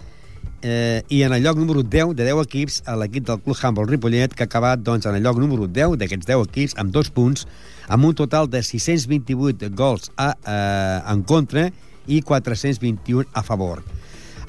eh, 0.63 1.03
i 1.09 1.21
en 1.23 1.33
el 1.35 1.43
lloc 1.43 1.59
número 1.59 1.83
10 1.83 2.15
de 2.15 2.25
10 2.25 2.41
equips 2.47 2.81
a 2.87 2.95
l'equip 2.97 3.27
del 3.27 3.41
Club 3.43 3.59
Humboldt 3.59 3.91
Ripollet 3.91 4.33
que 4.33 4.45
ha 4.45 4.49
acabat 4.49 4.81
doncs, 4.81 5.05
en 5.05 5.19
el 5.19 5.23
lloc 5.23 5.37
número 5.37 5.67
10 5.67 5.97
d'aquests 5.99 6.29
10 6.31 6.47
equips 6.47 6.77
amb 6.81 6.95
dos 6.95 7.11
punts 7.13 7.45
amb 7.91 8.07
un 8.07 8.15
total 8.15 8.49
de 8.49 8.63
628 8.63 9.69
gols 9.75 10.09
a, 10.15 10.31
eh, 10.33 11.11
en 11.11 11.21
contra 11.27 11.67
i 12.07 12.21
421 12.21 13.27
a 13.33 13.43
favor. 13.43 13.83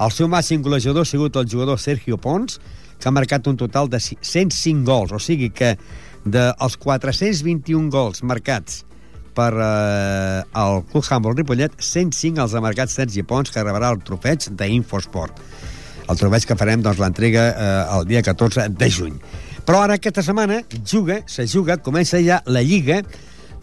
El 0.01 0.11
seu 0.11 0.31
màxim 0.31 0.63
golejador 0.63 1.05
ha 1.05 1.11
sigut 1.11 1.37
el 1.37 1.51
jugador 1.51 1.79
Sergio 1.79 2.17
Pons, 2.19 2.59
que 2.99 3.09
ha 3.09 3.15
marcat 3.15 3.47
un 3.47 3.57
total 3.57 3.91
de 3.91 4.01
105 4.01 4.83
gols, 4.87 5.13
o 5.13 5.21
sigui 5.23 5.51
que 5.51 5.77
dels 6.25 6.79
421 6.81 7.91
gols 7.93 8.23
marcats 8.23 8.83
per 9.35 9.53
eh, 9.53 10.43
el 10.63 10.83
Club 10.91 11.05
Humboldt 11.05 11.43
Ripollet, 11.43 11.79
105 11.79 12.43
els 12.43 12.55
ha 12.55 12.63
marcat 12.65 12.91
Sergi 12.91 13.23
Pons, 13.27 13.51
que 13.51 13.63
rebrà 13.67 13.91
el 13.93 14.03
trofeig 14.07 14.49
d'Infosport. 14.55 15.43
El 16.09 16.19
trofeig 16.21 16.45
que 16.49 16.57
farem 16.61 16.83
doncs, 16.85 17.01
l'entrega 17.01 17.45
eh, 17.51 17.69
el 17.97 18.09
dia 18.09 18.23
14 18.25 18.69
de 18.77 18.91
juny. 18.93 19.17
Però 19.65 19.81
ara 19.81 19.97
aquesta 19.97 20.23
setmana 20.23 20.61
juga, 20.85 21.23
se 21.27 21.47
juga, 21.49 21.79
comença 21.81 22.21
ja 22.21 22.43
la 22.45 22.61
Lliga 22.61 23.01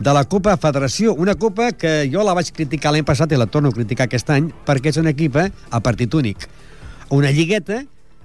de 0.02 0.14
la 0.16 0.24
Copa 0.26 0.56
Federació, 0.58 1.14
una 1.14 1.36
copa 1.38 1.70
que 1.78 2.10
jo 2.10 2.24
la 2.26 2.34
vaig 2.34 2.50
criticar 2.58 2.90
l'any 2.94 3.06
passat 3.06 3.32
i 3.32 3.38
la 3.38 3.46
torno 3.46 3.70
a 3.70 3.76
criticar 3.76 4.08
aquest 4.08 4.32
any 4.34 4.50
perquè 4.66 4.90
és 4.90 4.98
una 4.98 5.14
equipa 5.14 5.46
a 5.70 5.82
partit 5.86 6.14
únic. 6.18 6.48
Una 7.14 7.30
lligueta 7.30 7.84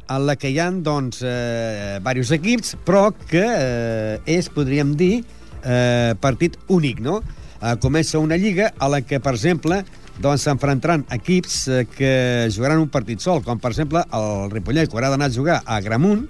en 0.09 0.25
la 0.25 0.37
que 0.41 0.49
hi 0.49 0.61
ha 0.63 0.71
doncs, 0.71 1.21
eh, 1.21 1.99
diversos 1.99 2.33
equips, 2.39 2.77
però 2.87 3.11
que 3.13 3.45
eh, 3.45 4.37
és, 4.39 4.49
podríem 4.49 4.95
dir, 4.97 5.25
eh, 5.65 6.15
partit 6.21 6.57
únic, 6.73 7.03
no? 7.05 7.21
Eh, 7.61 7.75
comença 7.83 8.23
una 8.23 8.39
lliga 8.41 8.73
a 8.79 8.89
la 8.89 9.03
que, 9.03 9.21
per 9.21 9.35
exemple, 9.35 9.83
doncs 10.23 10.47
s'enfrontaran 10.47 11.05
equips 11.13 11.57
eh, 11.69 11.85
que 11.91 12.13
jugaran 12.55 12.81
un 12.81 12.89
partit 12.93 13.21
sol, 13.21 13.43
com 13.45 13.61
per 13.61 13.73
exemple 13.75 14.03
el 14.17 14.51
Ripollet, 14.53 14.89
que 14.89 14.97
haurà 14.97 15.11
d'anar 15.13 15.29
a 15.29 15.35
jugar 15.35 15.61
a 15.65 15.81
Gramunt, 15.85 16.27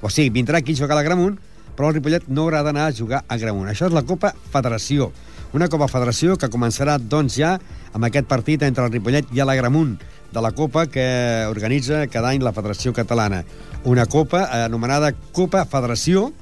o 0.00 0.10
sigui, 0.10 0.30
vindrà 0.30 0.60
aquí 0.60 0.76
a 0.76 0.82
jugar 0.82 0.94
a 0.94 1.00
la 1.00 1.06
Gramunt, 1.06 1.38
però 1.74 1.90
el 1.90 1.98
Ripollet 1.98 2.28
no 2.28 2.44
haurà 2.44 2.62
d'anar 2.62 2.88
a 2.88 2.94
jugar 2.94 3.24
a 3.26 3.38
Gramunt. 3.40 3.70
Això 3.72 3.88
és 3.88 3.96
la 3.96 4.04
Copa 4.06 4.34
Federació. 4.52 5.10
Una 5.54 5.68
Copa 5.70 5.88
Federació 5.90 6.38
que 6.38 6.50
començarà, 6.50 6.96
doncs, 6.98 7.38
ja 7.38 7.56
amb 7.94 8.06
aquest 8.06 8.30
partit 8.30 8.62
entre 8.66 8.86
el 8.86 8.94
Ripollet 8.94 9.30
i 9.34 9.42
l'Agramunt 9.42 9.96
de 10.34 10.42
la 10.42 10.50
Copa 10.54 10.86
que 10.90 11.06
organitza 11.50 12.06
cada 12.10 12.32
any 12.34 12.42
la 12.42 12.54
Federació 12.54 12.92
Catalana. 12.94 13.44
Una 13.84 14.06
Copa 14.06 14.46
anomenada 14.64 15.12
Copa 15.32 15.64
Federació, 15.70 16.32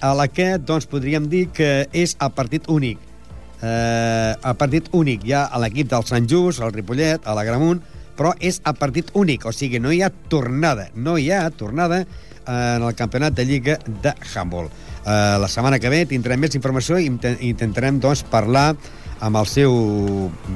a 0.00 0.14
la 0.16 0.28
que, 0.28 0.58
doncs, 0.58 0.88
podríem 0.88 1.28
dir 1.32 1.48
que 1.52 1.86
és 1.92 2.16
a 2.20 2.28
partit 2.32 2.68
únic. 2.68 3.00
Eh, 3.64 4.36
a 4.42 4.52
partit 4.60 4.90
únic. 4.92 5.24
Hi 5.24 5.32
ha 5.32 5.44
a 5.48 5.60
l'equip 5.62 5.88
del 5.88 6.04
Sant 6.04 6.28
Just, 6.28 6.60
el 6.60 6.72
Ripollet, 6.74 7.24
a 7.24 7.32
l'Agramunt, 7.36 7.80
però 8.18 8.34
és 8.36 8.60
a 8.68 8.74
partit 8.76 9.08
únic, 9.16 9.46
o 9.48 9.52
sigui, 9.54 9.80
no 9.80 9.92
hi 9.92 10.02
ha 10.04 10.10
tornada, 10.10 10.90
no 10.94 11.16
hi 11.18 11.30
ha 11.32 11.48
tornada 11.50 12.04
en 12.44 12.84
el 12.84 12.94
campionat 12.94 13.34
de 13.34 13.46
Lliga 13.48 13.78
de 14.02 14.12
Handball. 14.34 14.68
Uh, 15.04 15.40
la 15.40 15.48
setmana 15.48 15.80
que 15.80 15.90
ve 15.92 16.04
tindrem 16.08 16.40
més 16.40 16.54
informació 16.56 16.98
i 17.00 17.08
intentarem 17.08 17.98
doncs, 18.00 18.24
parlar 18.28 18.74
amb 19.24 19.40
el 19.40 19.48
seu 19.48 19.72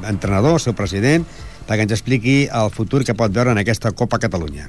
entrenador, 0.08 0.58
el 0.58 0.62
seu 0.62 0.76
president, 0.76 1.24
perquè 1.68 1.88
ens 1.88 1.96
expliqui 1.96 2.42
el 2.52 2.72
futur 2.72 3.02
que 3.04 3.16
pot 3.16 3.32
veure 3.32 3.56
en 3.56 3.62
aquesta 3.64 3.92
Copa 3.96 4.20
Catalunya. 4.20 4.68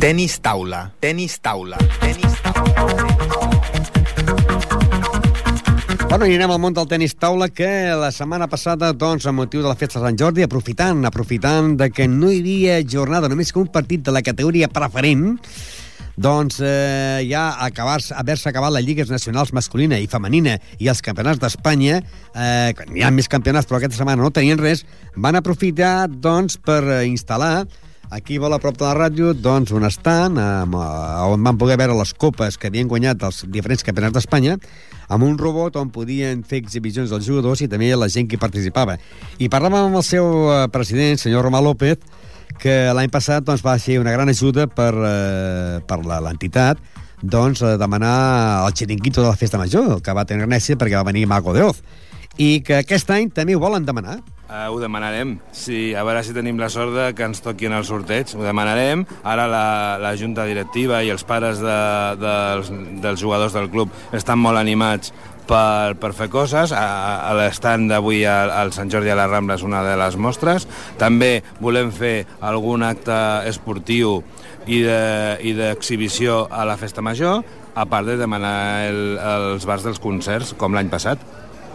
Tenis 0.00 0.38
taula. 0.44 0.90
Tenis 1.00 1.40
taula. 1.40 1.80
Tenis 2.00 2.40
taula. 2.44 3.35
Bueno, 6.06 6.28
i 6.30 6.36
anem 6.36 6.52
al 6.54 6.60
món 6.62 6.74
del 6.76 6.86
tenis 6.86 7.16
taula, 7.18 7.48
que 7.50 7.66
la 7.98 8.12
setmana 8.14 8.46
passada, 8.46 8.92
doncs, 8.94 9.24
amb 9.26 9.42
motiu 9.42 9.64
de 9.64 9.66
la 9.66 9.74
festa 9.76 9.98
de 9.98 10.06
Sant 10.06 10.18
Jordi, 10.20 10.44
aprofitant, 10.46 11.02
aprofitant 11.08 11.72
de 11.80 11.88
que 11.90 12.06
no 12.06 12.30
hi 12.30 12.38
havia 12.40 12.76
jornada, 12.86 13.28
només 13.28 13.50
que 13.50 13.58
un 13.58 13.66
partit 13.74 14.04
de 14.06 14.14
la 14.14 14.22
categoria 14.22 14.70
preferent, 14.70 15.34
doncs 16.16 16.60
eh, 16.64 17.26
ja 17.28 17.48
haver-se 17.58 18.48
acabat 18.48 18.72
les 18.72 18.86
lligues 18.86 19.10
nacionals 19.12 19.52
masculina 19.52 19.98
i 20.00 20.06
femenina 20.08 20.54
i 20.78 20.88
els 20.88 21.02
campionats 21.04 21.42
d'Espanya, 21.42 21.98
eh, 22.32 22.70
hi 22.94 23.02
ha 23.04 23.10
més 23.12 23.28
campionats 23.28 23.68
però 23.68 23.82
aquesta 23.82 23.98
setmana 23.98 24.22
no 24.22 24.30
tenien 24.30 24.62
res, 24.62 24.86
van 25.16 25.36
aprofitar 25.36 26.06
doncs 26.08 26.56
per 26.56 27.02
instal·lar 27.04 27.66
aquí 28.10 28.38
vol 28.38 28.54
a 28.54 28.58
prop 28.62 28.76
de 28.78 28.84
la 28.86 28.94
ràdio 28.94 29.32
doncs 29.34 29.72
un 29.74 29.84
estant 29.86 30.38
amb, 30.38 30.74
eh, 30.74 31.30
on 31.30 31.42
van 31.42 31.58
poder 31.58 31.76
veure 31.80 31.96
les 31.98 32.12
copes 32.14 32.58
que 32.58 32.68
havien 32.68 32.88
guanyat 32.88 33.22
els 33.26 33.44
diferents 33.48 33.82
campionats 33.82 34.14
d'Espanya 34.14 34.56
amb 35.08 35.24
un 35.24 35.38
robot 35.38 35.76
on 35.76 35.90
podien 35.90 36.42
fer 36.44 36.60
exhibicions 36.62 37.10
dels 37.10 37.26
jugadors 37.26 37.62
i 37.62 37.68
també 37.68 37.94
la 37.94 38.08
gent 38.08 38.28
que 38.28 38.38
participava. 38.38 38.98
I 39.38 39.48
parlàvem 39.48 39.88
amb 39.88 39.96
el 39.96 40.06
seu 40.06 40.26
eh, 40.50 40.68
president, 40.72 41.18
senyor 41.18 41.46
Romà 41.46 41.62
López, 41.62 41.98
que 42.58 42.92
l'any 42.94 43.10
passat 43.12 43.44
doncs, 43.44 43.62
va 43.62 43.78
ser 43.78 43.98
una 44.00 44.14
gran 44.14 44.28
ajuda 44.28 44.66
per, 44.66 44.92
eh, 44.94 45.80
per 45.86 46.00
l'entitat 46.06 46.80
doncs, 47.22 47.62
demanar 47.80 48.66
el 48.66 48.74
xiringuito 48.76 49.22
de 49.22 49.28
la 49.28 49.36
Festa 49.36 49.58
Major, 49.58 50.00
que 50.02 50.14
va 50.14 50.26
tenir 50.28 50.46
Grècia 50.46 50.76
perquè 50.76 50.98
va 50.98 51.06
venir 51.08 51.26
Mago 51.26 51.54
de 51.56 51.64
Oz, 51.64 51.82
i 52.36 52.60
que 52.60 52.82
aquest 52.82 53.10
any 53.10 53.30
també 53.32 53.56
ho 53.56 53.62
volen 53.62 53.86
demanar. 53.86 54.20
Uh, 54.46 54.70
ho 54.70 54.78
demanarem. 54.78 55.40
Sí, 55.50 55.90
a 55.98 56.04
veure 56.06 56.20
si 56.22 56.34
tenim 56.34 56.60
la 56.60 56.68
sort 56.70 56.94
de 56.94 57.06
que 57.18 57.26
ens 57.26 57.40
toqui 57.42 57.66
en 57.66 57.74
el 57.74 57.86
sorteig. 57.86 58.30
Ho 58.38 58.44
demanarem. 58.46 59.02
Ara 59.26 59.48
la, 59.50 59.66
la 59.98 60.12
junta 60.14 60.44
directiva 60.46 61.00
i 61.02 61.10
els 61.10 61.24
pares 61.26 61.58
de, 61.58 61.78
de, 62.20 62.34
dels, 62.54 62.70
dels 63.02 63.22
jugadors 63.22 63.56
del 63.56 63.66
club 63.72 63.90
estan 64.14 64.38
molt 64.38 64.60
animats 64.60 65.10
per, 65.50 65.96
per 65.98 66.12
fer 66.14 66.28
coses. 66.30 66.70
A, 66.70 66.86
a 67.26 67.32
l'estant 67.38 67.88
d'avui 67.90 68.22
al, 68.30 68.70
Sant 68.76 68.92
Jordi 68.92 69.10
a 69.10 69.16
la 69.18 69.26
Rambla 69.26 69.56
és 69.58 69.64
una 69.66 69.82
de 69.82 69.96
les 69.98 70.14
mostres. 70.14 70.68
També 71.00 71.40
volem 71.58 71.90
fer 71.90 72.20
algun 72.38 72.86
acte 72.86 73.16
esportiu 73.50 74.20
i 74.66 74.82
d'exhibició 74.84 76.44
de, 76.44 76.54
a 76.54 76.66
la 76.70 76.78
Festa 76.78 77.02
Major, 77.02 77.42
a 77.74 77.84
part 77.90 78.06
de 78.06 78.16
demanar 78.18 78.86
el, 78.86 79.02
els 79.18 79.66
bars 79.66 79.82
dels 79.86 79.98
concerts, 80.02 80.54
com 80.58 80.74
l'any 80.74 80.90
passat. 80.90 81.18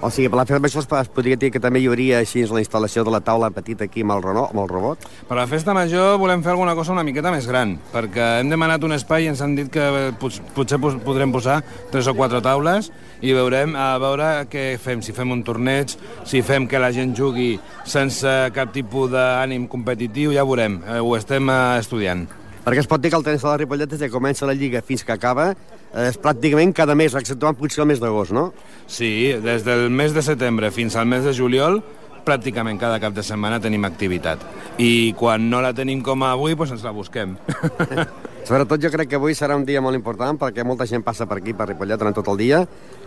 O 0.02 0.10
sigui, 0.10 0.32
per 0.34 0.40
la 0.40 0.48
festa 0.50 0.58
major 0.66 0.82
es 0.98 1.10
podria 1.14 1.38
dir 1.38 1.52
que 1.54 1.60
també 1.62 1.78
hi 1.78 1.86
hauria 1.86 2.24
així 2.24 2.42
la 2.50 2.58
instal·lació 2.64 3.04
de 3.06 3.12
la 3.14 3.20
taula 3.22 3.52
petita 3.54 3.86
aquí 3.86 4.02
amb 4.02 4.16
el, 4.16 4.24
Renault, 4.26 4.50
amb 4.50 4.64
el 4.64 4.70
robot? 4.72 5.04
Per 5.30 5.36
la 5.38 5.44
festa 5.46 5.76
major 5.78 6.16
volem 6.18 6.42
fer 6.42 6.56
alguna 6.56 6.74
cosa 6.74 6.96
una 6.96 7.04
miqueta 7.06 7.30
més 7.30 7.46
gran, 7.46 7.76
perquè 7.94 8.40
hem 8.40 8.50
demanat 8.50 8.82
un 8.82 8.96
espai 8.96 9.28
i 9.28 9.30
ens 9.30 9.44
han 9.46 9.54
dit 9.60 9.70
que 9.70 10.10
potser 10.56 10.80
podrem 10.82 11.30
posar 11.30 11.60
tres 11.94 12.10
o 12.10 12.16
quatre 12.18 12.42
taules 12.42 12.90
i 13.22 13.36
veurem 13.38 13.78
a 13.78 13.92
veure 14.02 14.32
què 14.50 14.64
fem, 14.82 15.04
si 15.06 15.14
fem 15.14 15.36
un 15.38 15.44
torneig, 15.46 15.94
si 16.26 16.42
fem 16.42 16.66
que 16.66 16.82
la 16.82 16.90
gent 16.96 17.14
jugui 17.14 17.52
sense 17.86 18.34
cap 18.58 18.74
tipus 18.74 19.14
d'ànim 19.14 19.70
competitiu, 19.70 20.34
ja 20.34 20.48
veurem, 20.50 20.80
eh, 20.82 20.98
ho 20.98 21.14
estem 21.14 21.46
eh, 21.46 21.60
estudiant. 21.78 22.26
Perquè 22.66 22.82
es 22.82 22.90
pot 22.90 23.02
dir 23.02 23.14
que 23.14 23.22
el 23.22 23.30
tenis 23.30 23.46
de 23.46 23.50
la 23.54 23.62
Ripollet, 23.62 23.94
des 23.94 24.02
que 24.02 24.10
comença 24.14 24.50
la 24.50 24.58
Lliga 24.58 24.82
fins 24.82 25.06
que 25.06 25.14
acaba, 25.14 25.52
eh, 25.54 25.81
és 25.94 26.18
pràcticament 26.22 26.72
cada 26.74 26.96
mes, 26.96 27.14
exceptuant 27.16 27.58
potser 27.60 27.82
el 27.84 27.88
mes 27.92 28.00
d'agost, 28.00 28.32
no? 28.32 28.52
Sí, 28.88 29.34
des 29.44 29.66
del 29.68 29.90
mes 29.90 30.14
de 30.16 30.22
setembre 30.24 30.72
fins 30.72 30.96
al 30.96 31.06
mes 31.06 31.24
de 31.28 31.34
juliol, 31.34 31.82
pràcticament 32.26 32.78
cada 32.80 33.00
cap 33.02 33.16
de 33.18 33.24
setmana 33.26 33.58
tenim 33.60 33.84
activitat. 33.88 34.40
I 34.78 35.14
quan 35.18 35.50
no 35.50 35.60
la 35.62 35.74
tenim 35.74 36.04
com 36.06 36.22
avui, 36.24 36.54
doncs 36.56 36.76
ens 36.78 36.84
la 36.86 36.92
busquem. 36.94 37.34
Sobretot 38.46 38.82
jo 38.82 38.90
crec 38.94 39.10
que 39.10 39.18
avui 39.20 39.36
serà 39.38 39.54
un 39.58 39.66
dia 39.68 39.82
molt 39.86 39.96
important 39.98 40.38
perquè 40.42 40.64
molta 40.66 40.86
gent 40.90 41.04
passa 41.06 41.28
per 41.30 41.38
aquí, 41.40 41.54
per 41.54 41.68
Ripollet, 41.70 42.00
durant 42.02 42.16
tot 42.18 42.28
el 42.34 42.38
dia. 42.40 42.62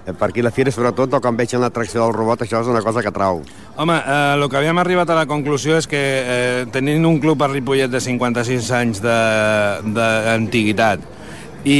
Eh, 0.07 0.13
Per 0.13 0.29
aquí 0.29 0.43
la 0.43 0.51
fira, 0.55 0.71
sobretot, 0.71 1.15
o 1.15 1.21
quan 1.21 1.37
vegin 1.37 1.61
l'atracció 1.63 2.05
del 2.05 2.13
robot, 2.15 2.43
això 2.45 2.61
és 2.63 2.69
una 2.71 2.83
cosa 2.83 3.03
que 3.03 3.11
trau. 3.15 3.41
Home, 3.77 3.97
eh, 3.99 4.35
el 4.37 4.49
que 4.51 4.57
havíem 4.61 4.79
arribat 4.79 5.11
a 5.11 5.17
la 5.19 5.27
conclusió 5.27 5.77
és 5.79 5.87
que 5.91 5.99
eh, 6.01 6.67
tenint 6.73 7.05
un 7.07 7.19
club 7.23 7.43
a 7.43 7.49
Ripollet 7.51 7.91
de 7.91 8.01
56 8.01 8.71
anys 8.79 9.03
de- 9.03 9.93
d'antiguitat 9.97 11.01
i, 11.65 11.79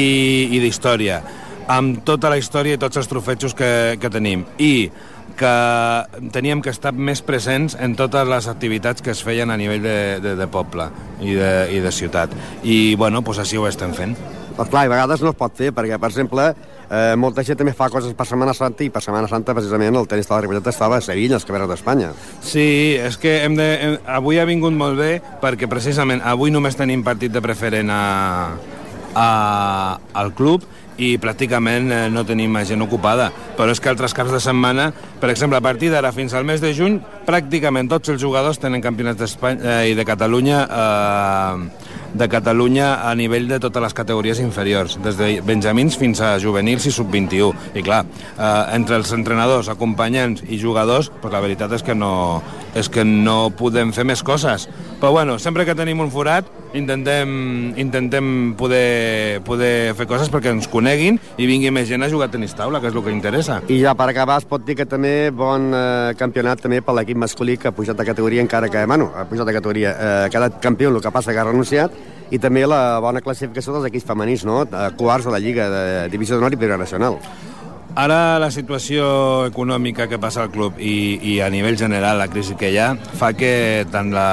i 0.53 0.61
d'història, 0.63 1.23
amb 1.69 2.03
tota 2.05 2.31
la 2.33 2.39
història 2.41 2.77
i 2.77 2.81
tots 2.81 3.01
els 3.01 3.09
trofetxos 3.09 3.57
que, 3.57 3.71
que 4.01 4.13
tenim, 4.13 4.45
i 4.59 4.91
que 5.35 5.55
teníem 6.33 6.63
que 6.63 6.71
estar 6.71 6.93
més 6.95 7.23
presents 7.25 7.75
en 7.81 7.97
totes 7.99 8.29
les 8.29 8.47
activitats 8.51 9.03
que 9.03 9.11
es 9.15 9.23
feien 9.25 9.51
a 9.51 9.59
nivell 9.59 9.83
de, 9.83 9.99
de, 10.23 10.37
de 10.39 10.47
poble 10.47 10.87
i 11.21 11.35
de, 11.35 11.53
i 11.75 11.83
de 11.83 11.93
ciutat. 11.93 12.35
I, 12.63 12.95
bueno, 13.01 13.23
doncs 13.25 13.43
així 13.43 13.59
ho 13.59 13.67
estem 13.67 13.95
fent. 13.97 14.15
Però 14.55 14.69
clar, 14.71 14.85
a 14.87 14.93
vegades 14.93 15.25
no 15.25 15.33
es 15.33 15.39
pot 15.39 15.57
fer, 15.59 15.73
perquè, 15.75 15.99
per 15.99 16.13
exemple, 16.13 16.45
eh, 16.87 17.17
molta 17.19 17.43
gent 17.43 17.59
també 17.59 17.73
fa 17.75 17.89
coses 17.91 18.15
per 18.15 18.27
Setmana 18.29 18.55
Santa 18.55 18.85
i 18.87 18.91
per 18.95 19.03
Setmana 19.03 19.27
Santa, 19.27 19.57
precisament, 19.57 19.99
el 19.99 20.07
tenis 20.07 20.31
de 20.31 20.35
la 20.37 20.39
Ripollet 20.45 20.71
estava 20.71 21.01
a 21.01 21.03
Sevilla, 21.03 21.41
els 21.41 21.49
caberets 21.49 21.73
d'Espanya. 21.73 22.13
Sí, 22.39 22.95
és 23.03 23.19
que 23.19 23.41
hem 23.43 23.59
de, 23.59 23.67
hem, 23.75 23.99
avui 24.21 24.39
ha 24.39 24.47
vingut 24.47 24.77
molt 24.79 25.01
bé 25.01 25.17
perquè 25.43 25.67
precisament 25.71 26.23
avui 26.23 26.55
només 26.55 26.79
tenim 26.79 27.03
partit 27.03 27.35
de 27.35 27.43
preferent 27.43 27.91
a, 27.91 28.05
a, 29.15 29.99
al 30.13 30.35
club 30.37 30.67
i 30.99 31.15
pràcticament 31.19 31.91
eh, 31.91 32.03
no 32.13 32.23
tenim 32.27 32.59
gent 32.67 32.85
ocupada. 32.85 33.31
Però 33.59 33.71
és 33.73 33.81
que 33.83 33.91
altres 33.91 34.15
caps 34.15 34.35
de 34.35 34.43
setmana, 34.43 34.91
per 35.25 35.31
exemple, 35.31 35.57
a 35.57 35.63
partir 35.65 35.89
d'ara 35.89 36.11
fins 36.13 36.35
al 36.37 36.45
mes 36.45 36.61
de 36.61 36.75
juny, 36.77 36.99
pràcticament 37.25 37.89
tots 37.89 38.11
els 38.13 38.21
jugadors 38.21 38.59
tenen 38.61 38.83
campionats 38.85 39.17
d'Espanya 39.23 39.79
eh, 39.81 39.93
i 39.95 39.95
de 39.97 40.05
Catalunya 40.05 40.59
eh, 40.69 41.95
de 42.15 42.29
Catalunya 42.29 43.09
a 43.09 43.15
nivell 43.19 43.49
de 43.51 43.59
totes 43.59 43.83
les 43.83 43.95
categories 43.97 44.39
inferiors, 44.39 44.99
des 45.03 45.17
de 45.19 45.29
benjamins 45.43 45.97
fins 45.99 46.21
a 46.23 46.37
juvenils 46.39 46.87
i 46.87 46.93
sub-21. 46.95 47.51
I 47.75 47.83
clar, 47.83 48.05
eh, 48.05 48.77
entre 48.77 49.01
els 49.01 49.11
entrenadors, 49.17 49.69
acompanyants 49.73 50.45
i 50.47 50.61
jugadors, 50.61 51.11
pues 51.21 51.33
la 51.35 51.43
veritat 51.43 51.73
és 51.75 51.83
que 51.83 51.97
no, 51.97 52.43
és 52.75 52.89
que 52.89 53.05
no 53.05 53.51
podem 53.59 53.93
fer 53.97 54.07
més 54.07 54.23
coses. 54.23 54.69
Però 55.01 55.11
bueno, 55.13 55.41
sempre 55.43 55.67
que 55.67 55.75
tenim 55.75 56.01
un 56.01 56.13
forat, 56.15 56.47
intentem, 56.75 57.75
intentem 57.79 58.55
poder, 58.59 59.41
poder 59.47 59.95
fer 59.99 60.07
coses 60.11 60.31
perquè 60.31 60.55
ens 60.55 60.71
coneguin 60.71 61.19
i 61.39 61.47
vingui 61.51 61.71
més 61.75 61.89
gent 61.91 62.03
a 62.03 62.11
jugar 62.11 62.31
a 62.31 62.35
tenis 62.35 62.55
taula, 62.55 62.81
que 62.83 62.91
és 62.91 62.95
el 62.95 63.03
que 63.03 63.15
interessa. 63.15 63.61
I 63.69 63.81
ja 63.83 63.95
per 63.99 64.09
acabar 64.13 64.39
es 64.43 64.49
pot 64.49 64.63
dir 64.67 64.79
que 64.79 64.87
també 64.87 65.14
bon 65.35 65.71
eh, 65.75 66.13
campionat 66.19 66.63
també 66.65 66.81
per 66.85 66.95
l'equip 66.99 67.19
masculí 67.21 67.57
que 67.61 67.71
ha 67.71 67.75
pujat 67.77 67.99
de 67.99 68.07
categoria 68.07 68.43
encara 68.45 68.69
que, 68.73 68.85
bueno, 68.87 69.11
ha 69.17 69.25
pujat 69.31 69.49
de 69.49 69.57
categoria, 69.57 69.95
eh, 69.95 70.13
ha 70.27 70.31
quedat 70.33 70.61
campió, 70.63 70.91
el 70.91 71.01
que 71.03 71.15
passa 71.15 71.33
que 71.33 71.43
ha 71.43 71.49
renunciat, 71.49 71.97
i 72.31 72.41
també 72.43 72.67
la 72.67 72.99
bona 73.05 73.23
classificació 73.25 73.77
dels 73.77 73.89
equips 73.91 74.07
femenins, 74.09 74.45
no? 74.49 74.63
Quarts 74.99 75.29
de 75.29 75.35
la 75.35 75.43
Lliga 75.43 75.69
de 75.71 75.83
Divisió 76.13 76.39
d'Honor 76.39 76.57
i 76.57 76.61
Primera 76.61 76.81
Nacional. 76.81 77.21
Ara 77.95 78.41
la 78.43 78.49
situació 78.51 79.05
econòmica 79.47 80.09
que 80.11 80.19
passa 80.19 80.43
al 80.43 80.51
club 80.51 80.81
i, 80.83 81.15
i 81.31 81.37
a 81.45 81.47
nivell 81.53 81.77
general 81.79 82.19
la 82.19 82.27
crisi 82.27 82.57
que 82.59 82.73
hi 82.75 82.79
ha 82.83 82.89
fa 83.21 83.29
que 83.39 83.85
tant 83.93 84.11
la, 84.11 84.27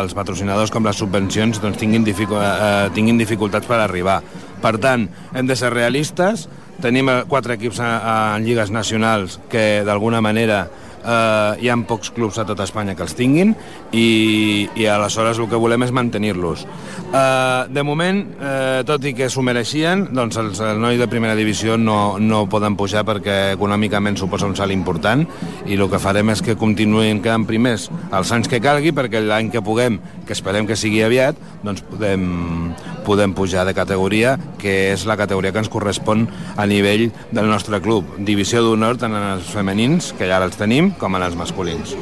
els 0.00 0.16
patrocinadors 0.18 0.72
com 0.74 0.82
les 0.82 0.98
subvencions 0.98 1.62
doncs, 1.62 1.78
tinguin, 1.78 2.02
dificu 2.02 2.40
eh, 2.40 2.90
tinguin 2.96 3.20
dificultats 3.20 3.70
per 3.70 3.78
arribar. 3.78 4.18
Per 4.64 4.74
tant, 4.82 5.06
hem 5.30 5.46
de 5.46 5.54
ser 5.54 5.70
realistes, 5.70 6.48
tenim 6.82 7.10
eh, 7.10 7.20
quatre 7.28 7.58
equips 7.58 7.80
a, 7.82 7.90
en 8.36 8.46
lligues 8.46 8.72
nacionals 8.74 9.38
que 9.52 9.82
d'alguna 9.86 10.22
manera 10.24 10.64
eh, 11.04 11.62
hi 11.62 11.70
ha 11.70 11.76
pocs 11.88 12.10
clubs 12.14 12.38
a 12.40 12.46
tot 12.48 12.60
Espanya 12.64 12.94
que 12.96 13.04
els 13.04 13.14
tinguin 13.18 13.54
i, 13.92 14.68
i 14.74 14.86
aleshores 14.88 15.38
el 15.38 15.48
que 15.50 15.60
volem 15.60 15.84
és 15.86 15.92
mantenir-los. 15.94 16.64
Eh, 16.64 17.60
de 17.74 17.84
moment, 17.86 18.22
eh, 18.40 18.82
tot 18.88 19.04
i 19.04 19.14
que 19.16 19.28
s'ho 19.30 19.44
mereixien, 19.44 20.08
doncs 20.16 20.40
els, 20.40 20.62
els 20.64 20.80
nois 20.80 20.98
de 21.00 21.08
primera 21.10 21.36
divisió 21.38 21.76
no, 21.80 22.16
no 22.18 22.44
poden 22.50 22.78
pujar 22.78 23.04
perquè 23.06 23.54
econòmicament 23.54 24.18
suposa 24.20 24.48
un 24.48 24.56
salt 24.56 24.74
important 24.74 25.26
i 25.66 25.78
el 25.78 25.86
que 25.90 26.02
farem 26.02 26.32
és 26.34 26.42
que 26.44 26.58
continuïn 26.58 27.22
quedant 27.24 27.46
primers 27.48 27.88
els 28.14 28.32
anys 28.34 28.48
que 28.50 28.62
calgui 28.64 28.94
perquè 28.96 29.22
l'any 29.24 29.50
que 29.52 29.62
puguem, 29.64 30.00
que 30.26 30.34
esperem 30.36 30.66
que 30.68 30.78
sigui 30.78 31.02
aviat, 31.04 31.38
doncs 31.64 31.84
podem, 31.88 32.72
podem 33.04 33.34
pujar 33.36 33.66
de 33.68 33.74
categoria, 33.76 34.36
que 34.60 34.92
és 34.92 35.04
la 35.08 35.18
categoria 35.20 35.52
que 35.52 35.62
ens 35.62 35.70
correspon 35.72 36.26
a 36.56 36.66
nivell 36.66 37.10
del 37.34 37.50
nostre 37.50 37.80
club. 37.84 38.16
Divisió 38.18 38.62
d'honor 38.64 38.98
tant 39.00 39.14
en 39.14 39.28
els 39.34 39.50
femenins, 39.52 40.12
que 40.16 40.28
ja 40.30 40.40
els 40.44 40.58
tenim, 40.60 40.93
com 40.98 41.16
en 41.16 41.24
els 41.26 41.36
masculins. 41.38 41.94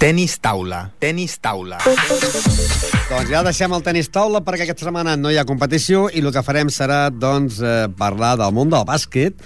Tenis 0.00 0.38
taula. 0.40 0.86
Tenis 1.02 1.34
taula. 1.44 1.76
Doncs 1.84 3.28
ja 3.28 3.42
deixem 3.44 3.72
el 3.76 3.82
tenis 3.84 4.08
taula 4.08 4.40
perquè 4.46 4.64
aquesta 4.64 4.86
setmana 4.86 5.16
no 5.20 5.28
hi 5.28 5.36
ha 5.36 5.44
competició 5.44 6.06
i 6.08 6.22
el 6.24 6.32
que 6.32 6.44
farem 6.46 6.70
serà 6.72 7.10
doncs, 7.12 7.58
eh, 7.60 7.88
parlar 7.98 8.36
del 8.40 8.54
món 8.56 8.72
del 8.72 8.86
bàsquet 8.88 9.36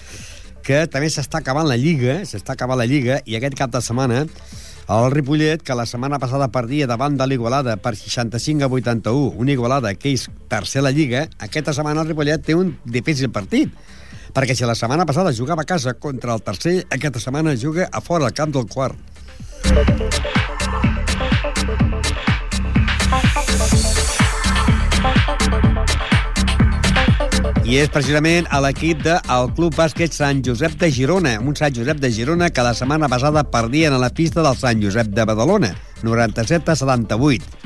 que 0.65 0.85
també 0.87 1.11
s'està 1.11 1.43
acabant 1.43 1.67
la 1.69 1.77
Lliga, 1.77 2.21
s'està 2.23 2.55
acabant 2.55 2.79
la 2.79 2.87
Lliga 2.87 3.19
i 3.27 3.35
aquest 3.37 3.59
cap 3.59 3.73
de 3.75 3.83
setmana 3.85 4.23
el 4.85 5.11
Ripollet, 5.11 5.63
que 5.65 5.75
la 5.75 5.87
setmana 5.89 6.19
passada 6.21 6.51
perdia 6.53 6.87
davant 6.87 7.17
de 7.17 7.27
l'Igualada 7.27 7.79
per 7.81 7.95
65 7.97 8.67
a 8.67 8.69
81, 8.69 9.33
una 9.41 9.53
Igualada 9.53 9.95
que 9.97 10.13
és 10.13 10.29
tercer 10.49 10.83
a 10.83 10.87
la 10.87 10.93
Lliga, 10.93 11.27
aquesta 11.41 11.73
setmana 11.73 12.05
el 12.05 12.13
Ripollet 12.13 12.45
té 12.45 12.55
un 12.55 12.77
difícil 12.85 13.33
partit 13.33 13.73
perquè 14.35 14.57
si 14.59 14.67
la 14.67 14.75
setmana 14.75 15.07
passada 15.07 15.33
jugava 15.33 15.63
a 15.63 15.69
casa 15.69 15.95
contra 15.95 16.35
el 16.35 16.43
tercer, 16.43 16.83
aquesta 16.91 17.23
setmana 17.23 17.55
juga 17.55 17.89
a 17.91 18.01
fora 18.03 18.27
al 18.27 18.35
camp 18.35 18.53
del 18.53 18.67
quart. 18.67 18.99
I 27.65 27.79
és 27.81 27.89
precisament 27.89 28.45
a 28.53 28.59
l'equip 28.61 29.01
del 29.07 29.47
Club 29.57 29.73
Bàsquet 29.79 30.13
Sant 30.13 30.43
Josep 30.45 30.75
de 30.83 30.91
Girona, 30.93 31.39
un 31.41 31.57
Sant 31.57 31.73
Josep 31.75 32.03
de 32.03 32.11
Girona 32.13 32.51
que 32.53 32.67
la 32.67 32.75
setmana 32.77 33.09
passada 33.09 33.47
perdien 33.49 33.97
a 33.97 34.03
la 34.03 34.11
pista 34.13 34.45
del 34.45 34.59
Sant 34.61 34.83
Josep 34.85 35.15
de 35.17 35.25
Badalona, 35.25 35.73
97 36.05 36.75
a 36.75 36.77
78. 36.77 37.64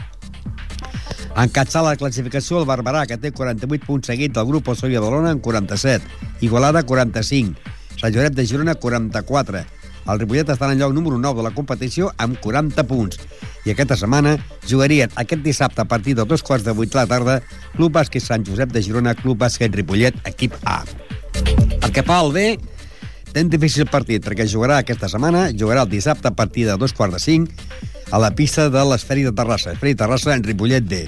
Encatçar 1.38 1.84
la 1.86 1.94
classificació 1.94 2.58
el 2.58 2.64
Barberà, 2.66 3.04
que 3.06 3.14
té 3.22 3.30
48 3.30 3.86
punts 3.86 4.08
seguit 4.10 4.32
del 4.34 4.46
grup 4.48 4.72
Osorio 4.72 4.98
Badalona 5.04 5.30
en 5.36 5.38
47. 5.38 6.02
Igualada, 6.42 6.82
45. 6.82 7.76
Sant 7.94 8.14
Josep 8.14 8.34
de 8.34 8.46
Girona, 8.46 8.74
44. 8.74 9.60
El 10.08 10.18
Ripollet 10.18 10.50
està 10.50 10.66
en 10.72 10.80
lloc 10.80 10.96
número 10.96 11.18
9 11.20 11.38
de 11.38 11.44
la 11.46 11.52
competició 11.54 12.08
amb 12.18 12.40
40 12.42 12.82
punts. 12.90 13.20
I 13.68 13.70
aquesta 13.70 13.98
setmana 14.00 14.34
jugarien 14.66 15.14
aquest 15.20 15.44
dissabte 15.44 15.84
a 15.84 15.86
partir 15.86 16.16
de 16.18 16.24
dos 16.26 16.42
quarts 16.42 16.66
de 16.66 16.74
vuit 16.74 16.90
de 16.90 16.98
la 16.98 17.06
tarda 17.06 17.38
Club 17.76 17.92
Bàsquet 17.94 18.24
Sant 18.24 18.46
Josep 18.48 18.72
de 18.74 18.82
Girona, 18.82 19.14
Club 19.14 19.38
Bàsquet 19.44 19.78
Ripollet, 19.78 20.18
equip 20.26 20.58
A. 20.64 20.80
El 21.44 21.92
que 21.92 22.02
fa 22.02 22.18
el 22.24 22.32
B, 22.34 22.48
un 23.42 23.50
difícil 23.52 23.86
partit, 23.90 24.24
perquè 24.24 24.46
jugarà 24.48 24.78
aquesta 24.82 25.08
setmana, 25.10 25.48
jugarà 25.52 25.84
el 25.84 25.90
dissabte 25.92 26.30
a 26.30 26.34
partir 26.34 26.66
de 26.66 26.76
dos 26.80 26.94
quarts 26.96 27.18
de 27.18 27.20
cinc 27.22 27.50
a 28.10 28.18
la 28.18 28.30
pista 28.34 28.68
de 28.72 28.84
l'Esferi 28.88 29.26
de 29.26 29.32
Terrassa, 29.36 29.74
Esferi 29.76 29.92
de 29.94 30.00
Terrassa 30.02 30.34
en 30.34 30.44
Ripollet 30.44 30.86
D. 30.88 31.02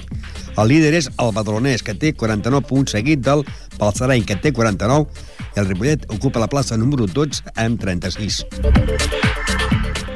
El 0.57 0.69
líder 0.69 0.93
és 0.99 1.09
el 1.17 1.33
Badalonès, 1.33 1.81
que 1.83 1.95
té 1.97 2.13
49 2.13 2.67
punts, 2.69 2.93
seguit 2.93 3.23
del 3.25 3.45
Balsareny, 3.79 4.25
que 4.27 4.37
té 4.37 4.53
49, 4.53 5.09
i 5.55 5.59
el 5.63 5.69
Ripollet 5.71 6.05
ocupa 6.13 6.43
la 6.43 6.51
plaça 6.51 6.77
número 6.77 7.09
12 7.09 7.55
amb 7.55 7.81
36. 7.81 8.43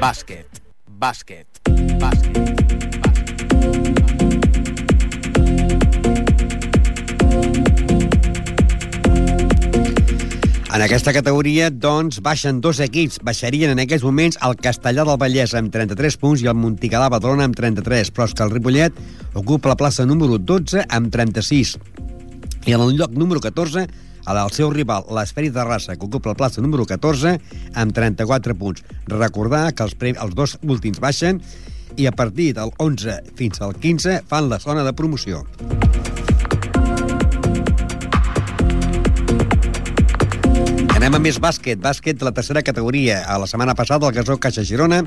Bàsquet. 0.00 0.62
Bàsquet. 0.86 1.55
En 10.76 10.82
aquesta 10.84 11.14
categoria, 11.16 11.70
doncs, 11.72 12.18
baixen 12.20 12.58
dos 12.60 12.82
equips. 12.84 13.22
Baixarien 13.24 13.70
en 13.72 13.78
aquests 13.80 14.04
moments 14.04 14.36
el 14.44 14.58
Castellà 14.60 15.06
del 15.08 15.16
Vallès 15.16 15.54
amb 15.56 15.70
33 15.72 16.18
punts 16.20 16.42
i 16.44 16.50
el 16.50 16.58
Montigalà 16.60 17.06
Badalona 17.08 17.46
amb 17.48 17.56
33, 17.56 18.10
però 18.12 18.26
és 18.28 18.34
que 18.36 18.44
el 18.44 18.52
Ripollet 18.52 18.98
ocupa 19.40 19.70
la 19.72 19.78
plaça 19.80 20.04
número 20.04 20.36
12 20.36 20.84
amb 20.98 21.08
36. 21.14 21.72
I 22.68 22.76
en 22.76 22.84
el 22.84 22.92
lloc 22.98 23.16
número 23.16 23.40
14, 23.40 23.86
el 24.34 24.52
seu 24.52 24.68
rival, 24.74 25.08
l'Esferi 25.16 25.48
de 25.48 25.62
Terrassa, 25.62 25.96
que 25.96 26.04
ocupa 26.10 26.34
la 26.34 26.40
plaça 26.42 26.60
número 26.60 26.84
14 26.84 27.38
amb 27.72 27.96
34 27.96 28.58
punts. 28.60 28.84
Recordar 29.08 29.70
que 29.72 29.88
els, 29.88 29.96
pre 29.96 30.12
els 30.12 30.36
dos 30.36 30.58
últims 30.60 31.00
baixen 31.00 31.40
i 31.96 32.04
a 32.04 32.12
partir 32.12 32.52
del 32.60 32.76
11 32.76 33.32
fins 33.40 33.64
al 33.64 33.72
15 33.80 34.26
fan 34.28 34.52
la 34.52 34.60
zona 34.60 34.84
de 34.84 34.92
promoció. 34.92 35.46
Anem 41.06 41.20
a 41.20 41.22
més 41.22 41.36
bàsquet, 41.38 41.78
bàsquet 41.78 42.16
de 42.18 42.26
la 42.26 42.32
tercera 42.34 42.64
categoria. 42.66 43.20
A 43.30 43.36
la 43.38 43.46
setmana 43.46 43.76
passada 43.78 44.08
el 44.08 44.14
Gasó 44.16 44.34
Caixa 44.42 44.64
Girona 44.66 45.04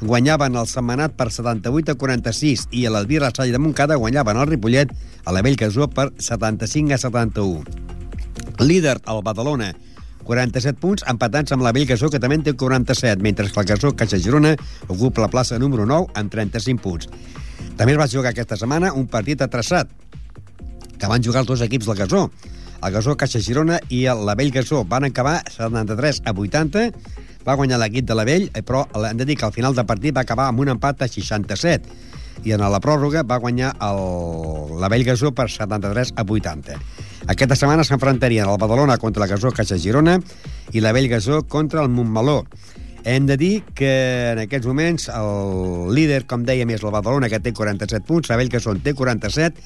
guanyaven 0.00 0.56
el 0.56 0.64
Setmanat 0.70 1.12
per 1.12 1.26
78 1.28 1.92
a 1.92 1.98
46 2.00 2.62
i 2.72 2.86
l'Albir 2.88 3.20
Rassall 3.20 3.52
de 3.52 3.60
Montcada 3.60 3.98
guanyaven 4.00 4.40
el 4.40 4.48
Ripollet 4.48 4.94
a 5.26 5.36
la 5.36 5.42
Bellcasó 5.44 5.90
per 5.92 6.06
75 6.16 6.96
a 6.96 7.00
71. 7.04 8.64
Líder, 8.64 8.96
el 9.04 9.22
Badalona, 9.28 9.74
47 10.24 10.80
punts, 10.80 11.04
empatats 11.04 11.52
amb 11.52 11.68
la 11.68 11.76
Bellcasó, 11.76 12.08
que 12.08 12.22
també 12.22 12.40
en 12.40 12.48
té 12.48 12.56
47, 12.56 13.20
mentre 13.20 13.50
que 13.52 13.60
el 13.60 13.68
Casó 13.74 13.92
Caixa 13.92 14.16
Girona 14.16 14.56
ocupa 14.88 15.20
la 15.20 15.28
plaça 15.28 15.60
número 15.60 15.84
9 15.84 16.16
amb 16.16 16.32
35 16.32 16.80
punts. 16.80 17.12
També 17.76 17.92
es 17.92 18.00
va 18.00 18.08
jugar 18.08 18.32
aquesta 18.32 18.56
setmana 18.56 18.96
un 18.96 19.04
partit 19.04 19.44
atrasat, 19.44 19.92
que 20.96 21.12
van 21.12 21.20
jugar 21.20 21.44
els 21.44 21.52
dos 21.52 21.68
equips 21.68 21.92
del 21.92 22.06
Gasó. 22.06 22.30
El 22.82 22.92
Gasó 22.92 23.16
Caixa 23.16 23.40
Girona 23.40 23.78
i 23.88 24.04
el 24.10 24.24
la 24.26 24.34
Vell 24.34 24.52
Gasó. 24.52 24.84
Van 24.84 25.04
acabar 25.08 25.40
73 25.50 26.22
a 26.24 26.34
80, 26.36 26.90
va 27.46 27.56
guanyar 27.56 27.80
l'equip 27.80 28.06
de 28.08 28.16
la 28.18 28.26
Vell, 28.28 28.50
eh, 28.52 28.62
però 28.62 28.84
hem 29.06 29.16
de 29.16 29.24
dir 29.28 29.36
que 29.38 29.46
al 29.46 29.54
final 29.54 29.74
de 29.74 29.84
partit 29.86 30.16
va 30.16 30.26
acabar 30.26 30.50
amb 30.50 30.60
un 30.64 30.74
empat 30.74 31.02
a 31.02 31.08
67 31.08 32.14
i 32.44 32.52
en 32.52 32.60
la 32.60 32.80
pròrroga 32.82 33.22
va 33.24 33.38
guanyar 33.40 33.72
el, 33.82 34.76
la 34.80 34.90
Vell 34.92 35.06
Gasó 35.06 35.32
per 35.34 35.48
73 35.50 36.12
a 36.16 36.24
80. 36.26 36.76
Aquesta 37.32 37.56
setmana 37.58 37.84
s'enfrontarien 37.86 38.48
el 38.48 38.60
Badalona 38.60 38.98
contra 39.02 39.24
la 39.24 39.30
Gasó 39.30 39.50
Caixa 39.54 39.78
Girona 39.82 40.18
i 40.72 40.82
la 40.84 40.92
Vell 40.92 41.08
Gasó 41.08 41.42
contra 41.48 41.82
el 41.82 41.88
Montmeló. 41.88 42.44
Hem 43.06 43.26
de 43.26 43.36
dir 43.38 43.62
que 43.78 43.90
en 44.32 44.40
aquests 44.42 44.66
moments 44.66 45.08
el 45.14 45.94
líder, 45.94 46.24
com 46.26 46.42
dèiem, 46.42 46.72
és 46.74 46.82
el 46.82 46.90
Badalona, 46.90 47.30
que 47.30 47.38
té 47.38 47.52
47 47.54 48.02
punts, 48.06 48.30
la 48.30 48.38
Vell 48.38 48.50
Gasó 48.50 48.74
en 48.74 48.82
té 48.82 48.96
47, 48.98 49.62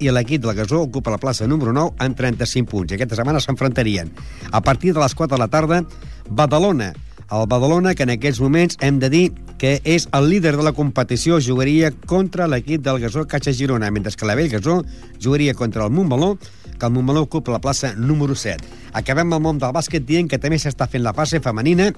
i 0.00 0.10
l'equip 0.10 0.42
de 0.42 0.50
la 0.50 0.56
Gasó 0.58 0.82
ocupa 0.82 1.12
la 1.12 1.20
plaça 1.22 1.46
número 1.46 1.72
9 1.72 1.94
amb 2.04 2.16
35 2.18 2.70
punts. 2.70 2.92
I 2.92 2.98
aquesta 2.98 3.18
setmana 3.18 3.42
s'enfrontarien. 3.42 4.10
A 4.50 4.60
partir 4.60 4.94
de 4.94 5.00
les 5.02 5.14
4 5.14 5.36
de 5.36 5.40
la 5.40 5.48
tarda, 5.48 5.82
Badalona. 6.28 6.92
El 7.30 7.46
Badalona, 7.48 7.94
que 7.94 8.04
en 8.04 8.12
aquests 8.14 8.40
moments 8.40 8.76
hem 8.80 8.98
de 9.00 9.08
dir 9.10 9.24
que 9.58 9.78
és 9.84 10.08
el 10.12 10.28
líder 10.28 10.56
de 10.58 10.66
la 10.66 10.74
competició, 10.76 11.40
jugaria 11.40 11.90
contra 12.06 12.48
l'equip 12.50 12.82
del 12.84 13.00
Gasó 13.00 13.24
Caixa 13.26 13.52
Girona, 13.52 13.90
mentre 13.90 14.12
que 14.12 14.26
la 14.28 14.34
Vell 14.34 14.50
Gasó 14.52 14.82
jugaria 15.22 15.54
contra 15.54 15.84
el 15.86 15.90
Montmeló, 15.90 16.36
que 16.78 16.86
el 16.86 16.92
Montmeló 16.92 17.22
ocupa 17.22 17.52
la 17.52 17.62
plaça 17.62 17.94
número 17.96 18.34
7. 18.34 18.64
Acabem 18.92 19.32
el 19.32 19.40
món 19.40 19.58
del 19.58 19.72
bàsquet 19.72 20.04
dient 20.04 20.28
que 20.28 20.38
també 20.38 20.60
s'està 20.60 20.86
fent 20.90 21.02
la 21.02 21.14
fase 21.16 21.40
femenina 21.40 21.92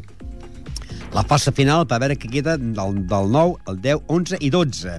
la 1.16 1.22
fase 1.24 1.52
final 1.54 1.86
per 1.88 1.96
veure 2.02 2.16
què 2.20 2.28
queda 2.28 2.56
del, 2.60 2.98
del 3.08 3.30
9, 3.32 3.54
el 3.70 3.78
10, 3.80 4.02
11 4.12 4.38
i 4.44 4.50
12. 4.52 4.96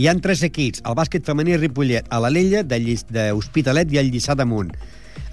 Hi 0.00 0.06
han 0.08 0.22
tres 0.24 0.40
equips, 0.46 0.80
el 0.88 0.94
bàsquet 0.96 1.26
femení 1.28 1.58
Ripollet, 1.58 2.06
a 2.08 2.22
l'Alella, 2.24 2.62
d'Hospitalet 2.64 3.90
i 3.92 3.98
el 4.00 4.06
Lliçà 4.08 4.32
d'Amunt. 4.32 4.70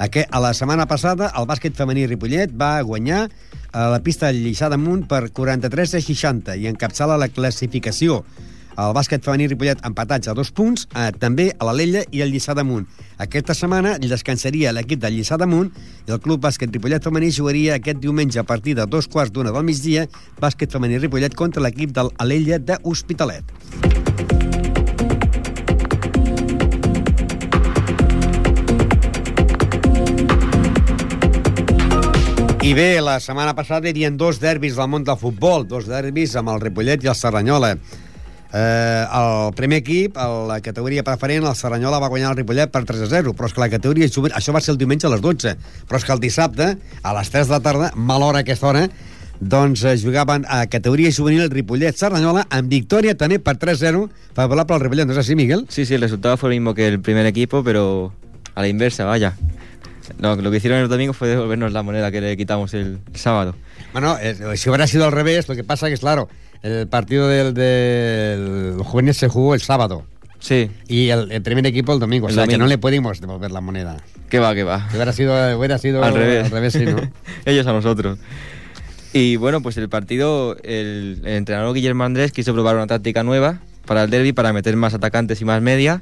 A 0.04 0.42
la 0.44 0.50
setmana 0.58 0.84
passada, 0.92 1.30
el 1.40 1.48
bàsquet 1.48 1.78
femení 1.78 2.04
Ripollet 2.12 2.52
va 2.52 2.82
guanyar 2.84 3.22
a 3.72 3.86
la 3.94 4.02
pista 4.04 4.28
del 4.28 4.42
Lliçà 4.44 4.68
d'Amunt 4.68 5.06
per 5.08 5.30
43 5.32 5.96
a 5.96 6.02
60 6.04 6.58
i 6.60 6.68
encapçala 6.68 7.16
la 7.16 7.30
classificació. 7.32 8.26
El 8.76 8.92
bàsquet 8.94 9.24
femení 9.24 9.48
Ripollet 9.48 9.80
empatats 9.88 10.28
a 10.28 10.36
dos 10.36 10.52
punts, 10.52 10.84
eh, 11.00 11.14
també 11.16 11.48
a 11.56 11.64
l'Alella 11.64 12.04
i 12.12 12.26
el 12.28 12.36
Lliçà 12.36 12.54
d'Amunt. 12.54 12.84
Aquesta 13.24 13.56
setmana 13.56 13.96
descansaria 14.04 14.76
l'equip 14.76 15.00
del 15.00 15.16
Lliçà 15.16 15.40
d'Amunt 15.40 15.72
i 16.10 16.12
el 16.12 16.20
Club 16.20 16.44
Bàsquet 16.44 16.76
Ripollet 16.76 17.08
femení 17.08 17.32
jugaria 17.32 17.80
aquest 17.80 18.04
diumenge 18.04 18.44
a 18.44 18.44
partir 18.44 18.76
de 18.76 18.86
dos 18.86 19.08
quarts 19.08 19.32
d'una 19.32 19.56
del 19.56 19.64
migdia 19.64 20.10
bàsquet 20.42 20.76
femení 20.76 21.00
Ripollet 21.00 21.40
contra 21.40 21.64
l'equip 21.64 21.96
de 21.96 22.10
l'Alella 22.12 22.60
de 22.60 22.78
Hospitalet. 22.84 24.57
I 32.58 32.74
bé, 32.74 32.98
la 33.06 33.20
setmana 33.22 33.54
passada 33.54 33.86
hi 33.86 33.92
havia 33.94 34.10
dos 34.18 34.40
derbis 34.42 34.76
del 34.76 34.90
món 34.90 35.04
del 35.06 35.18
futbol, 35.22 35.68
dos 35.70 35.86
derbis 35.86 36.34
amb 36.40 36.50
el 36.50 36.62
Ripollet 36.64 37.04
i 37.06 37.10
el 37.12 37.16
Serranyola. 37.16 37.76
Eh, 37.78 39.04
el 39.20 39.54
primer 39.56 39.84
equip, 39.84 40.18
a 40.18 40.26
la 40.50 40.58
categoria 40.66 41.04
preferent, 41.06 41.46
el 41.46 41.56
Serranyola 41.56 42.00
va 42.02 42.10
guanyar 42.10 42.32
el 42.32 42.40
Ripollet 42.40 42.72
per 42.74 42.82
3 42.90 43.04
a 43.06 43.10
0, 43.12 43.36
però 43.38 43.46
és 43.48 43.54
que 43.54 43.62
la 43.62 43.70
categoria 43.70 44.10
juvenil, 44.10 44.34
això 44.40 44.56
va 44.56 44.64
ser 44.66 44.74
el 44.74 44.80
diumenge 44.82 45.06
a 45.06 45.14
les 45.14 45.22
12, 45.22 45.54
però 45.88 46.02
és 46.02 46.08
que 46.08 46.16
el 46.18 46.24
dissabte, 46.24 46.72
a 47.04 47.14
les 47.20 47.30
3 47.30 47.46
de 47.46 47.54
la 47.54 47.62
tarda, 47.62 47.92
mal 47.94 48.26
hora 48.26 48.42
aquesta 48.42 48.72
hora, 48.72 48.88
doncs 49.40 49.84
eh, 49.86 49.94
jugaven 50.02 50.48
a 50.50 50.64
categoria 50.66 51.14
juvenil 51.14 51.46
el 51.46 51.54
Ripollet 51.54 51.96
Serranyola 51.96 52.48
amb 52.50 52.74
victòria 52.74 53.14
també 53.14 53.38
per 53.38 53.54
3-0 53.62 54.08
favorable 54.34 54.76
al 54.76 54.82
Ripollet, 54.82 55.06
¿no 55.06 55.14
es 55.14 55.20
así, 55.20 55.36
Miguel? 55.36 55.68
Sí, 55.70 55.86
sí, 55.86 55.94
el 55.94 56.02
resultado 56.02 56.38
fue 56.38 56.50
el 56.50 56.60
mismo 56.60 56.74
que 56.74 56.88
el 56.88 57.00
primer 57.00 57.28
equipo, 57.28 57.64
pero 57.64 58.14
a 58.56 58.62
la 58.62 58.68
inversa, 58.68 59.06
vaya. 59.06 59.36
No, 60.20 60.36
lo 60.36 60.52
que 60.52 60.58
hicieron 60.58 60.80
el 60.80 60.88
domingo 60.88 61.14
fue 61.14 61.28
devolvernos 61.30 61.74
la 61.74 61.84
moneda 61.84 62.12
que 62.12 62.22
le 62.22 62.38
quitamos 62.38 62.74
el 62.74 63.00
sábado. 63.14 63.56
Bueno, 63.94 64.18
eh, 64.20 64.36
si 64.56 64.70
hubiera 64.70 64.88
sido 64.88 65.06
al 65.06 65.12
revés, 65.12 65.48
lo 65.48 65.56
que 65.56 65.64
pasa 65.64 65.88
que 65.88 65.94
es 65.94 66.00
claro, 66.00 66.30
el 66.64 66.88
partido 66.88 67.28
del, 67.28 67.54
del 67.54 68.78
juvenil 68.84 69.14
se 69.14 69.28
jugó 69.28 69.54
el 69.54 69.62
sábado 69.62 70.06
Sí, 70.40 70.70
y 70.88 71.10
el, 71.10 71.32
el 71.32 71.42
primer 71.42 71.66
equipo 71.66 71.94
el 71.94 72.00
domingo, 72.00 72.28
o 72.28 72.30
sea 72.30 72.48
que 72.48 72.58
no 72.58 72.68
le 72.68 72.78
pudimos 72.78 73.20
devolver 73.20 73.52
la 73.52 73.62
moneda. 73.62 73.98
que 74.30 74.40
va, 74.40 74.54
que 74.54 74.64
va. 74.64 74.88
Si 74.90 74.96
hubiera 74.96 75.14
sido, 75.14 75.58
hubiera 75.58 75.78
sido 75.78 76.04
al 76.04 76.14
revés. 76.14 76.46
al 76.46 76.52
revés 76.52 76.74
sí, 76.74 76.86
¿no? 76.86 76.98
Ellos 77.46 77.66
a 77.66 77.74
nosotros. 77.74 78.20
Y 79.14 79.36
bueno, 79.38 79.62
pues 79.62 79.78
el 79.78 79.90
partido, 79.90 80.56
el, 80.64 81.22
el 81.24 81.34
entrenador 81.38 81.74
Guillermo 81.74 82.04
Andrés 82.04 82.32
quiso 82.32 82.54
probar 82.54 82.76
una 82.76 82.88
táctica 82.88 83.24
nueva 83.24 83.60
para 83.86 84.04
el 84.04 84.10
derby, 84.10 84.34
para 84.34 84.54
meter 84.54 84.76
más 84.76 84.94
atacantes 84.94 85.42
y 85.42 85.46
más 85.46 85.62
media. 85.62 86.02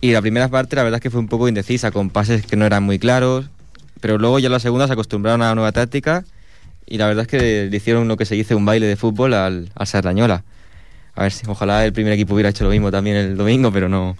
Y 0.00 0.12
la 0.12 0.22
primera 0.22 0.48
parte, 0.48 0.76
la 0.76 0.82
verdad 0.82 0.98
es 0.98 1.02
que 1.02 1.10
fue 1.10 1.20
un 1.20 1.28
poco 1.28 1.48
indecisa, 1.48 1.90
con 1.90 2.10
pases 2.10 2.46
que 2.46 2.56
no 2.56 2.66
eran 2.66 2.82
muy 2.82 2.98
claros. 2.98 3.46
Pero 4.00 4.18
luego 4.18 4.38
ya 4.38 4.46
en 4.46 4.52
la 4.52 4.60
segunda 4.60 4.86
se 4.86 4.92
acostumbraron 4.92 5.42
a 5.42 5.48
la 5.48 5.54
nueva 5.54 5.72
táctica 5.72 6.24
y 6.86 6.98
la 6.98 7.06
verdad 7.06 7.22
es 7.22 7.28
que 7.28 7.68
le 7.70 7.76
hicieron 7.76 8.08
lo 8.08 8.16
que 8.16 8.24
se 8.24 8.34
dice 8.34 8.54
un 8.54 8.64
baile 8.64 8.86
de 8.86 8.96
fútbol 8.96 9.34
al, 9.34 9.70
al 9.74 9.86
Serrañola. 9.86 10.44
A 11.14 11.22
ver 11.22 11.32
si 11.32 11.46
ojalá 11.48 11.84
el 11.84 11.92
primer 11.92 12.12
equipo 12.12 12.34
hubiera 12.34 12.50
hecho 12.50 12.64
lo 12.64 12.70
mismo 12.70 12.90
también 12.90 13.16
el 13.16 13.36
domingo, 13.36 13.72
pero 13.72 13.88
no. 13.88 14.16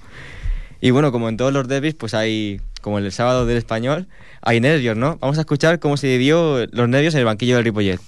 Y 0.80 0.90
bueno, 0.90 1.12
como 1.12 1.28
en 1.28 1.36
todos 1.36 1.52
los 1.52 1.68
derbis, 1.68 1.94
pues 1.94 2.14
hay, 2.14 2.60
como 2.80 2.98
el 2.98 3.12
sábado 3.12 3.46
del 3.46 3.58
español, 3.58 4.08
hay 4.42 4.60
nervios, 4.60 4.96
¿no? 4.96 5.18
Vamos 5.20 5.38
a 5.38 5.42
escuchar 5.42 5.78
cómo 5.78 5.96
se 5.96 6.08
vivió 6.08 6.66
los 6.72 6.88
nervios 6.88 7.14
en 7.14 7.20
el 7.20 7.26
banquillo 7.26 7.56
del 7.56 7.64
Ripollet. 7.64 7.98
¡Aquí, 7.98 8.02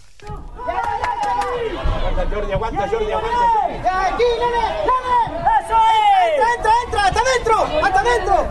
nene! 4.38 4.64
¡Nene! 4.88 5.38
¡Eso 5.60 5.76
es! 5.76 6.56
¡Entra, 6.56 6.56
entra, 6.56 6.72
entra! 6.86 7.00
¡Hasta 7.06 7.20
adentro! 7.38 7.84
¡Hasta 7.84 8.00
adentro! 8.00 8.46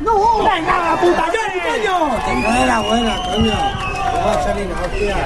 ¡No! 0.00 0.38
¡Venga, 0.38 0.78
la 0.78 0.96
puta! 1.00 1.22
¡Jordi, 1.22 1.60
coño! 1.60 1.94
No 2.42 2.56
era 2.56 2.80
buena, 2.80 3.16
coño. 3.24 3.54
No 3.54 4.26
va 4.26 4.32
a 4.32 4.42
salir, 4.42 4.72
hostia. 4.72 5.16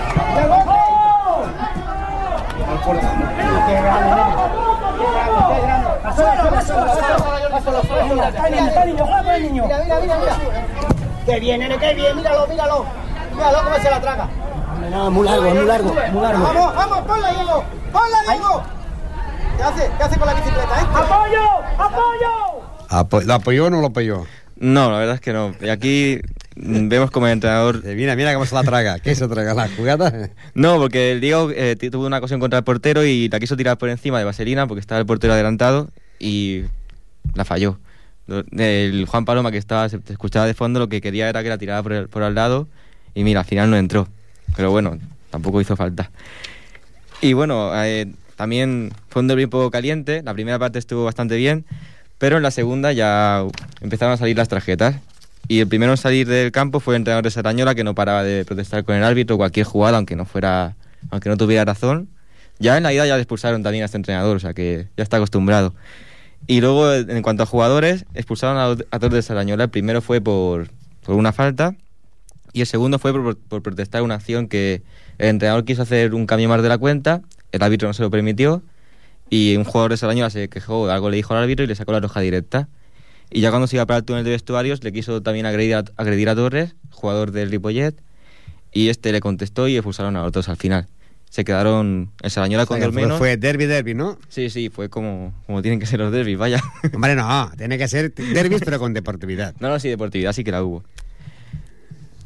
Mira, 9.51 9.79
mira, 9.85 10.01
mira, 10.01 10.17
mira. 10.17 10.37
¡Qué 11.27 11.41
bien, 11.41 11.61
nene, 11.61 11.79
qué 11.79 11.95
bien! 11.95 12.17
¡Míralo, 12.17 12.47
míralo! 12.47 12.87
¡Míralo 13.35 13.65
cómo 13.65 13.77
se 13.77 13.91
la 13.91 14.01
traga! 14.01 14.29
No, 14.91 15.11
muy 15.11 15.27
largo, 15.27 15.51
muy 15.51 15.67
largo, 15.67 15.95
muy 16.13 16.23
largo. 16.23 16.45
¡Vamos, 16.45 16.75
vamos! 16.75 16.99
¡Ponla, 17.01 17.31
Diego! 17.33 17.65
¡Ponla, 17.93 18.19
Diego! 18.29 18.63
¿Qué 19.57 19.63
hace? 19.63 19.91
¿Qué 19.99 20.05
hace 20.05 20.19
con 20.19 20.27
la 20.29 20.35
bicicleta, 20.35 20.81
eh? 20.81 20.87
¡Apoyo! 20.95 21.43
¡Apoyo! 21.79 22.68
¿Lo 22.91 23.35
apoyó 23.35 23.67
o 23.67 23.71
no 23.71 23.81
lo 23.81 23.89
apoyó? 23.89 24.25
No, 24.61 24.91
la 24.91 24.99
verdad 24.99 25.15
es 25.17 25.21
que 25.21 25.33
no. 25.33 25.55
Y 25.61 25.69
aquí 25.69 26.19
vemos 26.57 27.11
como 27.11 27.27
el 27.27 27.35
entrenador... 27.35 27.83
Eh, 27.85 27.95
Mira, 27.95 28.17
mira 28.17 28.33
cómo 28.35 28.45
se 28.47 28.55
la 28.55 28.65
traga. 28.65 28.99
¿Qué 28.99 29.15
se 29.15 29.29
traga? 29.29 29.55
¿La 29.55 29.69
jugada? 29.69 30.31
No, 30.55 30.79
porque 30.79 31.13
el 31.13 31.21
Diego 31.21 31.51
eh, 31.55 31.77
tuvo 31.77 32.07
una 32.07 32.19
ocasión 32.19 32.41
contra 32.41 32.59
el 32.59 32.65
portero 32.65 33.05
y 33.05 33.29
la 33.29 33.39
quiso 33.39 33.57
tirar 33.57 33.79
por 33.79 33.89
encima 33.89 34.19
de 34.19 34.25
Vaselina 34.25 34.67
porque 34.67 34.81
estaba 34.81 34.99
el 35.01 35.07
portero 35.07 35.33
adelantado 35.35 35.89
y 36.19 36.63
la 37.35 37.45
falló. 37.45 37.79
El 38.57 39.07
Juan 39.07 39.25
Paloma 39.25 39.51
que 39.53 39.59
estaba, 39.59 39.89
se 39.89 40.01
escuchaba 40.09 40.47
de 40.47 40.55
fondo, 40.55 40.81
lo 40.81 40.89
que 40.89 41.01
quería 41.01 41.29
era 41.29 41.43
que 41.43 41.49
la 41.49 41.57
tirara 41.59 41.83
por, 41.83 41.93
el- 41.93 42.09
por 42.09 42.23
al 42.23 42.35
lado 42.35 42.69
y 43.15 43.23
mira, 43.25 43.41
al 43.41 43.47
final 43.47 43.71
no 43.71 43.77
entró. 43.77 44.09
Pero 44.57 44.71
bueno, 44.71 44.99
tampoco 45.31 45.61
hizo 45.61 45.77
falta. 45.77 46.11
Y 47.21 47.33
bueno, 47.33 47.71
eh, 47.85 48.07
también 48.37 48.93
fue 49.09 49.23
un 49.23 49.29
derbi 49.29 49.45
un 49.45 49.51
poco 49.51 49.71
caliente. 49.71 50.23
La 50.25 50.35
primera 50.35 50.59
parte 50.59 50.79
estuvo 50.79 51.05
bastante 51.05 51.37
bien, 51.37 51.65
pero 52.19 52.37
en 52.37 52.43
la 52.43 52.51
segunda 52.51 52.93
ya 52.93 53.45
empezaron 53.81 54.15
a 54.15 54.17
salir 54.17 54.37
las 54.37 54.49
tarjetas. 54.49 54.97
Y 55.47 55.61
el 55.61 55.67
primero 55.69 55.93
en 55.93 55.97
salir 55.97 56.29
del 56.29 56.53
campo 56.53 56.79
fue 56.81 56.95
el 56.95 57.01
entrenador 57.01 57.25
de 57.25 57.31
Sarañola, 57.31 57.75
que 57.75 57.83
no 57.85 57.95
paraba 57.95 58.23
de 58.23 58.45
protestar 58.45 58.85
con 58.85 58.95
el 58.97 59.03
árbitro 59.05 59.37
cualquier 59.39 59.65
jugada, 59.65 59.97
aunque 59.97 60.15
no 60.15 60.27
fuera, 60.27 60.77
aunque 61.11 61.31
no 61.31 61.37
tuviera 61.39 61.65
razón. 61.65 62.09
Ya 62.59 62.77
en 62.77 62.83
la 62.83 62.93
ida 62.93 63.07
ya 63.07 63.15
le 63.17 63.23
expulsaron 63.23 63.63
también 63.63 63.83
a 63.83 63.87
este 63.87 63.97
entrenador, 63.97 64.37
o 64.37 64.41
sea 64.41 64.53
que 64.53 64.89
ya 64.97 65.03
está 65.05 65.17
acostumbrado. 65.17 65.75
Y 66.47 66.61
luego, 66.61 66.93
en 66.93 67.23
cuanto 67.23 67.45
a 67.45 67.47
jugadores, 67.47 68.05
expulsaron 68.15 68.59
a, 68.59 68.65
dos- 68.65 68.85
a 68.91 68.99
todos 68.99 69.15
de 69.15 69.23
Sarañola. 69.23 69.65
El 69.65 69.71
primero 69.71 70.03
fue 70.03 70.21
por, 70.21 70.69
por 71.03 71.15
una 71.15 71.33
falta 71.33 71.75
y 72.53 72.61
el 72.61 72.67
segundo 72.67 72.99
fue 72.99 73.13
por, 73.13 73.37
por 73.39 73.63
protestar 73.63 74.03
una 74.03 74.15
acción 74.17 74.49
que 74.49 74.83
el 75.19 75.29
entrenador 75.29 75.65
quiso 75.65 75.83
hacer 75.83 76.15
un 76.15 76.27
cambio 76.27 76.49
más 76.49 76.63
de 76.63 76.69
la 76.69 76.79
cuenta, 76.79 77.23
el 77.53 77.63
árbitro 77.63 77.89
no 77.89 77.95
se 77.95 78.03
lo 78.03 78.11
permitió 78.11 78.63
y 79.31 79.57
un 79.57 79.65
jugador 79.65 79.91
de 79.91 79.97
Sarañola 79.97 80.31
se 80.31 80.49
quejó, 80.49 80.89
algo 80.91 81.11
le 81.11 81.17
dijo 81.17 81.35
al 81.35 81.43
árbitro 81.43 81.65
y 81.65 81.69
le 81.69 81.75
sacó 81.75 81.93
la 81.93 82.01
roja 82.01 82.21
directa. 82.21 82.69
Y 83.31 83.41
ya 83.41 83.51
cuando 83.51 83.67
se 83.67 83.77
iba 83.77 83.85
para 83.87 83.99
el 83.99 84.05
túnel 84.05 84.25
de 84.25 84.31
vestuarios 84.31 84.83
le 84.83 84.93
quiso 84.93 85.21
también 85.23 85.45
agredir 85.47 85.75
a, 85.75 85.85
agredir 85.97 86.29
a 86.31 86.35
Torres, 86.35 86.75
jugador 86.91 87.31
del 87.31 87.51
Ripollet, 87.51 87.95
y 88.73 88.89
este 88.89 89.13
le 89.13 89.21
contestó 89.21 89.69
y 89.69 89.77
expulsaron 89.77 90.17
a 90.17 90.23
los 90.23 90.33
dos 90.33 90.49
al 90.49 90.57
final. 90.57 90.87
se 91.31 91.45
quedaron 91.45 92.11
en 92.23 92.31
Sarañola 92.31 92.65
con 92.65 92.77
O 92.77 92.79
sea, 92.79 92.87
dos 92.87 92.95
que 92.95 93.01
fue- 93.01 93.03
menos. 93.03 93.19
Fue 93.19 93.37
derby, 93.37 93.67
derby, 93.67 93.93
¿no? 93.95 94.19
Sí, 94.31 94.49
sí, 94.49 94.71
fue 94.71 94.89
como, 94.89 95.35
como 95.47 95.61
tienen 95.61 95.79
que 95.79 95.85
ser 95.85 95.99
los 96.01 96.11
derbis, 96.11 96.39
vaya. 96.39 96.63
Hombre, 96.95 97.15
no, 97.15 97.51
tiene 97.59 97.77
que 97.77 97.87
ser 97.87 98.15
derbis, 98.15 98.63
pero 98.65 98.79
con 98.79 98.95
deportividad. 98.95 99.55
No, 99.61 99.69
no, 99.69 99.79
sí, 99.79 99.91
deportividad 99.91 100.33
sí 100.33 100.43
que 100.43 100.53
la 100.53 100.63
hubo. 100.63 100.85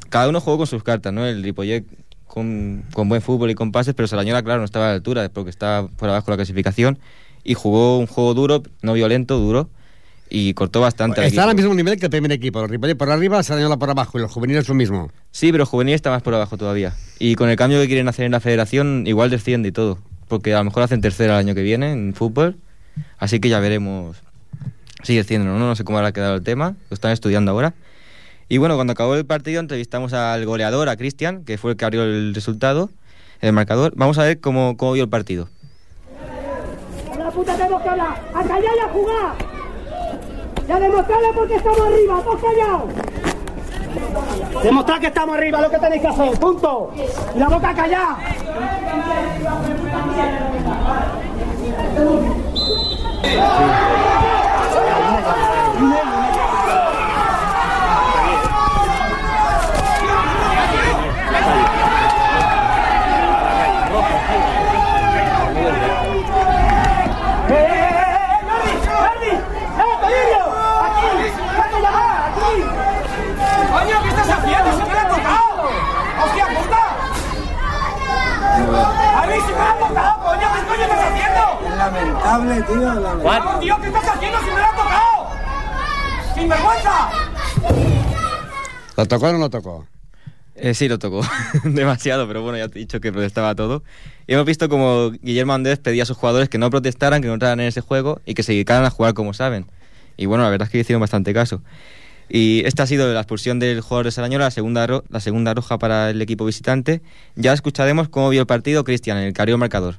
Cada 0.09 0.29
uno 0.29 0.39
jugó 0.39 0.59
con 0.59 0.67
sus 0.67 0.83
cartas, 0.83 1.11
¿no? 1.11 1.25
El 1.25 1.43
Ripollet 1.43 1.85
con, 2.33 2.83
con 2.93 3.09
buen 3.09 3.21
fútbol 3.21 3.51
y 3.51 3.53
con 3.53 3.71
pases, 3.71 3.93
pero 3.93 4.07
Sarañola, 4.07 4.41
claro, 4.41 4.61
no 4.61 4.65
estaba 4.65 4.85
a 4.85 4.89
la 4.89 4.95
altura 4.95 5.29
porque 5.31 5.51
estaba 5.51 5.87
por 5.87 6.09
abajo 6.09 6.25
de 6.25 6.31
la 6.31 6.37
clasificación 6.37 6.97
y 7.43 7.53
jugó 7.53 7.99
un 7.99 8.07
juego 8.07 8.33
duro, 8.33 8.63
no 8.81 8.93
violento, 8.93 9.37
duro, 9.37 9.69
y 10.31 10.55
cortó 10.55 10.81
bastante 10.81 11.23
Está 11.27 11.47
al 11.47 11.55
mismo 11.55 11.75
nivel 11.75 11.99
que 11.99 12.07
el 12.07 12.09
primer 12.09 12.31
equipo. 12.31 12.65
Ripollet 12.65 12.97
por 12.97 13.11
arriba, 13.11 13.43
Sarañola 13.43 13.77
por 13.77 13.91
abajo 13.91 14.17
y 14.17 14.21
los 14.21 14.31
juveniles 14.31 14.67
lo 14.67 14.73
mismo. 14.73 15.11
Sí, 15.29 15.51
pero 15.51 15.67
juvenil 15.67 15.93
está 15.93 16.09
más 16.09 16.23
por 16.23 16.33
abajo 16.33 16.57
todavía. 16.57 16.95
Y 17.19 17.35
con 17.35 17.49
el 17.49 17.55
cambio 17.55 17.79
que 17.79 17.85
quieren 17.85 18.07
hacer 18.07 18.25
en 18.25 18.31
la 18.31 18.39
federación, 18.39 19.03
igual 19.05 19.29
desciende 19.29 19.69
y 19.69 19.71
todo. 19.71 19.99
Porque 20.27 20.55
a 20.55 20.57
lo 20.57 20.63
mejor 20.63 20.81
hacen 20.81 21.01
tercera 21.01 21.35
el 21.35 21.39
año 21.39 21.53
que 21.53 21.61
viene 21.61 21.91
en 21.91 22.15
fútbol. 22.15 22.57
Así 23.19 23.39
que 23.41 23.49
ya 23.49 23.59
veremos 23.59 24.17
si 25.03 25.15
descienden 25.15 25.51
o 25.51 25.59
no. 25.59 25.67
No 25.67 25.75
sé 25.75 25.83
cómo 25.83 25.99
habrá 25.99 26.11
quedado 26.13 26.33
el 26.33 26.41
tema. 26.41 26.75
Lo 26.89 26.95
están 26.95 27.11
estudiando 27.11 27.51
ahora. 27.51 27.75
Y 28.53 28.59
bueno, 28.59 28.75
cuando 28.75 28.93
acabó 28.93 29.15
el 29.15 29.25
partido 29.25 29.59
entrevistamos 29.59 30.13
al 30.13 30.45
goleador, 30.45 30.87
a 30.87 30.95
Cristian, 30.95 31.43
que 31.43 31.57
fue 31.57 31.71
el 31.71 31.77
que 31.77 31.85
abrió 31.85 32.03
el 32.03 32.35
resultado, 32.35 32.91
el 33.41 33.51
marcador. 33.51 33.93
Vamos 33.95 34.19
a 34.19 34.25
ver 34.25 34.39
cómo, 34.41 34.77
cómo 34.77 34.91
vio 34.91 35.05
el 35.05 35.09
partido. 35.09 35.49
¡La 37.17 37.31
puta 37.31 37.55
tenemos 37.55 37.81
que 37.81 37.89
hablar! 37.89 38.21
¡A 38.31 38.43
callar 38.43 38.75
y 38.75 38.79
a 38.79 38.89
jugar! 38.89 39.33
¡Y 40.67 40.71
a 40.71 40.79
demostrarle 40.79 41.29
porque 41.33 41.55
estamos 41.55 41.79
arriba! 41.79 42.21
¡Todos 42.23 42.41
callados! 42.43 42.93
Demostrar 44.63 44.99
que 44.99 45.07
estamos 45.07 45.35
arriba, 45.35 45.59
lo 45.59 45.71
que 45.71 45.79
tenéis 45.79 46.01
que 46.03 46.07
hacer, 46.09 46.39
punto. 46.39 46.93
Y 47.35 47.39
la 47.39 47.49
boca 47.49 47.73
callada. 47.73 48.19
¡Eh, 67.45 67.55
eh, 67.55 67.59
eh, 67.59 68.39
Jordi! 68.47 68.71
¡Jordi! 68.87 69.33
¡Eh, 69.33 69.97
Delirio! 70.01 70.43
¡Aquí! 70.81 71.09
¡Vete 71.57 71.77
llamar! 71.81 72.17
¡Aquí! 72.31 72.55
¡Coño, 73.73 73.95
qué 74.01 74.09
estás 74.09 74.29
haciendo! 74.29 74.69
¡Se 74.71 74.83
me 74.85 74.97
ha 74.97 75.07
tocado! 75.07 75.51
¡Hostia 76.23 76.45
puta! 76.47 76.83
¡A 79.19 79.27
mí 79.27 79.37
se 79.45 79.51
me 79.53 79.59
ha 79.59 79.75
tocado, 79.77 80.13
coño! 80.23 80.47
¿Qué 80.53 80.61
coño 80.67 80.83
estás 80.83 81.03
haciendo? 81.11 81.43
Lamentable, 81.77 82.55
tío. 82.61 82.93
Lamentable. 82.93 83.23
¡Vamos, 83.23 83.59
tío! 83.59 83.73
¿Qué 83.81 83.87
estás 83.87 84.07
haciendo 84.07 84.37
si 84.39 84.45
me 84.45 84.51
lo 84.59 84.65
ha 84.65 84.71
tocado? 84.71 85.31
¡Sin 86.33 86.49
vergüenza! 86.49 87.09
¿Lo 89.03 89.07
tocó 89.09 89.27
o 89.27 89.31
no 89.33 89.37
lo 89.39 89.49
tocó? 89.49 89.85
Eh, 90.55 90.73
sí, 90.73 90.87
lo 90.87 90.97
tocó. 90.97 91.21
Demasiado, 91.65 92.25
pero 92.25 92.41
bueno, 92.41 92.57
ya 92.57 92.69
te 92.69 92.77
he 92.77 92.79
dicho 92.79 93.01
que 93.01 93.11
protestaba 93.11 93.53
todo. 93.53 93.83
Y 94.27 94.33
hemos 94.33 94.45
visto 94.45 94.69
como 94.69 95.11
Guillermo 95.21 95.51
Andrés 95.53 95.77
pedía 95.79 96.03
a 96.03 96.05
sus 96.05 96.15
jugadores 96.15 96.47
que 96.47 96.57
no 96.57 96.69
protestaran, 96.69 97.21
que 97.21 97.27
no 97.27 97.33
entraran 97.33 97.59
en 97.59 97.67
ese 97.67 97.81
juego 97.81 98.21
y 98.25 98.33
que 98.33 98.43
se 98.43 98.53
dedicaran 98.53 98.85
a 98.85 98.89
jugar 98.89 99.13
como 99.13 99.33
saben. 99.33 99.65
Y 100.15 100.25
bueno, 100.25 100.45
la 100.45 100.49
verdad 100.51 100.67
es 100.67 100.71
que 100.71 100.79
hicieron 100.79 101.01
bastante 101.01 101.33
caso. 101.33 101.61
Y 102.29 102.63
esta 102.65 102.83
ha 102.83 102.87
sido 102.87 103.11
la 103.13 103.19
expulsión 103.19 103.59
del 103.59 103.81
jugador 103.81 104.05
de 104.05 104.11
Sarañola, 104.11 104.45
la 104.45 104.51
segunda, 104.51 104.87
ro- 104.87 105.03
la 105.09 105.19
segunda 105.19 105.53
roja 105.53 105.77
para 105.77 106.11
el 106.11 106.21
equipo 106.21 106.45
visitante. 106.45 107.01
Ya 107.35 107.51
escucharemos 107.51 108.07
cómo 108.07 108.29
vio 108.29 108.39
el 108.39 108.47
partido 108.47 108.85
Cristian 108.85 109.17
en 109.17 109.25
el 109.25 109.33
carrio 109.33 109.57
marcador. 109.57 109.95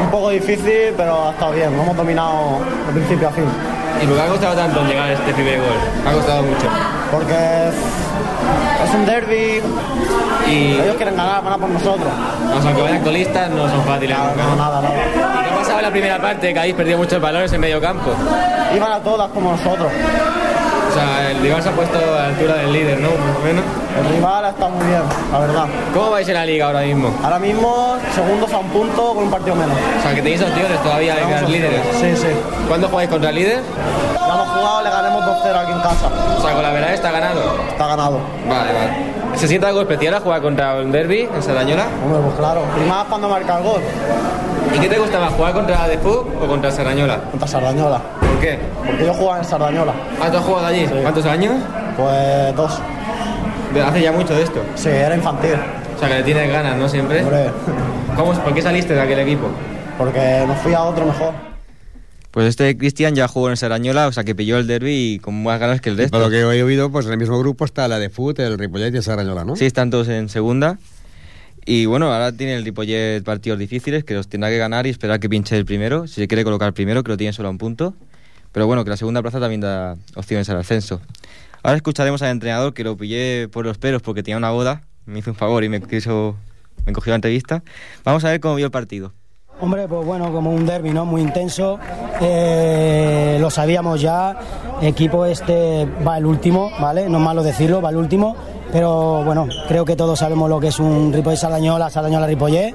Un 0.00 0.10
poco 0.10 0.30
difícil, 0.30 0.92
pero 0.96 1.28
ha 1.28 1.32
estado 1.32 1.52
bien. 1.52 1.74
Lo 1.76 1.82
hemos 1.82 1.96
dominado 1.96 2.60
de 2.86 2.92
principio 2.92 3.28
a 3.28 3.32
fin. 3.32 3.44
¿Y 4.02 4.06
por 4.06 4.14
qué 4.16 4.22
ha 4.22 4.28
costado 4.28 4.54
tanto 4.54 4.84
llegar 4.86 5.08
a 5.08 5.12
este 5.14 5.32
primer 5.34 5.58
gol? 5.58 5.76
Ha 6.06 6.12
costado 6.12 6.42
mucho. 6.42 6.68
Porque 7.10 7.70
es 8.84 8.94
un 8.94 9.06
derby 9.06 9.62
Y 10.48 10.72
ellos 10.80 10.96
quieren 10.96 11.16
ganar, 11.16 11.42
van 11.42 11.52
a 11.54 11.58
por 11.58 11.70
nosotros. 11.70 12.08
o 12.08 12.60
sea, 12.60 12.70
aunque 12.70 12.82
vayan 12.82 13.02
colistas, 13.02 13.50
no 13.50 13.68
son 13.68 13.82
fáciles. 13.84 14.16
No, 14.16 14.24
nunca. 14.28 14.42
no, 14.44 14.56
nada, 14.56 14.82
nada. 14.82 14.94
¿Y 14.94 15.44
qué 15.44 15.50
ha 15.50 15.56
pasado 15.56 15.78
en 15.78 15.84
la 15.84 15.90
primera 15.90 16.20
parte? 16.20 16.52
Que 16.52 16.58
habéis 16.58 16.74
perdido 16.74 16.98
muchos 16.98 17.20
balones 17.20 17.52
en 17.52 17.60
medio 17.60 17.80
campo. 17.80 18.12
Iban 18.74 18.92
a 18.92 18.98
todas 19.00 19.30
como 19.30 19.52
nosotros. 19.52 19.90
O 19.90 20.94
sea, 20.94 21.30
el 21.30 21.40
rival 21.40 21.62
se 21.62 21.68
ha 21.68 21.72
puesto 21.72 21.98
a 21.98 22.02
la 22.02 22.26
altura 22.26 22.54
del 22.56 22.72
líder, 22.72 23.00
¿no? 23.00 23.08
Más 23.10 23.36
o 23.36 23.44
menos. 23.44 23.64
El 23.98 24.16
rival 24.16 24.44
está 24.46 24.68
muy 24.68 24.86
bien, 24.86 25.02
la 25.30 25.38
verdad. 25.38 25.66
¿Cómo 25.92 26.10
vais 26.10 26.28
en 26.28 26.34
la 26.34 26.44
liga 26.44 26.66
ahora 26.66 26.80
mismo? 26.80 27.10
Ahora 27.22 27.38
mismo, 27.38 27.96
segundos 28.14 28.52
a 28.52 28.58
un 28.58 28.68
punto 28.68 29.14
con 29.14 29.24
un 29.24 29.30
partido 29.30 29.54
menos. 29.54 29.76
O 29.98 30.02
sea, 30.02 30.14
que 30.14 30.22
tenéis 30.22 30.42
opciones 30.42 30.82
todavía 30.82 31.14
de 31.14 31.22
quedar 31.22 31.48
líderes. 31.48 31.80
Sí, 32.00 32.16
sí. 32.16 32.28
¿Cuándo 32.66 32.88
jugáis 32.88 33.08
contra 33.08 33.30
el 33.30 33.36
líder? 33.36 33.62
Ya 34.14 34.34
hemos 34.34 34.48
jugado, 34.48 34.82
le 34.82 34.90
ganemos 34.90 35.24
2-0 35.24 35.56
aquí 35.56 35.72
en 35.72 35.80
casa. 35.80 36.08
O 36.36 36.42
sea, 36.42 36.54
con 36.54 36.62
la 36.62 36.70
verdad 36.70 36.94
está 36.94 37.12
ganado. 37.12 37.40
Está 37.68 37.86
ganado. 37.86 38.18
Vale, 38.48 38.72
vale. 38.72 39.14
¿Se 39.36 39.48
siente 39.48 39.66
algo 39.66 39.80
especial 39.80 40.14
a 40.14 40.20
jugar 40.20 40.42
contra 40.42 40.74
un 40.76 40.90
derby 40.90 41.28
en 41.32 41.42
Sarañola? 41.42 41.86
Hombre, 42.04 42.20
pues 42.20 42.36
claro. 42.36 42.62
Y 42.84 42.88
más 42.88 43.04
cuando 43.04 43.28
marca 43.28 43.58
el 43.58 43.64
gol. 43.64 43.80
¿Y 44.74 44.78
qué 44.78 44.88
te 44.88 44.98
gusta 44.98 45.20
más, 45.20 45.32
jugar 45.34 45.52
contra 45.52 45.78
Fug 46.02 46.26
o 46.42 46.46
contra 46.46 46.70
Sarañola? 46.70 47.18
Contra 47.30 47.46
Sardañola. 47.46 48.00
¿Por 48.18 48.40
qué? 48.40 48.58
Porque 48.84 49.06
yo 49.06 49.14
jugaba 49.14 49.38
en 49.38 49.44
Sardañola. 49.44 49.92
Ah, 50.20 50.30
¿tú 50.30 50.38
has 50.38 50.44
jugado 50.44 50.66
allí? 50.66 50.86
¿Cuántos 50.86 51.26
años? 51.26 51.54
Pues 51.96 52.56
dos. 52.56 52.80
Hace 53.82 54.02
ya 54.02 54.12
mucho 54.12 54.34
de 54.34 54.42
esto. 54.42 54.62
Sí, 54.74 54.88
era 54.88 55.14
infantil. 55.14 55.54
O 55.94 55.98
sea, 55.98 56.08
que 56.08 56.14
le 56.14 56.22
tienes 56.22 56.50
ganas, 56.50 56.76
¿no? 56.76 56.88
Siempre. 56.88 57.22
Hombre, 57.22 57.50
¿Cómo, 58.16 58.32
¿Por 58.32 58.54
qué 58.54 58.62
saliste 58.62 58.94
de 58.94 59.00
aquel 59.00 59.18
equipo? 59.20 59.48
porque 59.96 60.44
me 60.46 60.54
fui 60.56 60.74
a 60.74 60.82
otro 60.82 61.06
mejor. 61.06 61.34
Pues 62.30 62.48
este 62.48 62.76
Cristian 62.76 63.14
ya 63.14 63.28
jugó 63.28 63.50
en 63.50 63.56
Sarañola, 63.56 64.08
o 64.08 64.12
sea 64.12 64.24
que 64.24 64.34
pilló 64.34 64.58
el 64.58 64.66
derby 64.66 65.14
y 65.14 65.18
con 65.20 65.40
más 65.42 65.60
ganas 65.60 65.80
que 65.80 65.90
el 65.90 65.96
resto. 65.96 66.18
Por 66.18 66.26
lo 66.26 66.30
que 66.30 66.40
he 66.40 66.62
oído, 66.62 66.90
pues 66.90 67.06
en 67.06 67.12
el 67.12 67.18
mismo 67.18 67.38
grupo 67.38 67.64
está 67.64 67.86
la 67.86 67.98
de 68.00 68.10
Foot, 68.10 68.40
el 68.40 68.58
Ripollet 68.58 68.92
y 68.92 68.96
el 68.96 69.02
Sarañola, 69.04 69.44
¿no? 69.44 69.54
Sí, 69.54 69.66
están 69.66 69.90
todos 69.90 70.08
en 70.08 70.28
segunda. 70.28 70.78
Y 71.64 71.86
bueno, 71.86 72.12
ahora 72.12 72.32
tiene 72.32 72.56
el 72.56 72.64
Ripollet 72.64 73.22
partidos 73.22 73.58
difíciles 73.58 74.02
que 74.02 74.14
los 74.14 74.28
tendrá 74.28 74.50
que 74.50 74.58
ganar 74.58 74.86
y 74.86 74.90
esperar 74.90 75.20
que 75.20 75.28
pinche 75.28 75.56
el 75.56 75.64
primero. 75.64 76.08
Si 76.08 76.14
se 76.14 76.28
quiere 76.28 76.42
colocar 76.42 76.72
primero, 76.72 77.04
que 77.04 77.12
lo 77.12 77.16
tiene 77.16 77.32
solo 77.32 77.48
a 77.48 77.50
un 77.52 77.58
punto. 77.58 77.94
Pero 78.50 78.66
bueno, 78.66 78.84
que 78.84 78.90
la 78.90 78.96
segunda 78.96 79.22
plaza 79.22 79.38
también 79.38 79.60
da 79.60 79.96
opciones 80.16 80.48
al 80.50 80.58
ascenso. 80.58 81.00
Ahora 81.64 81.76
escucharemos 81.76 82.20
al 82.20 82.28
entrenador 82.28 82.74
que 82.74 82.84
lo 82.84 82.94
pillé 82.94 83.48
por 83.48 83.64
los 83.64 83.78
pelos 83.78 84.02
porque 84.02 84.22
tenía 84.22 84.36
una 84.36 84.50
boda. 84.50 84.82
Me 85.06 85.20
hizo 85.20 85.30
un 85.30 85.36
favor 85.36 85.64
y 85.64 85.70
me 85.70 85.80
quiso 85.80 86.36
me 86.84 86.92
cogió 86.92 87.12
la 87.12 87.16
entrevista. 87.16 87.62
Vamos 88.04 88.22
a 88.26 88.28
ver 88.28 88.40
cómo 88.40 88.54
vio 88.56 88.66
el 88.66 88.70
partido. 88.70 89.12
Hombre, 89.60 89.88
pues 89.88 90.04
bueno, 90.04 90.30
como 90.30 90.50
un 90.50 90.66
derby, 90.66 90.90
¿no? 90.90 91.06
Muy 91.06 91.22
intenso. 91.22 91.78
Eh, 92.20 93.38
lo 93.40 93.48
sabíamos 93.48 94.02
ya. 94.02 94.36
Equipo 94.82 95.24
este 95.24 95.88
va 96.06 96.18
el 96.18 96.26
último, 96.26 96.70
¿vale? 96.78 97.08
No 97.08 97.16
es 97.16 97.24
malo 97.24 97.42
decirlo, 97.42 97.80
va 97.80 97.88
el 97.88 97.96
último. 97.96 98.36
Pero 98.70 99.24
bueno, 99.24 99.48
creo 99.66 99.86
que 99.86 99.96
todos 99.96 100.18
sabemos 100.18 100.50
lo 100.50 100.60
que 100.60 100.68
es 100.68 100.78
un 100.78 101.14
Ripollet 101.14 101.38
Sardañola, 101.38 101.88
Sardañola 101.88 102.26
Ripollet. 102.26 102.74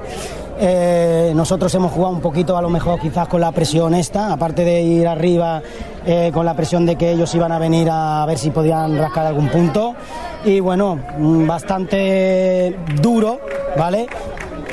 Eh, 0.61 1.31
nosotros 1.33 1.73
hemos 1.75 1.93
jugado 1.93 2.13
un 2.13 2.19
poquito 2.19 2.57
a 2.57 2.61
lo 2.61 2.69
mejor 2.69 2.99
quizás 2.99 3.29
con 3.29 3.39
la 3.39 3.53
presión 3.53 3.93
esta, 3.93 4.33
aparte 4.33 4.65
de 4.65 4.81
ir 4.81 5.07
arriba 5.07 5.61
eh, 6.05 6.31
con 6.33 6.45
la 6.45 6.53
presión 6.53 6.85
de 6.85 6.97
que 6.97 7.11
ellos 7.11 7.33
iban 7.33 7.53
a 7.53 7.59
venir 7.59 7.87
a 7.89 8.25
ver 8.25 8.37
si 8.37 8.51
podían 8.51 8.97
rascar 8.97 9.25
algún 9.25 9.47
punto. 9.47 9.95
Y 10.43 10.59
bueno, 10.59 10.99
mm, 11.17 11.47
bastante 11.47 12.77
duro, 13.01 13.39
¿vale? 13.77 14.07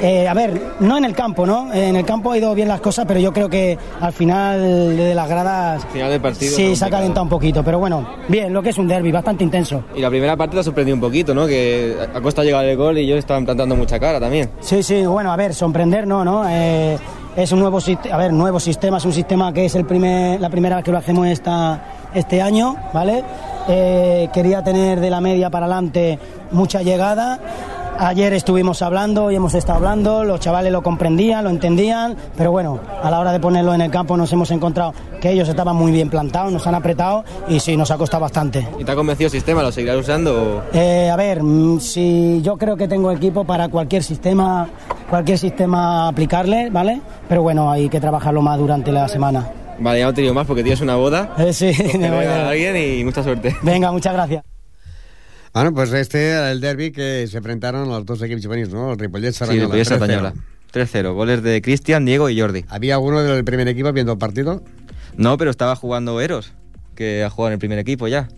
Eh, 0.01 0.29
a 0.29 0.35
ver, 0.35 0.61
no 0.81 0.99
en 0.99 1.05
el 1.05 1.15
campo, 1.15 1.47
¿no? 1.47 1.73
En 1.73 1.97
el 1.97 2.05
campo 2.05 2.33
ha 2.33 2.39
ido 2.39 2.55
bien 2.55 2.69
las 2.69 2.81
cosas, 2.81 3.07
pero 3.07 3.19
yo 3.19 3.33
creo 3.33 3.49
que 3.49 3.79
al 4.01 4.13
final 4.13 4.61
de 4.97 5.15
las 5.15 5.29
gradas 5.29 5.87
Final 5.93 6.11
del 6.11 6.21
partido. 6.21 6.55
sí 6.55 6.77
se 6.77 6.85
ha 6.85 6.91
calentado 6.91 7.23
un 7.23 7.29
poquito, 7.31 7.63
pero 7.65 7.79
bueno, 7.79 8.07
bien, 8.29 8.53
lo 8.53 8.63
que 8.63 8.71
es 8.71 8.79
un 8.79 8.89
derby, 8.89 9.11
bastante 9.11 9.45
intenso. 9.45 9.85
Y 9.95 10.01
la 10.01 10.11
primera 10.11 10.37
parte 10.37 10.55
te 10.55 10.61
ha 10.61 10.65
sorprendido 10.65 10.95
un 10.97 11.01
poquito, 11.01 11.35
¿no? 11.35 11.47
Que 11.47 11.97
a 12.15 12.21
Costa 12.21 12.45
llegar 12.45 12.65
el 12.65 12.77
gol 12.77 12.99
y 12.99 13.03
ellos 13.03 13.19
estaban 13.19 13.45
plantando 13.45 13.75
mucha 13.75 13.99
cara 13.99 14.21
también. 14.21 14.51
Sí, 14.61 14.83
sí, 14.83 15.07
bueno, 15.07 15.33
a 15.33 15.37
ver, 15.37 15.55
sorprender 15.55 16.07
no, 16.07 16.25
¿no? 16.25 16.45
Eh, 16.49 16.99
es 17.37 17.53
un 17.53 17.61
nuevo 17.61 17.81
sistema, 17.81 18.15
a 18.15 18.19
ver, 18.19 18.33
nuevo 18.33 18.59
sistema, 18.61 18.99
es 18.99 19.05
un 19.05 19.13
sistema 19.13 19.53
que 19.53 19.67
es 19.67 19.75
el 19.75 19.85
primer, 19.85 20.41
la 20.41 20.51
primera 20.51 20.77
vez 20.77 20.85
que 20.85 20.93
lo 20.93 20.99
hacemos 20.99 21.27
esta, 21.27 21.81
este 22.15 22.41
año, 22.41 22.77
¿vale? 22.93 23.23
Eh, 23.69 24.29
quería 24.33 24.63
tener 24.63 25.01
de 25.01 25.11
la 25.11 25.21
media 25.21 25.51
para 25.51 25.67
adelante 25.67 26.19
mucha 26.53 26.83
llegada. 26.83 27.39
Ayer 27.99 28.33
estuvimos 28.35 28.83
hablando 28.83 29.31
y 29.31 29.37
hemos 29.37 29.55
estado 29.55 29.79
hablando, 29.79 30.23
los 30.23 30.39
chavales 30.41 30.71
lo 30.71 30.83
comprendían, 30.83 31.45
lo 31.45 31.51
entendían, 31.51 32.15
pero 32.37 32.51
bueno, 32.53 32.79
a 33.03 33.11
la 33.11 33.19
hora 33.21 33.33
de 33.33 33.41
ponerlo 33.41 33.73
en 33.73 33.81
el 33.81 33.91
campo 33.91 34.17
nos 34.19 34.31
hemos 34.35 34.51
encontrado 34.51 34.93
que 35.21 35.31
ellos 35.31 35.49
estaban 35.49 35.75
muy 35.77 35.93
bien 35.93 36.11
plantados, 36.11 36.53
nos 36.53 36.67
han 36.67 36.75
apretado 36.75 37.25
y 37.49 37.59
sí, 37.59 37.75
nos 37.77 37.91
ha 37.91 37.97
costado 37.97 38.21
bastante. 38.23 38.69
¿Y 38.79 38.85
te 38.85 38.93
ha 38.93 38.95
convencido 38.95 39.29
el 39.29 39.33
sistema? 39.33 39.63
¿Lo 39.63 39.73
seguirás 39.73 39.97
usando? 39.97 40.59
o- 40.59 40.63
Eh, 40.77 41.09
a 41.11 41.17
ver, 41.17 41.43
mm, 41.43 41.81
si 41.81 42.43
yo 42.43 42.59
creo 42.59 42.77
que 42.77 42.87
tengo 42.87 43.11
equipo 43.11 43.45
para 43.45 43.69
cualquier 43.69 44.03
sistema, 44.03 44.69
cualquier 45.09 45.39
sistema 45.39 46.09
aplicarle, 46.09 46.69
¿vale? 46.71 47.01
Pero 47.29 47.43
bueno, 47.43 47.71
hay 47.71 47.89
que 47.89 47.99
trabajarlo 48.01 48.43
más 48.43 48.59
durante 48.59 48.93
la 48.93 49.09
semana. 49.09 49.49
Vale, 49.79 50.01
ya 50.01 50.07
no 50.07 50.13
te 50.15 50.21
digo 50.21 50.35
más 50.35 50.47
porque 50.47 50.63
tienes 50.63 50.81
una 50.83 50.97
boda. 50.97 51.31
Eh, 51.39 51.53
sí, 51.55 51.73
me 51.99 52.11
voy 52.11 52.27
a 52.27 52.49
alguien 52.51 52.77
y 52.77 53.05
mucha 53.05 53.23
suerte. 53.23 53.57
Venga, 53.63 53.91
muchas 53.91 54.13
gracias. 54.13 54.45
Bueno, 55.57 55.73
pues 55.73 55.91
este 55.95 56.29
era 56.29 56.53
el 56.53 56.61
derby 56.61 56.93
que 56.93 57.27
se 57.27 57.39
enfrentaron 57.39 57.89
los 57.89 58.05
dos 58.05 58.21
equipos 58.21 58.45
juveniles, 58.45 58.75
¿no? 58.75 58.93
El 58.93 58.99
Ripollet 58.99 59.33
Sí, 59.33 59.39
Sarañola. 59.39 59.65
Ripollet 59.65 59.85
3-0. 59.85 59.89
Sardañola. 59.89 60.35
3-0. 60.71 61.15
Goles 61.15 61.43
de 61.43 61.63
Cristian, 61.63 62.05
Diego 62.05 62.29
y 62.29 62.39
Jordi. 62.39 62.67
¿Había 62.69 62.97
alguno 62.97 63.23
del 63.23 63.43
primer 63.43 63.67
equipo 63.67 63.91
viendo 63.91 64.13
el 64.13 64.19
partido? 64.19 64.63
No, 65.17 65.39
pero 65.39 65.51
estaba 65.51 65.75
jugando 65.75 66.21
Eros, 66.21 66.53
que 66.95 67.25
ha 67.25 67.31
jugado 67.31 67.49
en 67.49 67.53
el 67.55 67.59
primer 67.59 67.79
equipo 67.79 68.07
ya. 68.07 68.29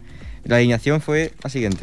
La 0.44 0.58
alineación 0.58 1.00
fue 1.00 1.32
la 1.42 1.50
siguiente. 1.50 1.82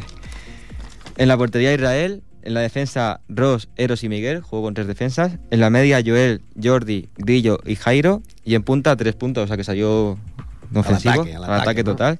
En 1.18 1.28
la 1.28 1.36
portería 1.36 1.74
Israel, 1.74 2.22
en 2.40 2.54
la 2.54 2.60
defensa 2.60 3.20
Ross, 3.28 3.68
Eros 3.76 4.04
y 4.04 4.08
Miguel, 4.08 4.40
jugó 4.40 4.62
con 4.62 4.72
tres 4.72 4.86
defensas. 4.86 5.32
En 5.50 5.60
la 5.60 5.68
media 5.68 6.00
Joel, 6.02 6.40
Jordi, 6.64 7.10
Grillo 7.18 7.60
y 7.66 7.76
Jairo. 7.76 8.22
Y 8.42 8.54
en 8.54 8.62
punta 8.62 8.96
tres 8.96 9.14
puntos, 9.14 9.44
o 9.44 9.46
sea 9.48 9.58
que 9.58 9.64
salió 9.64 10.18
ofensivo, 10.74 11.12
ataque, 11.12 11.34
al 11.36 11.44
al 11.44 11.50
ataque, 11.50 11.62
ataque 11.62 11.84
¿no? 11.84 11.90
total. 11.90 12.18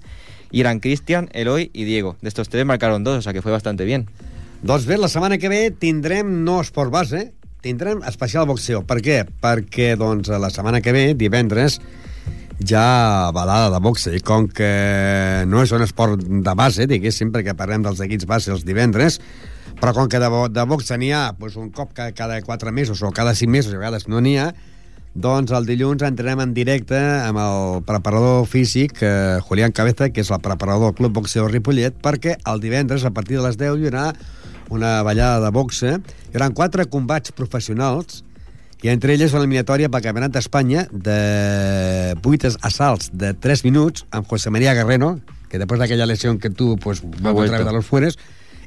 Y 0.50 0.60
eran 0.60 0.80
Cristian, 0.80 1.28
Eloy 1.32 1.70
y 1.74 1.84
Diego. 1.84 2.16
De 2.22 2.28
estos 2.28 2.48
tres 2.48 2.64
marcaron 2.64 3.04
dos, 3.04 3.18
o 3.18 3.22
sea 3.22 3.32
que 3.32 3.42
fue 3.42 3.52
bastante 3.52 3.84
bien. 3.84 4.06
Doncs 4.62 4.86
bé, 4.86 4.96
la 4.96 5.08
setmana 5.08 5.38
que 5.38 5.48
ve 5.48 5.70
tindrem 5.70 6.44
no 6.44 6.60
esport 6.60 6.90
base, 6.90 7.32
tindrem 7.60 8.00
especial 8.06 8.46
boxeo. 8.46 8.84
Per 8.86 9.02
què? 9.02 9.24
Perquè 9.42 9.96
doncs, 9.98 10.28
la 10.32 10.50
setmana 10.50 10.80
que 10.80 10.94
ve, 10.94 11.14
divendres, 11.14 11.80
ja 12.64 13.30
balada 13.36 13.68
de 13.74 13.80
boxe. 13.84 14.14
I 14.16 14.22
com 14.24 14.46
que 14.48 15.44
no 15.50 15.60
és 15.62 15.72
un 15.76 15.82
esport 15.84 16.22
de 16.24 16.54
base, 16.56 16.86
diguéssim, 16.88 17.34
perquè 17.34 17.52
parlem 17.58 17.84
dels 17.84 18.00
equips 18.06 18.24
base 18.26 18.54
els 18.54 18.64
divendres, 18.64 19.20
però 19.76 19.92
com 19.92 20.08
que 20.08 20.18
de, 20.22 20.30
bo- 20.32 20.48
de 20.48 20.64
boxe 20.64 20.96
n'hi 20.96 21.10
ha 21.12 21.26
doncs, 21.36 21.58
un 21.60 21.68
cop 21.74 21.92
cada, 21.92 22.14
cada 22.16 22.40
4 22.40 22.72
mesos 22.72 23.02
o 23.02 23.10
cada 23.12 23.34
5 23.34 23.50
mesos, 23.52 23.74
a 23.74 23.78
vegades 23.82 24.08
no 24.08 24.22
n'hi 24.24 24.38
ha, 24.40 24.54
doncs 25.16 25.52
el 25.56 25.64
dilluns 25.64 26.02
entrenem 26.04 26.42
en 26.44 26.52
directe 26.52 26.98
amb 26.98 27.40
el 27.40 27.78
preparador 27.88 28.44
físic 28.50 29.00
eh, 29.00 29.38
Julián 29.48 29.72
Cabeza, 29.72 30.10
que 30.12 30.20
és 30.20 30.30
el 30.30 30.42
preparador 30.44 30.90
del 30.90 30.98
Club 30.98 31.14
Boxeo 31.16 31.46
Ripollet, 31.48 31.96
perquè 32.04 32.36
el 32.44 32.60
divendres, 32.60 33.06
a 33.08 33.12
partir 33.16 33.38
de 33.38 33.46
les 33.46 33.56
10, 33.56 33.80
hi 33.80 33.88
haurà 33.88 34.10
una 34.68 35.00
ballada 35.06 35.40
de 35.40 35.52
boxe. 35.56 35.96
Hi 35.96 36.36
haurà 36.36 36.50
quatre 36.52 36.84
combats 36.92 37.32
professionals 37.32 38.22
i 38.84 38.92
entre 38.92 39.14
elles 39.16 39.32
una 39.32 39.40
eliminatòria 39.46 39.88
pel 39.88 40.04
Campionat 40.04 40.34
d'Espanya 40.36 40.84
de 40.92 42.12
8 42.20 42.52
assalts 42.68 43.08
de 43.16 43.32
3 43.32 43.64
minuts 43.64 44.04
amb 44.12 44.28
José 44.28 44.52
María 44.52 44.76
Guerrero, 44.76 45.14
que 45.48 45.62
després 45.62 45.80
d'aquella 45.80 46.10
lesió 46.10 46.36
que 46.38 46.52
tu 46.52 46.74
pues, 46.76 47.00
va 47.00 47.32
vuelto. 47.32 47.54
otra 47.54 47.64
vez 47.64 47.72
a 47.72 47.76
los 47.78 47.86
fueres, 47.86 48.18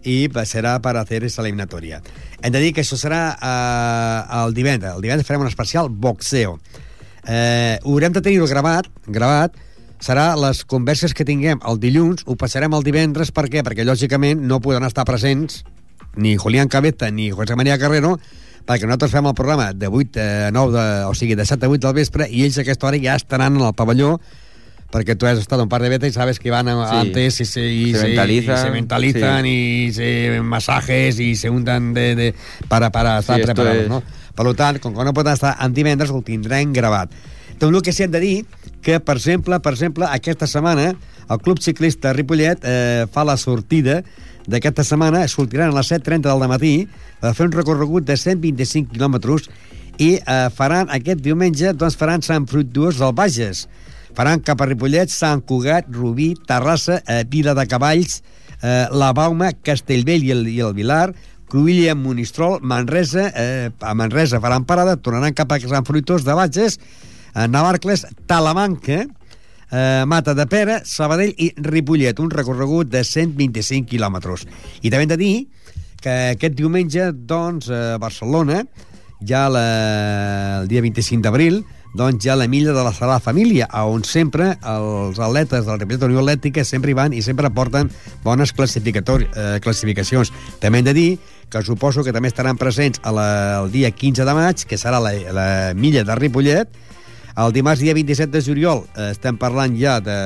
i 0.03 0.29
serà 0.45 0.77
per 0.81 0.95
fer 1.07 1.23
esa 1.23 1.41
eliminatòria. 1.41 2.01
Hem 2.41 2.53
de 2.53 2.59
dir 2.59 2.73
que 2.73 2.81
això 2.81 2.97
serà 2.97 3.23
eh, 3.35 4.43
el 4.43 4.53
divendres. 4.53 4.95
El 4.95 5.01
divendres 5.01 5.27
farem 5.27 5.41
un 5.43 5.51
especial 5.51 5.89
boxeo. 5.89 6.59
Eh, 7.27 7.79
haurem 7.83 8.13
de 8.13 8.21
tenir-ho 8.21 8.47
gravat, 8.47 8.87
gravat, 9.07 9.57
serà 9.99 10.33
les 10.39 10.63
converses 10.63 11.13
que 11.13 11.27
tinguem 11.27 11.59
el 11.67 11.79
dilluns, 11.79 12.23
ho 12.25 12.35
passarem 12.39 12.73
el 12.73 12.85
divendres, 12.87 13.33
per 13.35 13.49
què? 13.51 13.63
Perquè, 13.67 13.85
lògicament, 13.85 14.41
no 14.47 14.61
poden 14.63 14.87
estar 14.87 15.05
presents 15.05 15.63
ni 16.15 16.37
Julián 16.37 16.69
Cabeza 16.71 17.11
ni 17.11 17.29
José 17.31 17.55
María 17.59 17.77
Carrero, 17.77 18.15
perquè 18.65 18.87
nosaltres 18.87 19.11
fem 19.11 19.27
el 19.27 19.35
programa 19.35 19.71
de 19.73 19.87
8 19.87 20.21
a 20.47 20.51
9, 20.55 20.73
de, 20.73 20.85
o 21.09 21.13
sigui, 21.17 21.35
de 21.35 21.45
7 21.45 21.65
a 21.65 21.69
8 21.69 21.87
del 21.87 21.97
vespre, 21.99 22.29
i 22.29 22.45
ells 22.45 22.59
a 22.59 22.63
aquesta 22.63 22.87
hora 22.87 23.01
ja 23.01 23.17
estaran 23.19 23.57
en 23.59 23.65
el 23.67 23.75
pavelló, 23.75 24.19
perquè 24.91 25.15
tu 25.17 25.27
has 25.29 25.37
estat 25.37 25.59
un 25.61 25.69
par 25.69 25.81
de 25.83 25.89
veces 25.89 26.09
y 26.09 26.13
sabes 26.13 26.39
que 26.39 26.49
van 26.51 26.67
a- 26.67 26.89
Sí. 26.89 26.95
antes 27.07 27.41
y 27.41 27.45
se, 27.45 27.61
y 27.67 27.93
Se 27.93 27.99
se- 27.99 28.07
mentalizan, 28.07 28.57
y 28.57 28.61
se 28.61 28.71
mentalizan 28.71 29.43
sí. 29.43 29.49
y 29.89 29.93
se 29.93 30.41
masajes 30.41 31.19
y 31.19 31.35
se 31.35 31.49
untan 31.49 31.93
de, 31.93 32.15
de, 32.15 32.35
para, 32.67 32.91
para 32.91 33.19
estar 33.19 33.37
Sí, 33.37 33.43
preparados, 33.45 33.83
es- 33.83 33.89
no? 33.89 34.01
Per 34.35 34.55
tant, 34.55 34.79
com 34.79 34.95
que 34.95 35.03
no 35.03 35.13
poden 35.13 35.33
estar 35.33 35.57
en 35.59 35.73
divendres, 35.73 36.09
ho 36.11 36.21
tindrem 36.21 36.71
gravat. 36.73 37.11
Tot 37.59 37.73
el 37.75 37.81
que 37.81 37.91
sí 37.91 38.03
hem 38.03 38.11
de 38.11 38.19
dir 38.21 38.45
que, 38.81 38.99
per 39.01 39.17
exemple, 39.17 39.59
per 39.59 39.73
exemple, 39.73 40.05
aquesta 40.07 40.47
setmana 40.47 40.95
el 41.29 41.37
Club 41.43 41.59
Ciclista 41.59 42.13
Ripollet 42.13 42.57
eh, 42.63 43.05
fa 43.11 43.25
la 43.27 43.35
sortida 43.37 44.01
d'aquesta 44.47 44.83
setmana, 44.87 45.27
sortiran 45.27 45.69
a 45.69 45.75
les 45.75 45.91
7.30 45.91 46.31
del 46.31 46.47
matí 46.49 46.87
a 47.21 47.33
fer 47.35 47.45
un 47.47 47.51
recorregut 47.51 48.05
de 48.07 48.15
125 48.17 48.93
quilòmetres 48.95 49.49
i 49.99 50.15
eh, 50.15 50.47
faran 50.55 50.87
aquest 50.89 51.19
diumenge, 51.21 51.73
doncs 51.75 51.97
faran 51.99 52.23
Sant 52.23 52.47
Fructuós 52.47 52.97
del 52.97 53.11
Bages. 53.13 53.67
Faran 54.17 54.41
cap 54.45 54.61
a 54.61 54.67
Ripollet, 54.69 55.11
Sant 55.13 55.41
Cugat, 55.45 55.89
Rubí, 55.93 56.33
Terrassa, 56.47 57.01
eh, 57.07 57.23
Vila 57.29 57.53
de 57.53 57.67
Cavalls, 57.67 58.21
eh, 58.61 58.87
La 58.91 59.11
Bauma, 59.13 59.51
Castellvell 59.53 60.25
i 60.25 60.31
el, 60.35 60.47
i 60.47 60.59
el 60.65 60.73
Vilar, 60.73 61.13
Cruïlla, 61.49 61.95
Monistrol, 61.95 62.59
Manresa, 62.61 63.31
eh, 63.35 63.69
a 63.81 63.93
Manresa 63.97 64.39
faran 64.39 64.65
parada, 64.69 64.97
tornaran 64.97 65.33
cap 65.33 65.51
a 65.51 65.59
Sant 65.59 65.85
Fruitós 65.87 66.25
de 66.25 66.35
Bages, 66.37 66.79
a 67.33 67.47
Navarcles, 67.47 68.05
Talamanca, 68.29 69.07
eh, 69.71 70.03
Mata 70.05 70.35
de 70.37 70.45
Pera, 70.47 70.81
Sabadell 70.85 71.33
i 71.37 71.53
Ripollet, 71.57 72.19
un 72.19 72.29
recorregut 72.29 72.89
de 72.89 73.03
125 73.03 73.89
quilòmetres. 73.89 74.45
I 74.81 74.89
també 74.89 75.07
hem 75.07 75.13
de 75.15 75.17
dir 75.17 75.33
que 75.99 76.15
aquest 76.35 76.55
diumenge, 76.55 77.11
doncs, 77.11 77.69
a 77.69 77.97
Barcelona, 77.99 78.63
ja 79.25 79.47
la, 79.51 79.65
el 80.61 80.69
dia 80.71 80.81
25 80.85 81.25
d'abril, 81.25 81.63
doncs 81.93 82.23
ja 82.23 82.35
la 82.37 82.47
milla 82.47 82.73
de 82.73 82.83
la 82.83 82.93
Sagrada 82.93 83.19
Família, 83.19 83.67
on 83.85 84.03
sempre 84.05 84.51
els 84.61 85.19
atletes 85.19 85.65
de 85.65 85.71
la 85.71 85.77
Ripollet 85.79 86.05
Unió 86.05 86.21
Atlètica 86.21 86.65
sempre 86.65 86.91
hi 86.91 86.97
van 86.97 87.15
i 87.15 87.23
sempre 87.25 87.49
porten 87.49 87.89
bones 88.23 88.53
eh, 88.53 89.57
classificacions. 89.63 90.33
També 90.61 90.79
hem 90.79 90.89
de 90.89 90.93
dir 90.93 91.09
que 91.49 91.63
suposo 91.65 92.03
que 92.05 92.13
també 92.13 92.29
estaran 92.29 92.57
presents 92.57 93.01
a 93.03 93.11
la, 93.11 93.29
el 93.63 93.71
dia 93.73 93.89
15 93.89 94.25
de 94.25 94.37
maig, 94.37 94.67
que 94.69 94.77
serà 94.77 95.01
la, 95.01 95.15
la 95.33 95.49
milla 95.73 96.05
de 96.05 96.15
Ripollet, 96.15 96.69
el 97.39 97.53
dimarts, 97.55 97.79
dia 97.79 97.93
27 97.95 98.33
de 98.33 98.41
juliol, 98.43 98.83
eh, 98.97 99.11
estem 99.13 99.37
parlant 99.39 99.75
ja 99.79 99.99
de, 100.03 100.17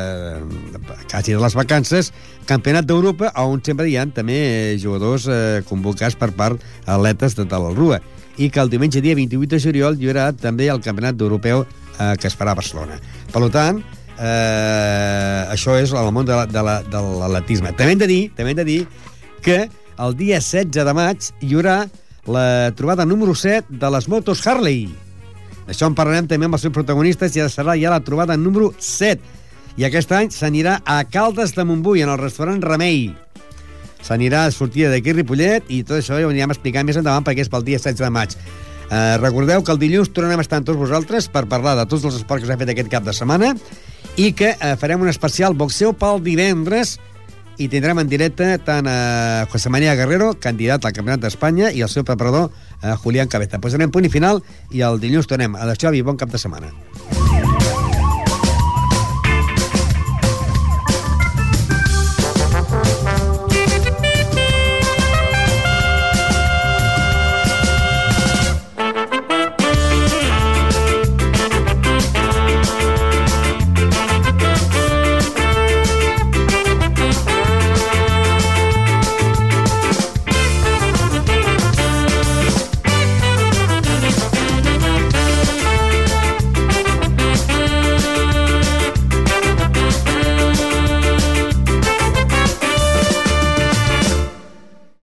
de 0.74 0.80
quasi 1.11 1.36
de 1.36 1.41
les 1.41 1.55
vacances, 1.55 2.11
Campionat 2.49 2.88
d'Europa, 2.89 3.30
on 3.39 3.61
sempre 3.64 3.86
hi 3.88 3.95
ha 3.99 4.07
també 4.11 4.76
jugadors 4.82 5.30
eh, 5.30 5.61
convocats 5.70 6.18
per 6.20 6.32
part 6.36 6.64
atletes 6.84 7.38
de 7.38 7.45
tal 7.47 7.70
Rua. 7.78 8.01
I 8.38 8.50
que 8.50 8.60
el 8.60 8.70
diumenge, 8.70 9.02
dia 9.02 9.16
28 9.16 9.56
de 9.56 9.62
juliol, 9.62 9.98
hi 10.02 10.08
haurà 10.10 10.32
també 10.34 10.68
el 10.74 10.82
Campionat 10.82 11.16
d'Europeu 11.16 11.64
eh, 12.00 12.16
que 12.20 12.28
es 12.28 12.36
farà 12.38 12.52
a 12.52 12.58
Barcelona. 12.58 12.98
Per 13.32 13.44
tant, 13.54 13.84
eh, 14.18 15.46
això 15.54 15.76
és 15.80 15.92
el 15.94 16.12
món 16.12 16.26
de 16.26 16.36
la- 16.36 16.46
de 16.48 16.64
la- 16.64 16.82
de 16.84 16.98
l'atletisme. 17.20 17.74
També 17.78 17.92
hem 17.94 18.00
de 18.00 18.08
dir, 18.08 18.32
també 18.36 18.52
hem 18.52 18.58
de 18.58 18.66
dir 18.66 18.88
que 19.42 19.70
el 20.00 20.16
dia 20.18 20.40
16 20.42 20.84
de 20.86 20.94
maig 20.94 21.18
hi 21.42 21.54
haurà 21.54 21.88
la 22.26 22.72
trobada 22.76 23.06
número 23.06 23.36
7 23.36 23.66
de 23.70 23.90
les 23.92 24.08
motos 24.08 24.46
Harley. 24.48 24.90
D'això 25.68 25.88
en 25.88 25.96
parlarem 25.96 26.28
també 26.28 26.46
amb 26.46 26.56
els 26.56 26.62
seus 26.62 26.74
protagonistes 26.74 27.36
i 27.36 27.40
serà 27.42 27.78
ja 27.80 27.90
la 27.90 28.00
trobada 28.04 28.36
número 28.38 28.74
7. 28.80 29.22
I 29.78 29.86
aquest 29.86 30.12
any 30.12 30.30
s'anirà 30.30 30.82
a 30.86 31.04
Caldes 31.06 31.54
de 31.56 31.64
Montbui, 31.64 32.02
en 32.02 32.10
el 32.10 32.18
restaurant 32.18 32.62
Remei. 32.62 33.16
S'anirà 34.04 34.45
a 34.45 34.51
sortida 34.51 34.91
d'aquí 34.91 35.14
a 35.14 35.18
Ripollet 35.18 35.72
i 35.72 35.84
tot 35.88 36.01
això 36.01 36.20
ja 36.20 36.28
ho 36.28 36.34
anirem 36.34 36.51
explicant 36.51 36.88
més 36.88 36.99
endavant 36.99 37.26
perquè 37.26 37.45
és 37.45 37.51
pel 37.51 37.64
dia 37.64 37.80
16 37.80 38.04
de 38.04 38.12
maig. 38.12 38.36
Eh, 38.91 39.18
recordeu 39.18 39.64
que 39.64 39.72
el 39.72 39.80
dilluns 39.80 40.12
tornarem 40.14 40.41
a 40.41 40.45
estar 40.45 40.60
amb 40.60 40.68
tots 40.68 40.80
vosaltres 40.80 41.30
per 41.32 41.47
parlar 41.49 41.78
de 41.80 41.88
tots 41.88 42.04
els 42.06 42.20
esports 42.20 42.43
que 42.43 42.51
s'ha 42.51 42.60
fet 42.60 42.74
aquest 42.76 42.91
cap 42.91 43.08
de 43.08 43.16
setmana 43.16 43.54
i 44.20 44.34
que 44.38 44.54
eh, 44.54 44.76
farem 44.78 45.01
un 45.01 45.10
especial 45.10 45.56
boxeo 45.58 45.95
pel 45.97 46.22
divendres 46.22 46.97
i 47.58 47.70
tindrem 47.70 48.01
en 48.01 48.10
directe 48.10 48.58
tant 48.66 48.88
a 48.89 49.45
José 49.51 49.70
María 49.70 49.95
Guerrero, 49.95 50.34
candidat 50.41 50.86
al 50.86 50.93
Campionat 50.93 51.22
d'Espanya, 51.22 51.70
i 51.72 51.86
el 51.86 51.89
seu 51.89 52.06
preparador, 52.06 52.49
eh, 52.82 52.95
Julián 53.04 53.30
Cabeza. 53.30 53.62
Posarem 53.62 53.93
punt 53.93 54.10
i 54.10 54.14
final 54.14 54.41
i 54.72 54.82
el 54.82 54.99
dilluns 54.99 55.30
tornem. 55.30 55.56
Adéu, 55.56 55.78
Xavi, 55.86 56.01
bon 56.01 56.18
cap 56.18 56.34
de 56.34 56.41
setmana. 56.41 56.74